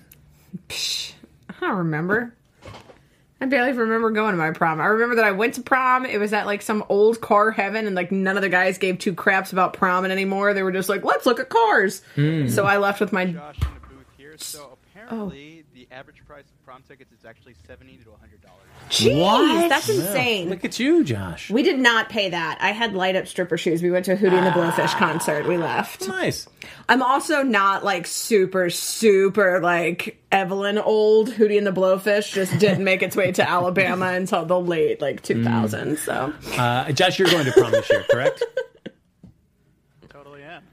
Psh, 0.69 1.13
I 1.49 1.53
don't 1.59 1.77
remember. 1.77 2.33
I 3.39 3.47
barely 3.47 3.71
remember 3.73 4.11
going 4.11 4.33
to 4.33 4.37
my 4.37 4.51
prom. 4.51 4.79
I 4.79 4.85
remember 4.85 5.15
that 5.15 5.25
I 5.25 5.31
went 5.31 5.55
to 5.55 5.61
prom. 5.61 6.05
It 6.05 6.19
was 6.19 6.31
at 6.31 6.45
like 6.45 6.61
some 6.61 6.83
old 6.89 7.19
car 7.21 7.49
heaven, 7.49 7.87
and 7.87 7.95
like 7.95 8.11
none 8.11 8.35
of 8.37 8.43
the 8.43 8.49
guys 8.49 8.77
gave 8.77 8.99
two 8.99 9.15
craps 9.15 9.51
about 9.51 9.73
prom 9.73 10.05
anymore. 10.05 10.53
They 10.53 10.61
were 10.61 10.71
just 10.71 10.89
like, 10.89 11.03
let's 11.03 11.25
look 11.25 11.39
at 11.39 11.49
cars. 11.49 12.03
So 12.15 12.65
I 12.65 12.77
left 12.77 12.99
with 12.99 13.11
my. 13.11 13.25
Josh 13.25 13.57
in 13.59 13.67
the 13.73 13.87
booth 13.87 14.05
here. 14.17 14.35
So 14.37 14.77
apparently, 15.11 15.63
the 15.73 15.87
average 15.91 16.25
price 16.25 16.43
of 16.45 16.65
prom 16.65 16.83
tickets 16.87 17.11
is 17.11 17.25
actually 17.25 17.55
seventy 17.67 17.97
to 17.97 18.11
hundred 18.19 18.41
dollars. 18.41 18.57
Jeez, 18.89 19.69
that's 19.69 19.89
insane. 19.89 20.49
Look 20.49 20.65
at 20.65 20.79
you, 20.79 21.03
Josh. 21.03 21.49
We 21.49 21.63
did 21.63 21.79
not 21.79 22.09
pay 22.09 22.29
that. 22.29 22.57
I 22.61 22.71
had 22.71 22.93
light 22.93 23.15
up 23.15 23.27
stripper 23.27 23.57
shoes. 23.57 23.81
We 23.81 23.91
went 23.91 24.05
to 24.05 24.13
a 24.13 24.17
Hootie 24.17 24.33
and 24.33 24.45
the 24.45 24.51
Blowfish 24.51 24.95
concert. 24.97 25.47
We 25.47 25.57
left. 25.57 26.07
Nice. 26.07 26.47
I'm 26.89 27.01
also 27.01 27.43
not 27.43 27.83
like 27.83 28.07
super, 28.07 28.69
super 28.69 29.59
like 29.61 30.19
Evelyn 30.31 30.77
old. 30.77 31.29
Hootie 31.29 31.57
and 31.57 31.65
the 31.67 31.71
Blowfish 31.71 32.33
just 32.33 32.57
didn't 32.59 32.83
make 32.83 33.01
its 33.03 33.15
way 33.15 33.31
to 33.33 33.47
Alabama 33.47 34.07
until 34.13 34.45
the 34.45 34.59
late 34.59 35.01
like 35.01 35.21
2000s. 35.23 35.99
So 35.99 36.33
Uh, 36.59 36.91
Josh, 36.91 37.19
you're 37.19 37.29
going 37.29 37.45
to 37.45 37.51
prom 37.51 37.71
this 37.71 37.89
year, 37.89 38.03
correct? 38.09 38.43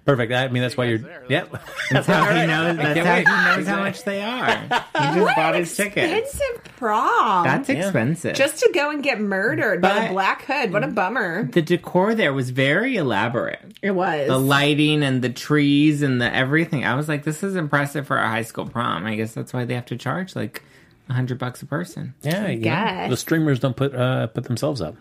Totally 0.09 0.25
am. 0.25 0.29
Perfect. 0.29 0.33
I 0.33 0.49
mean, 0.53 0.63
that's 0.63 0.77
why 0.77 0.85
you're. 0.87 0.99
there. 0.99 1.25
Yep. 1.29 1.53
That's 1.91 2.07
how 2.09 2.25
he 2.35 2.47
knows. 2.47 2.77
That's 2.77 2.99
how 3.01 3.17
he 3.17 3.57
knows 3.57 3.67
how 3.67 3.79
much 3.81 4.03
they 4.05 4.23
are. 4.23 4.85
He 4.99 5.15
just 5.21 5.37
bought 5.37 5.55
his 5.55 5.77
tickets. 5.77 6.13
expensive 6.35 6.65
prom. 6.77 7.45
That's 7.45 7.69
expensive. 7.69 8.35
just 8.35 8.59
to 8.59 8.71
go 8.75 8.91
and 8.91 9.01
get 9.03 9.21
murdered 9.21 9.81
by 9.81 9.91
But- 9.91 10.03
the 10.09 10.13
Black 10.13 10.43
Hood. 10.45 10.73
What 10.73 10.83
a 10.83 10.89
bummer. 10.89 11.45
the 11.45 11.63
decor 11.63 12.15
there 12.17 12.33
was 12.33 12.51
very 12.51 12.97
elaborate. 12.97 13.61
It 13.81 13.93
was. 13.93 14.27
The 14.27 14.39
lighting 14.39 15.03
and 15.05 15.23
the 15.23 15.29
trees 15.31 16.03
and 16.03 16.21
the 16.21 16.35
everything. 16.35 16.85
I 16.85 16.95
was 16.97 17.09
like, 17.09 17.23
this 17.25 17.43
is 17.45 17.55
impressive 17.55 18.07
for 18.09 18.17
a 18.17 18.29
high 18.29 18.43
school 18.43 18.67
prom. 18.67 19.07
I 19.07 19.15
guess 19.15 19.35
that's 19.35 19.53
why 19.53 19.65
they 19.67 19.75
have 19.75 19.87
to 19.87 19.97
charge 19.97 20.35
like 20.35 20.63
a 21.09 21.13
hundred 21.13 21.39
bucks 21.39 21.63
a 21.63 21.67
person. 21.67 22.15
Yeah. 22.23 22.49
You 22.49 22.57
know, 22.57 22.63
guess. 22.65 23.11
the 23.11 23.17
streamers 23.17 23.61
don't 23.61 23.77
put 23.77 23.95
uh, 23.95 24.27
put 24.29 24.45
themselves 24.45 24.81
up. 24.81 24.97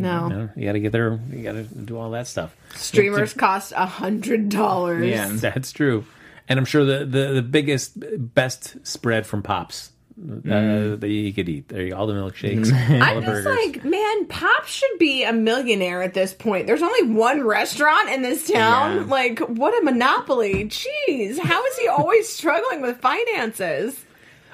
No. 0.00 0.28
You, 0.28 0.34
know, 0.34 0.48
you 0.56 0.64
got 0.66 0.72
to 0.72 0.80
get 0.80 0.92
there. 0.92 1.20
You 1.30 1.42
got 1.42 1.52
to 1.52 1.62
do 1.62 1.98
all 1.98 2.10
that 2.10 2.26
stuff. 2.26 2.54
Streamers 2.74 3.34
cost 3.34 3.72
a 3.76 3.86
hundred 3.86 4.48
dollars. 4.48 5.06
Yeah. 5.06 5.28
That's 5.32 5.72
true. 5.72 6.04
And 6.48 6.58
I'm 6.58 6.64
sure 6.64 6.84
the, 6.84 7.04
the, 7.04 7.34
the 7.34 7.42
biggest, 7.42 7.94
best 8.34 8.84
spread 8.86 9.26
from 9.26 9.42
Pops 9.42 9.92
uh, 10.20 10.96
that 10.96 11.08
you 11.08 11.32
could 11.32 11.48
eat. 11.48 11.68
There 11.68 11.82
you 11.82 11.90
go. 11.90 11.96
All 11.96 12.06
the 12.06 12.14
milkshakes, 12.14 12.72
all 12.72 13.02
I'm 13.02 13.24
the 13.24 13.26
just 13.26 13.46
like, 13.46 13.84
man, 13.84 14.26
Pop 14.26 14.66
should 14.66 14.98
be 14.98 15.24
a 15.24 15.32
millionaire 15.32 16.02
at 16.02 16.12
this 16.12 16.34
point. 16.34 16.66
There's 16.66 16.82
only 16.82 17.14
one 17.14 17.44
restaurant 17.44 18.10
in 18.10 18.22
this 18.22 18.48
town. 18.48 18.96
Yeah. 18.96 19.04
Like, 19.04 19.38
what 19.38 19.80
a 19.80 19.84
monopoly. 19.84 20.64
Jeez, 20.64 21.38
how 21.38 21.64
is 21.64 21.78
he 21.78 21.88
always 21.88 22.28
struggling 22.28 22.82
with 22.82 22.98
finances? 23.00 24.04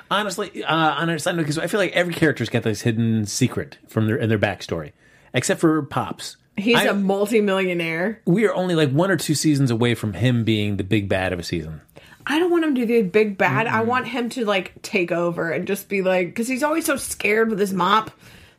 Honestly, 0.09 0.63
uh, 0.63 0.75
on 0.75 1.11
a 1.11 1.19
side 1.19 1.35
note, 1.35 1.43
because 1.43 1.59
I 1.59 1.67
feel 1.67 1.81
like 1.81 1.93
every 1.93 2.15
character's 2.15 2.49
got 2.49 2.63
this 2.63 2.83
hidden 2.83 3.27
secret 3.27 3.79
from 3.89 4.07
their 4.07 4.17
in 4.17 4.29
their 4.29 4.39
backstory, 4.39 4.93
except 5.37 5.61
for 5.61 5.83
Pops. 5.83 6.37
He's 6.57 6.77
I- 6.77 6.85
a 6.85 6.95
multimillionaire. 6.95 8.21
we 8.27 8.47
are 8.47 8.55
only 8.55 8.75
like 8.75 8.91
one 8.91 9.11
or 9.11 9.17
two 9.17 9.35
seasons 9.35 9.71
away 9.71 9.95
from 9.95 10.15
him 10.15 10.43
being 10.45 10.77
the 10.79 10.85
big 10.85 11.09
bad 11.09 11.33
of 11.33 11.39
a 11.39 11.43
season. 11.43 11.83
I 12.27 12.41
don't 12.41 12.51
want 12.51 12.65
him 12.65 12.75
to 12.75 12.87
be 12.87 13.03
the 13.03 13.09
big 13.09 13.39
bad. 13.39 13.69
I 13.69 13.83
want 13.83 14.09
him 14.09 14.29
to 14.31 14.45
like 14.45 14.83
take 14.83 15.13
over 15.13 15.51
and 15.53 15.67
just 15.69 15.89
be 15.89 16.03
like, 16.03 16.27
because 16.29 16.49
he's 16.49 16.65
always 16.65 16.85
so 16.85 16.97
scared 16.97 17.51
with 17.51 17.61
his 17.61 17.73
mop. 17.73 18.11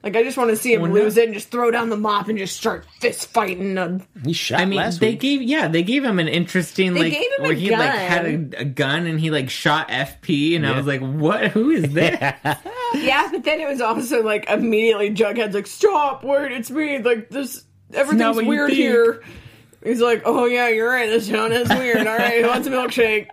Like 0.04 0.16
I 0.16 0.24
just 0.24 0.38
want 0.38 0.52
to 0.52 0.56
see 0.56 0.74
him 0.74 0.82
Well, 0.84 0.92
lose 0.92 1.16
no. 1.16 1.24
it 1.24 1.26
and 1.26 1.34
just 1.34 1.50
throw 1.52 1.70
down 1.72 1.90
the 1.90 1.98
mop 1.98 2.30
and 2.30 2.38
just 2.38 2.56
start 2.56 2.86
fist 3.02 3.28
fighting. 3.30 3.78
And 3.78 4.06
He 4.24 4.32
shot 4.32 4.62
I 4.62 4.66
mean, 4.66 4.78
last 4.78 5.00
they 5.00 5.10
week. 5.12 5.20
gave 5.20 5.42
yeah, 5.42 5.68
they 5.68 5.84
gave 5.84 6.04
him 6.06 6.20
an 6.20 6.28
interesting 6.28 6.94
They 6.94 7.00
like 7.02 7.14
gave 7.14 7.22
him 7.24 7.40
a 7.40 7.44
where 7.44 7.54
he 7.54 7.72
like 7.72 7.80
gun. 7.92 7.98
had 7.98 8.26
a, 8.26 8.62
a 8.62 8.66
gun 8.66 9.06
and 9.08 9.20
he 9.20 9.32
like 9.32 9.50
shot 9.50 9.90
FP 9.90 10.56
and 10.56 10.66
I 10.66 10.78
was 10.78 10.86
like, 10.86 11.02
what? 11.02 11.48
Who 11.48 11.72
is 11.72 11.84
this? 11.94 12.20
yeah, 12.94 13.28
but 13.32 13.44
then 13.44 13.60
it 13.60 13.68
was 13.68 13.82
also 13.82 14.24
like 14.24 14.48
immediately 14.50 15.10
Jughead's 15.14 15.56
like, 15.56 15.68
"Stop! 15.68 16.24
Wait, 16.24 16.52
it's 16.54 16.70
me! 16.72 17.00
Like 17.02 17.30
this, 17.30 17.66
everything's 17.94 18.36
what 18.36 18.46
you 18.46 18.50
weird 18.50 18.70
think." 18.70 18.80
here." 18.80 19.24
He's 19.84 20.00
like, 20.00 20.22
"Oh 20.26 20.46
yeah, 20.46 20.70
you're 20.70 20.90
right. 20.90 21.10
This 21.10 21.28
town 21.28 21.52
is 21.52 21.68
weird. 21.70 22.06
All 22.08 22.18
right, 22.18 22.42
who 22.42 22.48
wants 22.48 22.68
a 22.68 22.72
milkshake?" 22.72 23.28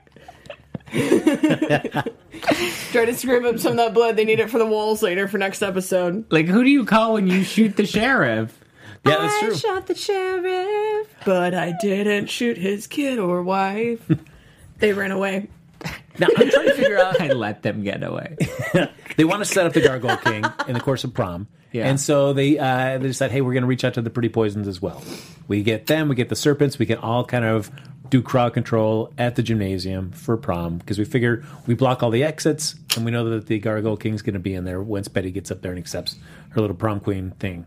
Try 2.40 3.04
to 3.04 3.14
scrape 3.14 3.44
up 3.44 3.58
some 3.58 3.72
of 3.72 3.76
that 3.78 3.94
blood. 3.94 4.16
They 4.16 4.24
need 4.24 4.40
it 4.40 4.50
for 4.50 4.58
the 4.58 4.66
walls 4.66 5.02
later 5.02 5.28
for 5.28 5.38
next 5.38 5.62
episode. 5.62 6.30
like, 6.30 6.46
who 6.46 6.64
do 6.64 6.70
you 6.70 6.84
call 6.84 7.14
when 7.14 7.26
you 7.26 7.42
shoot 7.44 7.76
the 7.76 7.86
sheriff? 7.86 8.58
yeah, 9.06 9.18
that's 9.18 9.42
I 9.42 9.68
shot 9.68 9.86
the 9.86 9.94
sheriff, 9.94 11.08
but 11.24 11.54
I 11.54 11.74
didn't 11.80 12.26
shoot 12.26 12.56
his 12.56 12.86
kid 12.86 13.18
or 13.18 13.42
wife. 13.42 14.10
they 14.78 14.92
ran 14.92 15.10
away. 15.10 15.48
Now 16.18 16.28
I'm 16.36 16.48
trying 16.50 16.66
to 16.68 16.74
figure 16.74 16.98
out. 16.98 17.20
I 17.20 17.28
let 17.28 17.62
them 17.62 17.82
get 17.82 18.02
away. 18.02 18.36
They 19.16 19.22
want 19.24 19.42
to 19.42 19.44
set 19.44 19.64
up 19.64 19.72
the 19.72 19.80
Gargoyle 19.80 20.16
King 20.16 20.44
in 20.66 20.74
the 20.74 20.80
course 20.80 21.04
of 21.04 21.14
prom, 21.14 21.46
Yeah. 21.70 21.86
and 21.88 22.00
so 22.00 22.32
they 22.32 22.58
uh, 22.58 22.98
they 22.98 23.06
decide, 23.06 23.30
hey, 23.30 23.42
we're 23.42 23.52
going 23.52 23.62
to 23.62 23.68
reach 23.68 23.84
out 23.84 23.94
to 23.94 24.02
the 24.02 24.10
Pretty 24.10 24.28
Poisons 24.28 24.66
as 24.66 24.82
well. 24.82 25.04
We 25.46 25.62
get 25.62 25.86
them, 25.86 26.08
we 26.08 26.16
get 26.16 26.30
the 26.30 26.34
Serpents, 26.34 26.80
we 26.80 26.86
can 26.86 26.98
all 26.98 27.24
kind 27.24 27.44
of 27.44 27.70
do 28.10 28.20
crowd 28.22 28.54
control 28.54 29.12
at 29.16 29.36
the 29.36 29.42
gymnasium 29.44 30.10
for 30.10 30.36
prom 30.36 30.78
because 30.78 30.98
we 30.98 31.04
figure 31.04 31.44
we 31.68 31.74
block 31.74 32.02
all 32.02 32.10
the 32.10 32.24
exits, 32.24 32.74
and 32.96 33.04
we 33.04 33.12
know 33.12 33.28
that 33.30 33.46
the 33.46 33.60
Gargoyle 33.60 33.96
King's 33.96 34.20
going 34.20 34.34
to 34.34 34.40
be 34.40 34.52
in 34.52 34.64
there 34.64 34.82
once 34.82 35.06
Betty 35.06 35.30
gets 35.30 35.52
up 35.52 35.62
there 35.62 35.70
and 35.70 35.78
accepts 35.78 36.16
her 36.50 36.60
little 36.60 36.74
prom 36.74 36.98
queen 36.98 37.30
thing. 37.38 37.66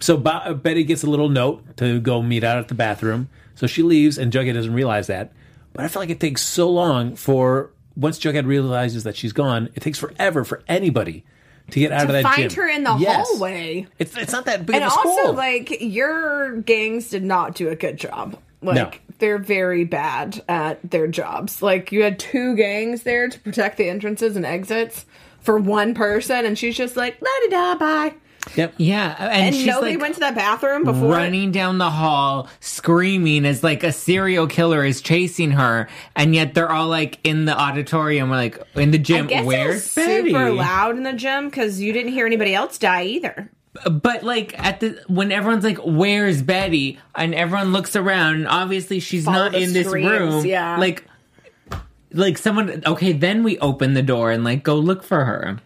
So 0.00 0.16
Ba- 0.16 0.58
Betty 0.60 0.82
gets 0.82 1.04
a 1.04 1.08
little 1.08 1.28
note 1.28 1.76
to 1.76 2.00
go 2.00 2.20
meet 2.20 2.42
out 2.42 2.58
at 2.58 2.66
the 2.66 2.74
bathroom. 2.74 3.28
So 3.54 3.68
she 3.68 3.84
leaves, 3.84 4.18
and 4.18 4.32
Jughead 4.32 4.54
doesn't 4.54 4.74
realize 4.74 5.06
that. 5.06 5.30
But 5.72 5.84
I 5.84 5.88
feel 5.88 6.02
like 6.02 6.10
it 6.10 6.18
takes 6.18 6.42
so 6.42 6.68
long 6.68 7.14
for 7.14 7.70
once 7.96 8.18
Jughead 8.18 8.46
realizes 8.46 9.04
that 9.04 9.16
she's 9.16 9.32
gone, 9.32 9.68
it 9.74 9.80
takes 9.80 9.98
forever 9.98 10.44
for 10.44 10.62
anybody 10.68 11.24
to 11.70 11.80
get 11.80 11.92
out 11.92 12.02
of 12.02 12.06
To 12.08 12.12
that 12.14 12.22
find 12.22 12.50
gym. 12.50 12.62
her 12.62 12.68
in 12.68 12.84
the 12.84 12.96
Yes. 12.96 13.28
hallway. 13.28 13.86
It's 13.98 14.16
it's 14.16 14.32
not 14.32 14.44
that 14.46 14.66
big 14.66 14.76
And 14.76 14.84
of 14.84 14.88
a 14.88 14.92
school. 14.92 15.10
also, 15.12 15.32
like, 15.32 15.76
your 15.80 16.56
gangs 16.62 17.10
did 17.10 17.22
not 17.24 17.54
do 17.54 17.68
a 17.68 17.76
good 17.76 17.96
job. 17.96 18.36
Like, 18.62 18.74
No. 18.76 18.90
they're 19.18 19.38
very 19.38 19.84
bad 19.84 20.42
at 20.48 20.78
their 20.90 21.06
jobs. 21.06 21.62
Like, 21.62 21.92
you 21.92 22.02
had 22.02 22.18
two 22.18 22.56
gangs 22.56 23.04
there 23.04 23.28
to 23.28 23.38
protect 23.40 23.76
the 23.76 23.88
entrances 23.88 24.36
and 24.36 24.44
exits 24.44 25.06
for 25.40 25.58
one 25.58 25.94
person, 25.94 26.44
and 26.44 26.58
she's 26.58 26.76
just 26.76 26.96
like, 26.96 27.16
la 27.22 27.28
da 27.48 27.74
da, 27.74 27.78
bye. 27.78 28.14
Yep. 28.56 28.74
Yeah, 28.78 29.14
and, 29.18 29.32
And 29.46 29.54
she's 29.54 29.66
nobody 29.66 29.92
like 29.92 30.00
went 30.02 30.14
to 30.14 30.20
that 30.20 30.34
bathroom 30.34 30.84
before. 30.84 31.12
running 31.14 31.52
down 31.52 31.78
the 31.78 31.90
hall, 31.90 32.48
screaming 32.60 33.44
as 33.46 33.62
like 33.62 33.82
a 33.84 33.92
serial 33.92 34.46
killer 34.46 34.84
is 34.84 35.00
chasing 35.00 35.52
her, 35.52 35.88
and 36.16 36.34
yet 36.34 36.54
they're 36.54 36.70
all 36.70 36.88
like 36.88 37.18
in 37.24 37.44
the 37.44 37.58
auditorium, 37.58 38.32
or 38.32 38.36
like 38.36 38.58
in 38.74 38.90
the 38.90 38.98
I 38.98 39.02
gym. 39.02 39.26
guess 39.28 39.42
it 39.42 39.46
Where's 39.46 39.74
was 39.74 39.94
Betty? 39.94 40.30
super 40.32 40.50
loud 40.52 40.96
in 40.96 41.02
the 41.02 41.12
gym 41.12 41.48
because 41.48 41.80
you 41.80 41.92
didn't 41.92 42.12
hear 42.12 42.26
anybody 42.26 42.54
else 42.54 42.78
die 42.78 43.04
either. 43.04 43.50
But 43.88 44.24
like 44.24 44.58
at 44.58 44.80
the 44.80 45.00
when 45.06 45.30
everyone's 45.30 45.62
like, 45.64 45.78
"Where's 45.84 46.42
Betty?" 46.42 46.98
and 47.14 47.34
everyone 47.34 47.72
looks 47.72 47.94
around, 47.94 48.34
and 48.36 48.48
obviously 48.48 48.98
she's 48.98 49.24
Follow 49.26 49.44
not 49.44 49.52
the 49.52 49.62
in 49.62 49.72
this 49.72 49.86
screams, 49.86 50.08
room. 50.10 50.44
yeah. 50.46 50.76
like, 50.76 51.04
like 52.12 52.36
someone. 52.36 52.82
Okay, 52.84 53.12
then 53.12 53.44
we 53.44 53.58
open 53.60 53.94
the 53.94 54.02
door 54.02 54.32
and 54.32 54.42
like 54.42 54.64
go 54.64 54.74
look 54.76 55.04
for 55.04 55.24
her. 55.24 55.58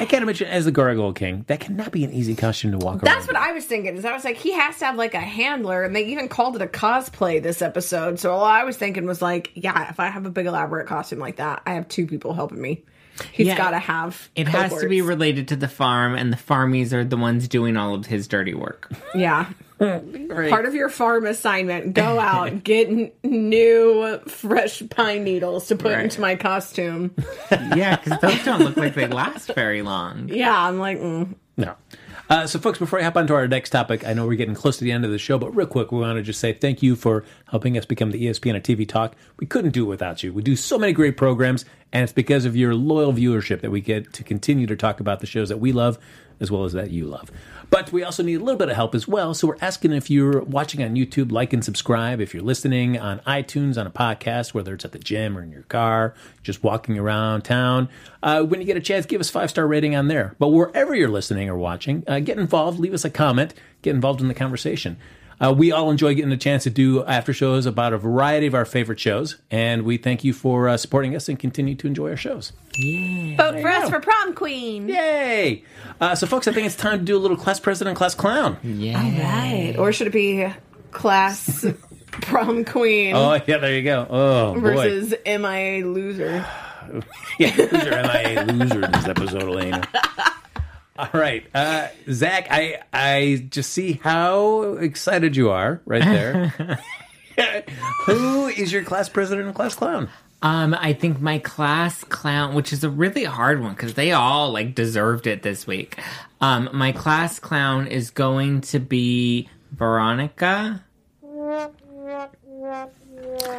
I 0.00 0.04
can't 0.04 0.22
imagine 0.22 0.48
as 0.48 0.64
the 0.64 0.70
Gargoyle 0.70 1.12
King. 1.12 1.44
That 1.48 1.60
cannot 1.60 1.90
be 1.90 2.04
an 2.04 2.12
easy 2.12 2.34
costume 2.34 2.72
to 2.72 2.78
walk 2.78 3.00
That's 3.00 3.08
around. 3.08 3.16
That's 3.16 3.26
what 3.26 3.36
I 3.36 3.52
was 3.52 3.64
thinking. 3.64 3.96
Is 3.96 4.04
I 4.04 4.12
was 4.12 4.24
like, 4.24 4.36
he 4.36 4.52
has 4.52 4.78
to 4.78 4.86
have 4.86 4.96
like 4.96 5.14
a 5.14 5.20
handler, 5.20 5.82
and 5.82 5.94
they 5.94 6.06
even 6.06 6.28
called 6.28 6.56
it 6.56 6.62
a 6.62 6.66
cosplay 6.66 7.42
this 7.42 7.62
episode. 7.62 8.20
So 8.20 8.32
all 8.32 8.44
I 8.44 8.64
was 8.64 8.76
thinking 8.76 9.06
was 9.06 9.20
like, 9.20 9.50
yeah, 9.54 9.90
if 9.90 9.98
I 9.98 10.08
have 10.08 10.26
a 10.26 10.30
big 10.30 10.46
elaborate 10.46 10.86
costume 10.86 11.18
like 11.18 11.36
that, 11.36 11.62
I 11.66 11.74
have 11.74 11.88
two 11.88 12.06
people 12.06 12.32
helping 12.32 12.60
me. 12.60 12.84
He's 13.32 13.46
Yeah. 13.48 13.56
got 13.56 13.70
to 13.70 13.78
have. 13.78 14.28
It 14.36 14.48
has 14.48 14.74
to 14.80 14.88
be 14.88 15.02
related 15.02 15.48
to 15.48 15.56
the 15.56 15.68
farm, 15.68 16.14
and 16.14 16.32
the 16.32 16.36
farmies 16.36 16.92
are 16.92 17.04
the 17.04 17.16
ones 17.16 17.48
doing 17.48 17.76
all 17.76 17.94
of 17.94 18.06
his 18.06 18.28
dirty 18.28 18.54
work. 18.54 18.90
Yeah. 19.14 19.46
Part 19.78 20.64
of 20.66 20.74
your 20.74 20.88
farm 20.88 21.24
assignment: 21.26 21.94
go 21.94 22.18
out, 22.20 22.64
get 22.64 22.88
n- 22.88 23.12
new 23.22 24.18
fresh 24.26 24.82
pine 24.90 25.22
needles 25.24 25.68
to 25.68 25.76
put 25.76 25.92
Right. 25.94 26.04
into 26.04 26.20
my 26.20 26.34
costume. 26.34 27.14
yeah, 27.50 27.96
because 27.96 28.20
those 28.20 28.44
don't 28.44 28.60
look 28.60 28.76
like 28.76 28.94
they 28.94 29.06
last 29.06 29.54
very 29.54 29.82
long. 29.82 30.28
Yeah, 30.30 30.56
I'm 30.66 30.78
like, 30.80 30.98
mm. 30.98 31.34
No. 31.56 31.74
Uh, 32.30 32.46
so, 32.46 32.58
folks, 32.58 32.78
before 32.78 33.00
I 33.00 33.04
hop 33.04 33.16
on 33.16 33.26
to 33.28 33.34
our 33.34 33.48
next 33.48 33.70
topic, 33.70 34.06
I 34.06 34.12
know 34.12 34.26
we're 34.26 34.36
getting 34.36 34.54
close 34.54 34.76
to 34.78 34.84
the 34.84 34.92
end 34.92 35.04
of 35.06 35.10
the 35.10 35.18
show, 35.18 35.38
but 35.38 35.56
real 35.56 35.66
quick, 35.66 35.90
we 35.90 35.98
want 36.00 36.18
to 36.18 36.22
just 36.22 36.40
say 36.40 36.52
thank 36.52 36.82
you 36.82 36.94
for 36.94 37.24
helping 37.46 37.78
us 37.78 37.86
become 37.86 38.10
the 38.10 38.26
ESPN 38.26 38.54
of 38.54 38.62
TV 38.62 38.86
Talk. 38.86 39.14
We 39.38 39.46
couldn't 39.46 39.70
do 39.70 39.84
it 39.84 39.88
without 39.88 40.22
you. 40.22 40.32
We 40.34 40.42
do 40.42 40.54
so 40.54 40.78
many 40.78 40.92
great 40.92 41.16
programs, 41.16 41.64
and 41.92 42.04
it's 42.04 42.12
because 42.12 42.44
of 42.44 42.56
your 42.56 42.74
loyal 42.74 43.12
viewership 43.12 43.60
that 43.60 43.70
we 43.70 43.80
get 43.80 44.12
to 44.14 44.24
continue 44.24 44.66
to 44.66 44.76
talk 44.76 45.00
about 45.00 45.20
the 45.20 45.26
shows 45.26 45.48
that 45.48 45.58
we 45.58 45.72
love 45.72 45.98
as 46.40 46.50
well 46.50 46.64
as 46.64 46.72
that 46.72 46.90
you 46.90 47.04
love. 47.04 47.30
But 47.70 47.92
we 47.92 48.02
also 48.02 48.22
need 48.22 48.36
a 48.36 48.44
little 48.44 48.58
bit 48.58 48.70
of 48.70 48.76
help 48.76 48.94
as 48.94 49.06
well. 49.06 49.34
So 49.34 49.48
we're 49.48 49.56
asking 49.60 49.92
if 49.92 50.08
you're 50.08 50.40
watching 50.42 50.82
on 50.82 50.94
YouTube, 50.94 51.30
like 51.30 51.52
and 51.52 51.64
subscribe. 51.64 52.20
If 52.20 52.32
you're 52.32 52.42
listening 52.42 52.98
on 52.98 53.18
iTunes 53.20 53.78
on 53.78 53.86
a 53.86 53.90
podcast, 53.90 54.54
whether 54.54 54.72
it's 54.74 54.84
at 54.84 54.92
the 54.92 54.98
gym 54.98 55.36
or 55.36 55.42
in 55.42 55.50
your 55.50 55.64
car, 55.64 56.14
just 56.42 56.62
walking 56.62 56.98
around 56.98 57.42
town, 57.42 57.88
uh, 58.22 58.42
when 58.42 58.60
you 58.60 58.66
get 58.66 58.76
a 58.76 58.80
chance, 58.80 59.04
give 59.04 59.20
us 59.20 59.28
five 59.28 59.50
star 59.50 59.66
rating 59.66 59.94
on 59.94 60.08
there. 60.08 60.34
But 60.38 60.48
wherever 60.48 60.94
you're 60.94 61.10
listening 61.10 61.48
or 61.50 61.58
watching, 61.58 62.04
uh, 62.06 62.20
get 62.20 62.38
involved, 62.38 62.78
leave 62.78 62.94
us 62.94 63.04
a 63.04 63.10
comment, 63.10 63.52
get 63.82 63.94
involved 63.94 64.20
in 64.20 64.28
the 64.28 64.34
conversation. 64.34 64.96
Uh, 65.40 65.52
we 65.56 65.70
all 65.72 65.90
enjoy 65.90 66.14
getting 66.14 66.32
a 66.32 66.36
chance 66.36 66.64
to 66.64 66.70
do 66.70 67.04
after 67.04 67.32
shows 67.32 67.64
about 67.66 67.92
a 67.92 67.98
variety 67.98 68.46
of 68.46 68.54
our 68.54 68.64
favorite 68.64 68.98
shows, 68.98 69.36
and 69.50 69.82
we 69.84 69.96
thank 69.96 70.24
you 70.24 70.32
for 70.32 70.68
uh, 70.68 70.76
supporting 70.76 71.14
us 71.14 71.28
and 71.28 71.38
continue 71.38 71.74
to 71.76 71.86
enjoy 71.86 72.10
our 72.10 72.16
shows. 72.16 72.52
vote 73.36 73.60
for 73.60 73.68
us 73.68 73.88
for 73.88 74.00
prom 74.00 74.34
queen. 74.34 74.88
Yay! 74.88 75.62
Uh, 76.00 76.14
so, 76.14 76.26
folks, 76.26 76.48
I 76.48 76.52
think 76.52 76.66
it's 76.66 76.74
time 76.76 76.98
to 76.98 77.04
do 77.04 77.16
a 77.16 77.20
little 77.20 77.36
class 77.36 77.60
president, 77.60 77.96
class 77.96 78.14
clown. 78.14 78.56
Yeah. 78.64 78.98
Right. 79.00 79.76
Or 79.78 79.92
should 79.92 80.08
it 80.08 80.12
be 80.12 80.46
class 80.90 81.64
prom 82.10 82.64
queen 82.64 83.14
Oh, 83.14 83.38
yeah, 83.46 83.58
there 83.58 83.74
you 83.74 83.82
go. 83.84 84.06
Oh, 84.10 84.54
boy. 84.54 84.60
versus 84.60 85.14
am 85.24 85.44
I 85.44 85.80
loser? 85.82 86.44
Yeah, 87.38 87.54
loser. 87.56 87.92
Am 87.94 88.06
I 88.06 88.20
a 88.30 88.44
loser 88.46 88.82
in 88.82 88.90
this 88.92 89.06
episode, 89.06 89.42
Elena? 89.42 89.86
All 90.98 91.08
right, 91.12 91.46
uh, 91.54 91.88
Zach. 92.10 92.48
I 92.50 92.80
I 92.92 93.46
just 93.50 93.72
see 93.72 94.00
how 94.02 94.72
excited 94.78 95.36
you 95.36 95.48
are 95.50 95.80
right 95.86 96.02
there. 96.02 96.80
Who 98.06 98.48
is 98.48 98.72
your 98.72 98.82
class 98.82 99.08
president 99.08 99.46
and 99.46 99.54
class 99.54 99.76
clown? 99.76 100.08
Um, 100.42 100.74
I 100.74 100.94
think 100.94 101.20
my 101.20 101.38
class 101.38 102.02
clown, 102.02 102.56
which 102.56 102.72
is 102.72 102.82
a 102.82 102.90
really 102.90 103.22
hard 103.22 103.60
one 103.60 103.74
because 103.74 103.94
they 103.94 104.10
all 104.10 104.50
like 104.50 104.74
deserved 104.74 105.28
it 105.28 105.42
this 105.42 105.68
week. 105.68 105.96
Um, 106.40 106.68
my 106.72 106.90
class 106.90 107.38
clown 107.38 107.86
is 107.86 108.10
going 108.10 108.62
to 108.62 108.80
be 108.80 109.48
Veronica. 109.70 110.84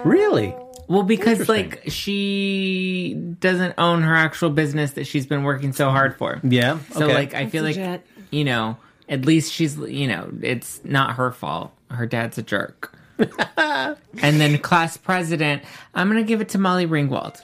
Really? 0.04 0.56
Well, 0.88 1.04
because 1.04 1.48
like 1.48 1.84
she 1.88 3.14
doesn't 3.40 3.76
own 3.78 4.02
her 4.02 4.16
actual 4.16 4.50
business 4.50 4.94
that 4.94 5.06
she's 5.06 5.28
been 5.28 5.44
working 5.44 5.72
so 5.72 5.90
hard 5.92 6.18
for. 6.18 6.40
Yeah. 6.44 6.80
So 6.94 7.06
okay. 7.06 7.14
like 7.14 7.34
I 7.36 7.48
feel 7.48 7.64
like 7.64 7.76
legit. 7.76 8.06
you 8.32 8.44
know, 8.44 8.78
at 9.08 9.24
least 9.24 9.54
she's 9.54 9.78
you 9.78 10.08
know, 10.08 10.32
it's 10.42 10.84
not 10.84 11.16
her 11.16 11.32
fault. 11.32 11.72
Her 11.92 12.08
dad's 12.08 12.40
a 12.40 12.42
jerk. 12.42 12.98
and 13.58 13.96
then 14.18 14.58
class 14.58 14.98
president, 14.98 15.64
I'm 15.94 16.08
gonna 16.08 16.24
give 16.24 16.42
it 16.42 16.50
to 16.50 16.58
Molly 16.58 16.88
Ringwald. 16.88 17.40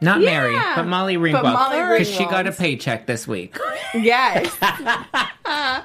Not 0.00 0.20
Mary, 0.20 0.54
but 0.74 0.86
Molly 0.86 1.16
Ringwald. 1.16 1.42
Molly 1.42 1.98
Because 1.98 2.10
she 2.10 2.24
got 2.24 2.46
a 2.46 2.50
Ringwald. 2.50 2.58
paycheck 2.58 3.06
this 3.06 3.28
week. 3.28 3.56
Yes. 3.94 4.50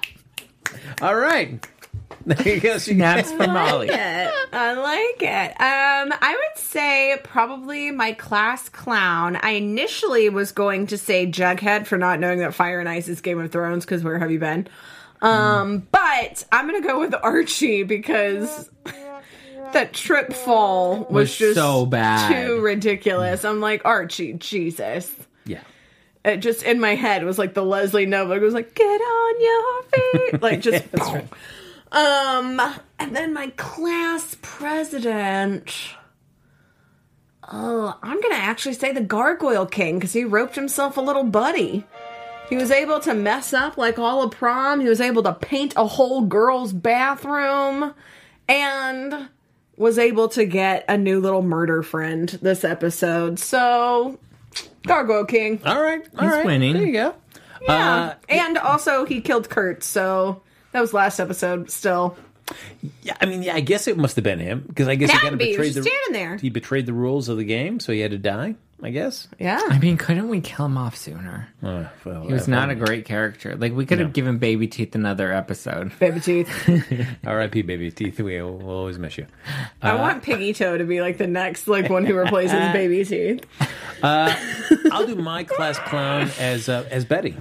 all 1.02 1.16
right. 1.16 1.68
There 2.26 2.56
you 2.56 2.60
go. 2.60 2.78
She- 2.80 2.94
Snaps 2.96 3.32
for 3.32 3.46
Molly. 3.48 3.90
it. 3.90 4.32
I 4.52 4.74
like 4.74 5.22
it. 5.22 5.52
Um, 5.52 6.18
I 6.22 6.32
would 6.36 6.58
say 6.64 7.18
probably 7.24 7.92
my 7.92 8.14
class 8.14 8.68
clown. 8.70 9.36
I 9.42 9.52
initially 9.52 10.30
was 10.30 10.52
going 10.52 10.88
to 10.88 10.98
say 10.98 11.28
Jughead 11.28 11.86
for 11.86 11.98
not 12.00 12.20
knowing 12.20 12.40
that 12.40 12.54
Fire 12.56 12.80
and 12.80 12.90
Ice 12.90 13.08
is 13.08 13.22
Game 13.22 13.40
of 13.40 13.52
Thrones 13.52 13.86
because 13.86 14.04
where 14.04 14.18
have 14.18 14.32
you 14.32 14.40
been? 14.40 14.68
Um, 15.22 15.88
but 15.92 16.46
I'm 16.52 16.66
gonna 16.68 16.82
go 16.86 17.00
with 17.00 17.14
Archie 17.22 17.84
because 17.84 18.70
that 19.74 19.94
trip 19.94 20.34
fall 20.34 21.00
was, 21.00 21.10
Was 21.12 21.38
just 21.38 21.56
so 21.56 21.86
bad. 21.86 22.48
too 22.48 22.60
ridiculous. 22.60 23.46
I'm 23.46 23.60
like 23.62 23.84
Archie, 23.86 24.34
Jesus. 24.34 25.14
Yeah. 25.46 25.62
It 26.24 26.38
just 26.38 26.64
in 26.64 26.80
my 26.80 26.96
head 26.96 27.24
was 27.24 27.38
like 27.38 27.54
the 27.54 27.64
Leslie 27.64 28.06
Novak 28.08 28.42
was 28.42 28.54
like, 28.54 28.74
"Get 28.76 28.84
on 28.84 29.42
your 29.42 29.84
feet," 30.32 30.42
like 30.42 30.62
just. 30.62 30.86
Um, 31.96 32.62
and 33.00 33.16
then 33.16 33.34
my 33.34 33.48
class 33.56 34.36
president. 34.42 35.74
Oh, 37.52 37.98
I'm 38.04 38.20
gonna 38.22 38.36
actually 38.36 38.74
say 38.74 38.92
the 38.92 39.02
Gargoyle 39.02 39.66
King 39.66 39.96
because 39.98 40.14
he 40.14 40.24
roped 40.26 40.56
himself 40.56 40.98
a 40.98 41.02
little 41.02 41.24
buddy. 41.24 41.86
He 42.50 42.58
was 42.58 42.70
able 42.70 43.00
to 43.02 43.14
mess 43.14 43.54
up 43.54 43.78
like 43.78 43.98
all 43.98 44.24
of 44.24 44.32
prom. 44.32 44.82
He 44.82 44.88
was 44.90 45.00
able 45.02 45.24
to 45.24 45.34
paint 45.34 45.74
a 45.78 45.86
whole 45.88 46.22
girl's 46.22 46.74
bathroom, 46.74 47.94
and 48.48 49.30
was 49.78 49.98
able 49.98 50.28
to 50.30 50.46
get 50.46 50.86
a 50.90 50.98
new 50.98 51.20
little 51.20 51.42
murder 51.42 51.82
friend 51.84 52.30
this 52.42 52.64
episode. 52.64 53.40
So, 53.40 54.20
Gargoyle 54.86 55.26
King. 55.26 55.62
All 55.66 55.82
right, 55.82 56.06
all 56.18 56.24
He's 56.26 56.34
right. 56.34 56.46
winning. 56.46 56.74
There 56.74 56.86
you 56.86 56.94
go. 56.94 57.16
Yeah. 57.62 58.16
and 58.28 58.58
also 58.58 59.06
he 59.06 59.22
killed 59.22 59.50
Kurt, 59.50 59.84
so 59.84 60.42
that 60.76 60.82
was 60.82 60.94
last 60.94 61.22
episode 61.22 61.72
still. 61.72 62.18
Yeah, 63.02 63.16
I 63.22 63.26
mean, 63.26 63.42
yeah, 63.44 63.56
I 63.56 63.62
guess 63.62 63.88
it 63.88 63.98
must 63.98 64.18
have 64.18 64.24
been 64.26 64.40
him 64.40 64.66
because 64.68 64.90
I 64.90 64.96
guess 64.96 65.10
he 65.10 65.14
Had 65.16 65.22
kind 65.22 65.32
to 65.32 65.36
of 65.36 65.40
be. 65.40 65.46
He 65.46 65.52
betrayed 65.54 65.76
was 65.76 65.76
the 65.76 65.84
standing 65.84 66.12
there. 66.12 66.36
He 66.36 66.50
betrayed 66.50 66.86
the 66.86 66.92
rules 66.92 67.30
of 67.30 67.38
the 67.38 67.46
game, 67.46 67.80
so 67.80 67.94
he 67.94 68.02
had 68.02 68.12
to 68.12 68.18
die. 68.18 68.56
I 68.84 68.90
guess. 68.90 69.30
Yeah. 69.40 69.62
I 69.70 69.80
mean, 69.80 69.96
couldn't 69.96 70.28
we 70.28 70.42
kill 70.42 70.66
him 70.66 70.78
off 70.78 70.98
sooner? 70.98 71.48
Uh, 71.64 71.86
well, 72.04 72.28
He 72.28 72.34
was 72.34 72.50
uh, 72.50 72.52
not 72.52 72.70
a 72.70 72.76
great 72.76 73.06
character. 73.06 73.56
Like 73.56 73.72
we 73.74 73.86
could 73.86 74.00
have 74.00 74.12
given 74.12 74.38
Baby 74.38 74.68
Teeth 74.68 74.96
another 74.96 75.32
episode. 75.32 75.94
Baby 76.00 76.20
teeth. 76.20 76.70
R.I.P. 77.26 77.62
Baby 77.62 77.90
Teeth. 77.90 78.20
We 78.20 78.42
will 78.42 78.58
we'll 78.58 78.76
always 78.76 79.00
miss 79.00 79.18
you. 79.18 79.28
I 79.82 79.96
want 79.96 80.24
Piggy 80.24 80.52
Toe 80.52 80.78
to 80.78 80.84
be 80.84 81.00
like 81.00 81.18
the 81.18 81.26
next 81.26 81.70
like 81.70 81.90
one 81.90 82.06
who 82.06 82.16
replaces 82.16 82.52
Baby 82.74 83.06
Teeth. 83.06 83.46
I'll 84.04 85.08
do 85.08 85.16
my 85.16 85.46
class 85.46 85.80
clown 85.80 86.30
as 86.38 86.68
uh, 86.68 86.86
as 86.92 87.06
Betty. 87.06 87.38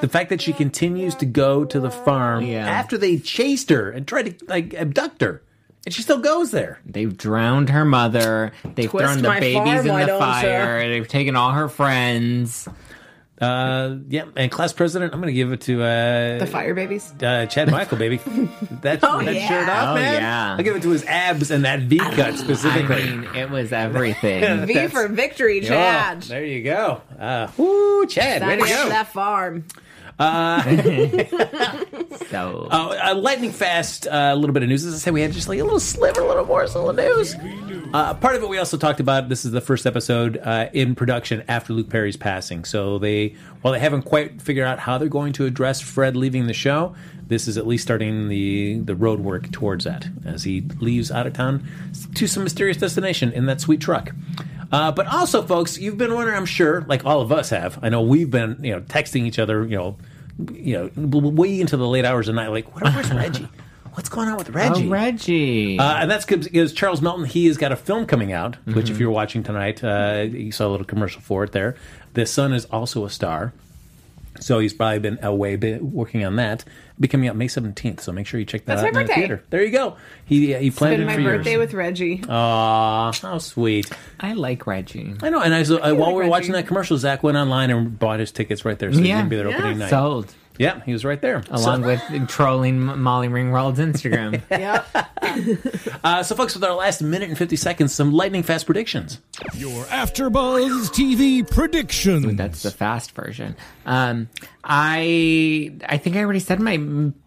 The 0.00 0.08
fact 0.08 0.30
that 0.30 0.40
she 0.40 0.52
continues 0.52 1.14
to 1.16 1.26
go 1.26 1.64
to 1.64 1.80
the 1.80 1.90
farm 1.90 2.44
Yeah. 2.44 2.66
after 2.68 2.96
they 2.98 3.18
chased 3.18 3.70
her 3.70 3.90
and 3.90 4.06
tried 4.06 4.38
to 4.38 4.44
like 4.46 4.74
abduct 4.74 5.20
her, 5.22 5.42
and 5.86 5.94
she 5.94 6.02
still 6.02 6.18
goes 6.18 6.50
there. 6.50 6.80
They've 6.86 7.16
drowned 7.16 7.70
her 7.70 7.84
mother. 7.84 8.52
They've 8.74 8.90
Twist 8.90 9.04
thrown 9.20 9.22
the 9.22 9.40
babies 9.40 9.84
in 9.84 9.96
the 9.96 10.16
fire. 10.18 10.88
They've 10.88 11.08
taken 11.08 11.36
all 11.36 11.52
her 11.52 11.68
friends. 11.68 12.68
Uh, 13.40 13.96
yeah, 14.08 14.24
and 14.36 14.50
class 14.50 14.72
president, 14.72 15.12
I'm 15.14 15.20
going 15.20 15.32
to 15.32 15.36
give 15.36 15.52
it 15.52 15.60
to 15.62 15.82
uh, 15.82 16.38
The 16.38 16.46
Fire 16.46 16.74
Babies. 16.74 17.12
uh, 17.22 17.46
Chad 17.46 17.70
Michael, 17.70 17.96
baby. 17.98 18.16
That, 18.82 19.00
Oh, 19.02 19.22
that 19.22 19.34
yeah. 19.34 19.48
shirt 19.48 19.68
off, 19.68 19.88
Oh, 19.90 19.94
man. 19.94 20.14
yeah. 20.14 20.54
I'll 20.56 20.62
give 20.64 20.74
it 20.76 20.82
to 20.82 20.90
his 20.90 21.04
abs 21.04 21.50
and 21.50 21.64
that 21.64 21.80
V 21.80 21.98
cut 21.98 22.36
specifically. 22.36 22.96
I 22.96 22.98
specifically. 22.98 23.16
mean, 23.16 23.36
it 23.36 23.50
was 23.50 23.72
everything. 23.72 24.66
V 24.66 24.88
for 24.88 25.06
victory, 25.08 25.60
Oh, 25.64 25.68
Chad. 25.68 26.22
there 26.22 26.44
you 26.44 26.62
go. 26.64 27.00
Uh, 27.18 27.48
woo, 27.56 28.06
Chad, 28.06 28.42
way 28.42 28.56
that, 28.56 28.62
to 28.66 28.68
go. 28.68 28.88
that 28.88 29.08
farm. 29.12 29.64
so 32.30 32.68
Uh, 32.70 32.98
uh, 33.10 33.14
lightning 33.14 33.52
fast, 33.52 34.06
uh, 34.06 34.30
a 34.32 34.36
little 34.36 34.52
bit 34.52 34.62
of 34.62 34.68
news. 34.68 34.84
As 34.84 34.94
I 34.94 34.98
said, 34.98 35.14
we 35.14 35.20
had 35.20 35.32
just 35.32 35.48
like 35.48 35.60
a 35.60 35.64
little 35.64 35.80
sliver, 35.80 36.22
a 36.22 36.26
little 36.26 36.44
morsel 36.44 36.90
of 36.90 36.96
news. 36.96 37.34
Uh, 37.94 38.14
part 38.14 38.34
of 38.34 38.42
it 38.42 38.48
we 38.48 38.58
also 38.58 38.76
talked 38.76 39.00
about. 39.00 39.28
This 39.28 39.44
is 39.44 39.52
the 39.52 39.60
first 39.60 39.86
episode 39.86 40.38
uh, 40.42 40.68
in 40.72 40.94
production 40.94 41.44
after 41.48 41.72
Luke 41.72 41.88
Perry's 41.88 42.16
passing. 42.16 42.64
So 42.64 42.98
they, 42.98 43.36
while 43.62 43.72
they 43.72 43.80
haven't 43.80 44.02
quite 44.02 44.42
figured 44.42 44.66
out 44.66 44.80
how 44.80 44.98
they're 44.98 45.08
going 45.08 45.32
to 45.34 45.46
address 45.46 45.80
Fred 45.80 46.16
leaving 46.16 46.46
the 46.48 46.54
show, 46.54 46.94
this 47.28 47.46
is 47.46 47.56
at 47.56 47.66
least 47.66 47.84
starting 47.84 48.28
the 48.28 48.80
the 48.80 48.96
road 48.96 49.20
work 49.20 49.50
towards 49.52 49.84
that 49.84 50.06
as 50.24 50.44
he 50.44 50.62
leaves 50.80 51.10
out 51.10 51.26
of 51.26 51.34
town 51.34 51.66
to 52.14 52.26
some 52.26 52.42
mysterious 52.42 52.78
destination 52.78 53.32
in 53.32 53.46
that 53.46 53.60
sweet 53.60 53.80
truck. 53.80 54.12
Uh, 54.70 54.92
but 54.92 55.06
also, 55.06 55.42
folks, 55.42 55.78
you've 55.78 55.96
been 55.98 56.14
wondering, 56.14 56.36
I'm 56.36 56.44
sure, 56.46 56.82
like 56.88 57.04
all 57.06 57.20
of 57.20 57.32
us 57.32 57.50
have. 57.50 57.78
I 57.82 57.88
know 57.88 58.02
we've 58.02 58.30
been, 58.30 58.58
you 58.62 58.72
know, 58.72 58.80
texting 58.82 59.22
each 59.26 59.38
other, 59.38 59.64
you 59.64 59.76
know, 59.76 59.96
you 60.52 60.74
know, 60.76 60.88
w- 60.88 61.10
w- 61.10 61.34
way 61.36 61.60
into 61.60 61.76
the 61.76 61.86
late 61.88 62.04
hours 62.04 62.28
of 62.28 62.34
the 62.34 62.40
night. 62.42 62.48
Like, 62.50 62.74
what, 62.74 62.84
where's 62.94 63.10
Reggie? 63.12 63.48
What's 63.94 64.08
going 64.10 64.28
on 64.28 64.36
with 64.36 64.50
Reggie? 64.50 64.86
oh, 64.86 64.90
Reggie. 64.90 65.78
Uh, 65.78 65.94
and 65.96 66.08
that's 66.10 66.24
because 66.24 66.72
Charles 66.72 67.02
Melton, 67.02 67.24
he 67.24 67.46
has 67.46 67.56
got 67.56 67.72
a 67.72 67.76
film 67.76 68.06
coming 68.06 68.32
out, 68.32 68.54
which, 68.66 68.76
Mm-hmm. 68.76 68.92
if 68.94 69.00
you're 69.00 69.10
watching 69.10 69.42
tonight, 69.42 69.82
uh, 69.82 70.26
you 70.30 70.52
saw 70.52 70.68
a 70.68 70.70
little 70.70 70.86
commercial 70.86 71.20
for 71.20 71.42
it 71.44 71.50
there. 71.52 71.74
The 72.14 72.24
Sun 72.26 72.52
is 72.52 72.66
also 72.66 73.04
a 73.04 73.10
star. 73.10 73.52
So 74.38 74.60
he's 74.60 74.72
probably 74.72 75.00
been 75.00 75.18
away 75.24 75.56
been 75.56 75.92
working 75.92 76.24
on 76.24 76.36
that. 76.36 76.64
Be 77.00 77.06
coming 77.06 77.28
out 77.28 77.36
May 77.36 77.46
17th, 77.46 78.00
so 78.00 78.10
make 78.10 78.26
sure 78.26 78.40
you 78.40 78.46
check 78.46 78.64
that 78.64 78.76
That's 78.76 78.86
out 78.88 78.92
my 78.94 79.00
in 79.02 79.06
the 79.06 79.10
birthday. 79.10 79.14
theater. 79.20 79.44
There 79.50 79.62
you 79.64 79.70
go. 79.70 79.96
He 80.24 80.52
he 80.54 80.70
planned 80.72 80.94
Been 80.98 81.02
it 81.02 81.06
my 81.06 81.14
for 81.16 81.22
birthday 81.36 81.50
years. 81.52 81.60
with 81.60 81.74
Reggie. 81.74 82.22
Aw, 82.28 83.12
how 83.12 83.38
sweet. 83.38 83.88
I 84.18 84.32
like 84.32 84.66
Reggie. 84.66 85.14
I 85.22 85.30
know. 85.30 85.40
And 85.40 85.54
I, 85.54 85.62
so, 85.62 85.76
uh, 85.76 85.94
while 85.94 86.08
like 86.08 86.16
we 86.16 86.22
were 86.24 86.28
watching 86.28 86.52
that 86.52 86.66
commercial, 86.66 86.98
Zach 86.98 87.22
went 87.22 87.36
online 87.36 87.70
and 87.70 87.96
bought 87.98 88.18
his 88.20 88.32
tickets 88.32 88.64
right 88.64 88.78
there. 88.78 88.92
So 88.92 88.98
he's 88.98 89.08
Yeah. 89.08 89.14
going 89.18 89.26
to 89.26 89.30
be 89.30 89.36
there 89.36 89.48
Yeah. 89.48 89.56
opening 89.58 89.78
night. 89.78 89.90
Sold. 89.90 90.34
Yeah, 90.58 90.82
he 90.84 90.92
was 90.92 91.04
right 91.04 91.20
there. 91.20 91.42
Along 91.50 91.82
so, 91.82 91.86
with 91.86 92.28
trolling 92.28 92.80
Molly 92.80 93.28
Ringwald's 93.28 93.78
Instagram. 93.78 94.42
Yep. 94.58 96.04
uh, 96.04 96.22
so, 96.22 96.34
folks, 96.34 96.54
with 96.54 96.64
our 96.64 96.74
last 96.74 97.00
minute 97.00 97.28
and 97.28 97.38
50 97.38 97.56
seconds, 97.56 97.94
some 97.94 98.12
lightning 98.12 98.42
fast 98.42 98.66
predictions. 98.66 99.20
Your 99.54 99.84
AfterBuzz 99.84 100.88
TV 100.90 101.48
prediction. 101.48 102.36
That's 102.36 102.62
the 102.62 102.70
fast 102.70 103.12
version. 103.12 103.56
Um, 103.86 104.28
I 104.64 105.72
I 105.86 105.96
think 105.98 106.16
I 106.16 106.20
already 106.20 106.40
said 106.40 106.60
my 106.60 106.78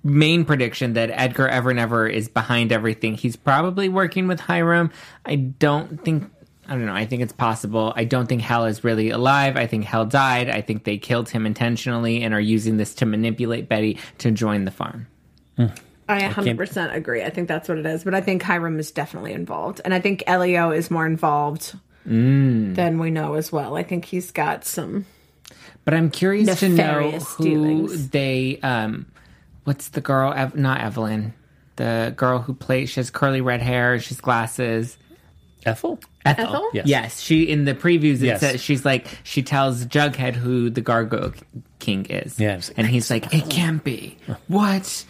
main 0.03 0.45
prediction 0.45 0.93
that 0.93 1.09
Edgar 1.11 1.47
Evernever 1.47 2.11
is 2.11 2.27
behind 2.27 2.71
everything. 2.71 3.15
He's 3.15 3.35
probably 3.35 3.87
working 3.89 4.27
with 4.27 4.39
Hiram. 4.39 4.91
I 5.25 5.35
don't 5.35 6.03
think. 6.03 6.29
I 6.71 6.75
don't 6.75 6.85
know. 6.85 6.93
I 6.95 7.05
think 7.05 7.21
it's 7.21 7.33
possible. 7.33 7.91
I 7.97 8.05
don't 8.05 8.27
think 8.27 8.41
Hal 8.41 8.63
is 8.65 8.81
really 8.83 9.09
alive. 9.09 9.57
I 9.57 9.67
think 9.67 9.83
Hal 9.83 10.05
died. 10.05 10.49
I 10.49 10.61
think 10.61 10.85
they 10.85 10.97
killed 10.97 11.27
him 11.27 11.45
intentionally 11.45 12.23
and 12.23 12.33
are 12.33 12.39
using 12.39 12.77
this 12.77 12.93
to 12.95 13.05
manipulate 13.05 13.67
Betty 13.67 13.97
to 14.19 14.31
join 14.31 14.63
the 14.63 14.71
farm. 14.71 15.07
I 15.59 16.21
100% 16.21 16.95
agree. 16.95 17.23
I 17.23 17.29
think 17.29 17.49
that's 17.49 17.67
what 17.67 17.77
it 17.77 17.85
is. 17.85 18.05
But 18.05 18.13
I 18.15 18.21
think 18.21 18.41
Hiram 18.41 18.79
is 18.79 18.89
definitely 18.91 19.33
involved. 19.33 19.81
And 19.83 19.93
I 19.93 19.99
think 19.99 20.23
Elio 20.27 20.71
is 20.71 20.89
more 20.89 21.05
involved 21.05 21.77
Mm. 22.07 22.73
than 22.75 22.97
we 22.99 23.11
know 23.11 23.33
as 23.35 23.51
well. 23.51 23.75
I 23.75 23.83
think 23.83 24.05
he's 24.05 24.31
got 24.31 24.63
some. 24.65 25.05
But 25.85 25.93
I'm 25.93 26.09
curious 26.09 26.59
to 26.61 26.69
know 26.69 27.11
who 27.11 27.43
dealings. 27.43 28.09
they. 28.11 28.59
Um, 28.63 29.05
what's 29.65 29.89
the 29.89 29.99
girl? 30.01 30.33
Ev- 30.33 30.55
not 30.55 30.79
Evelyn. 30.81 31.33
The 31.75 32.13
girl 32.15 32.39
who 32.39 32.53
plays. 32.53 32.89
She 32.91 32.99
has 33.01 33.09
curly 33.09 33.41
red 33.41 33.61
hair. 33.61 33.99
She's 33.99 34.09
has 34.17 34.21
glasses. 34.21 34.97
Ethel? 35.65 35.99
Ethel? 36.25 36.69
Yes. 36.73 36.85
Yes, 36.87 37.19
she 37.21 37.43
in 37.43 37.65
the 37.65 37.73
previews 37.73 38.15
it 38.15 38.25
Yes. 38.27 38.39
says 38.41 38.61
she's 38.61 38.85
like 38.85 39.07
she 39.23 39.41
tells 39.43 39.85
Jughead 39.85 40.35
who 40.35 40.69
the 40.69 40.81
Gargoyle 40.81 41.33
King 41.79 42.05
is. 42.05 42.39
Yes. 42.39 42.69
and 42.77 42.85
he's 42.87 43.09
like, 43.09 43.33
it 43.33 43.49
can't 43.49 43.83
be. 43.83 44.17
What? 44.47 45.05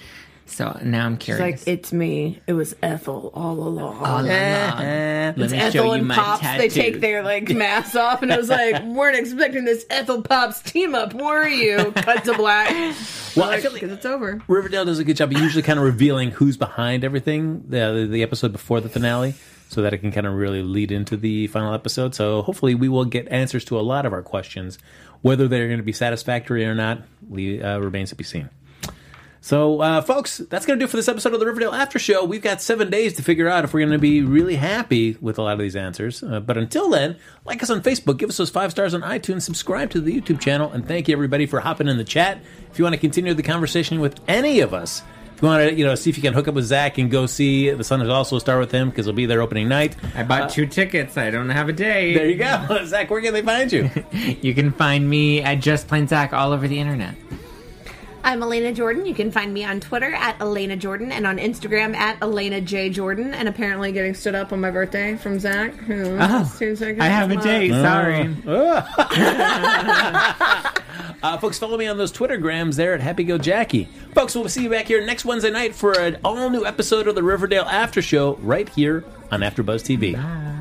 So 0.46 0.78
now 0.84 1.06
I'm 1.06 1.14
It's 1.14 1.24
curious. 1.26 1.66
like, 1.66 1.68
it's 1.68 1.94
me. 1.94 2.42
It 2.46 2.52
was 2.54 2.76
Ethel 2.84 3.32
all 3.34 3.54
along. 3.54 4.04
All 4.04 4.20
along. 4.20 4.28
Eh. 4.28 5.34
Let 5.38 5.38
It's 5.46 5.54
me 5.54 5.60
Ethel 5.60 5.72
show 5.72 5.86
you 5.86 5.92
and 6.00 6.08
my 6.10 6.16
Pops. 6.16 6.42
They 6.58 6.68
take 6.68 7.00
their 7.00 7.24
like 7.24 7.50
masks 7.56 7.96
off, 7.96 8.22
and 8.22 8.34
it 8.34 8.38
was 8.38 8.50
like, 8.50 8.84
weren't 8.84 9.16
expecting 9.18 9.64
this 9.64 9.86
Ethel 9.90 10.22
Pops 10.22 10.62
team 10.62 10.94
up, 10.94 11.14
were 11.14 11.48
you? 11.48 11.94
Cut 11.94 12.26
to 12.26 12.34
black. 12.34 12.70
Well, 13.34 13.46
I 13.46 13.52
like, 13.54 13.62
feel 13.62 13.72
like- 13.72 13.80
because 13.82 13.96
it's 13.96 14.06
over. 14.06 14.42
Riverdale 14.50 14.84
does 14.84 15.00
a 15.00 15.06
good 15.06 15.16
job 15.16 15.32
of 15.32 15.40
usually 15.42 15.62
kind 15.64 15.80
of 15.80 15.86
revealing 15.86 16.32
who's 16.32 16.58
behind 16.58 17.06
everything 17.06 17.64
the, 17.70 17.94
the 17.94 18.08
the 18.12 18.24
episode 18.24 18.52
before 18.52 18.82
the 18.82 18.90
finale, 18.90 19.36
so 19.72 19.82
that 19.82 19.94
it 19.94 20.00
can 20.00 20.12
kind 20.12 20.28
of 20.28 20.34
really 20.34 20.62
lead 20.62 20.92
into 20.92 21.16
the 21.16 21.48
final 21.48 21.74
episode. 21.74 22.14
So 22.14 22.42
hopefully, 22.42 22.76
we 22.76 22.90
will 22.90 23.06
get 23.06 23.28
answers 23.30 23.64
to 23.66 23.80
a 23.80 23.82
lot 23.82 24.06
of 24.06 24.12
our 24.12 24.22
questions, 24.22 24.78
whether 25.22 25.48
they're 25.48 25.68
going 25.68 25.80
to 25.80 25.84
be 25.84 25.94
satisfactory 25.94 26.66
or 26.66 26.76
not. 26.76 27.00
Uh, 27.32 27.80
remains 27.80 28.10
to 28.10 28.16
be 28.16 28.26
seen. 28.26 28.50
So, 29.44 29.82
uh, 29.82 30.02
folks, 30.02 30.38
that's 30.38 30.68
going 30.68 30.78
to 30.78 30.86
do 30.86 30.88
for 30.88 30.98
this 30.98 31.08
episode 31.08 31.34
of 31.34 31.40
the 31.40 31.48
Riverdale 31.48 31.74
After 31.74 31.98
Show. 31.98 32.24
We've 32.26 32.44
got 32.44 32.62
seven 32.62 32.92
days 32.92 33.14
to 33.14 33.24
figure 33.24 33.48
out 33.48 33.64
if 33.64 33.74
we're 33.74 33.80
going 33.80 33.92
to 33.92 33.98
be 33.98 34.22
really 34.22 34.58
happy 34.58 35.18
with 35.20 35.40
a 35.40 35.42
lot 35.42 35.54
of 35.54 35.60
these 35.60 35.76
answers. 35.76 36.22
Uh, 36.22 36.42
but 36.42 36.58
until 36.58 36.90
then, 36.90 37.18
like 37.44 37.64
us 37.64 37.72
on 37.72 37.82
Facebook, 37.82 38.18
give 38.18 38.30
us 38.30 38.38
those 38.38 38.52
five 38.52 38.70
stars 38.70 38.94
on 38.94 39.02
iTunes, 39.02 39.42
subscribe 39.42 39.90
to 39.92 40.02
the 40.02 40.20
YouTube 40.20 40.40
channel, 40.40 40.72
and 40.72 40.88
thank 40.88 41.08
you 41.08 41.16
everybody 41.16 41.48
for 41.48 41.62
hopping 41.62 41.88
in 41.88 41.98
the 41.98 42.04
chat. 42.04 42.40
If 42.70 42.78
you 42.78 42.86
want 42.86 42.94
to 42.94 43.00
continue 43.00 43.34
the 43.34 43.42
conversation 43.42 44.00
with 44.00 44.20
any 44.28 44.60
of 44.60 44.76
us, 44.76 45.02
if 45.42 45.44
you 45.44 45.50
want 45.50 45.70
to, 45.70 45.76
you 45.76 45.84
know, 45.84 45.96
see 45.96 46.12
if 46.12 46.18
you 46.18 46.22
can 46.22 46.36
hook 46.36 46.48
up 46.48 46.54
with 46.54 46.66
Zach 46.66 47.00
and 47.00 47.10
go 47.10 47.26
see 47.26 47.72
The 47.72 47.84
Sun 47.84 48.04
is 48.04 48.10
also 48.10 48.36
a 48.36 48.40
star 48.40 48.60
with 48.60 48.72
him 48.72 48.92
because 48.92 49.08
he'll 49.08 49.16
be 49.16 49.26
there 49.26 49.42
opening 49.42 49.68
night. 49.68 49.96
I 50.14 50.22
bought 50.22 50.42
uh, 50.44 50.50
two 50.50 50.68
tickets. 50.68 51.18
I 51.18 51.32
don't 51.32 51.50
have 51.50 51.68
a 51.68 51.74
date. 51.74 52.14
There 52.14 52.30
you 52.30 52.38
go, 52.38 52.80
Zach. 52.86 53.10
Where 53.10 53.20
can 53.22 53.34
they 53.34 53.42
find 53.42 53.72
you? 53.72 53.90
You 54.42 54.54
can 54.54 54.72
find 54.72 55.10
me 55.10 55.42
at 55.42 55.56
Just 55.56 55.88
Plain 55.88 56.08
Zach 56.08 56.32
all 56.32 56.52
over 56.52 56.68
the 56.68 56.78
internet. 56.78 57.16
I'm 58.24 58.42
Elena 58.44 58.72
Jordan. 58.74 59.06
You 59.06 59.14
can 59.16 59.32
find 59.32 59.54
me 59.54 59.64
on 59.66 59.80
Twitter 59.80 60.14
at 60.14 60.40
Elena 60.42 60.76
Jordan 60.76 61.12
and 61.12 61.26
on 61.28 61.38
Instagram 61.38 61.96
at 61.96 62.22
Elena 62.22 62.62
J 62.62 62.90
Jordan. 62.90 63.34
And 63.34 63.48
apparently 63.48 63.92
getting 63.92 64.14
stood 64.14 64.36
up 64.36 64.54
on 64.54 64.62
my 64.62 64.72
birthday 64.72 65.16
from 65.18 65.40
Zach, 65.40 65.74
who 65.74 66.18
Oh, 66.20 66.44
seems 66.56 66.82
like 66.82 67.00
I 67.00 67.06
have 67.06 67.32
a 67.32 67.38
date. 67.38 67.72
Sorry. 67.72 68.36
Ah. 68.48 68.96
Ah. 68.98 70.74
Uh, 71.24 71.38
folks, 71.38 71.60
follow 71.60 71.78
me 71.78 71.86
on 71.86 72.00
those 72.00 72.12
Twitter 72.12 72.38
grams 72.38 72.78
there 72.78 72.96
at 72.96 73.00
Happy 73.00 73.24
Go 73.24 73.38
Jackie. 73.38 73.88
Folks, 74.16 74.34
we'll 74.34 74.50
see 74.50 74.64
you 74.64 74.70
back 74.72 74.88
here 74.88 75.06
next 75.06 75.24
Wednesday 75.24 75.52
night 75.52 75.76
for 75.76 75.92
an 76.00 76.18
all 76.26 76.50
new 76.50 76.66
episode 76.66 77.08
of 77.08 77.14
the 77.14 77.22
Riverdale 77.22 77.66
After 77.66 78.02
Show 78.02 78.38
right 78.38 78.68
here 78.68 79.04
on 79.30 79.42
AfterBuzz 79.42 79.84
TV. 79.84 80.16
Bye. 80.16 80.61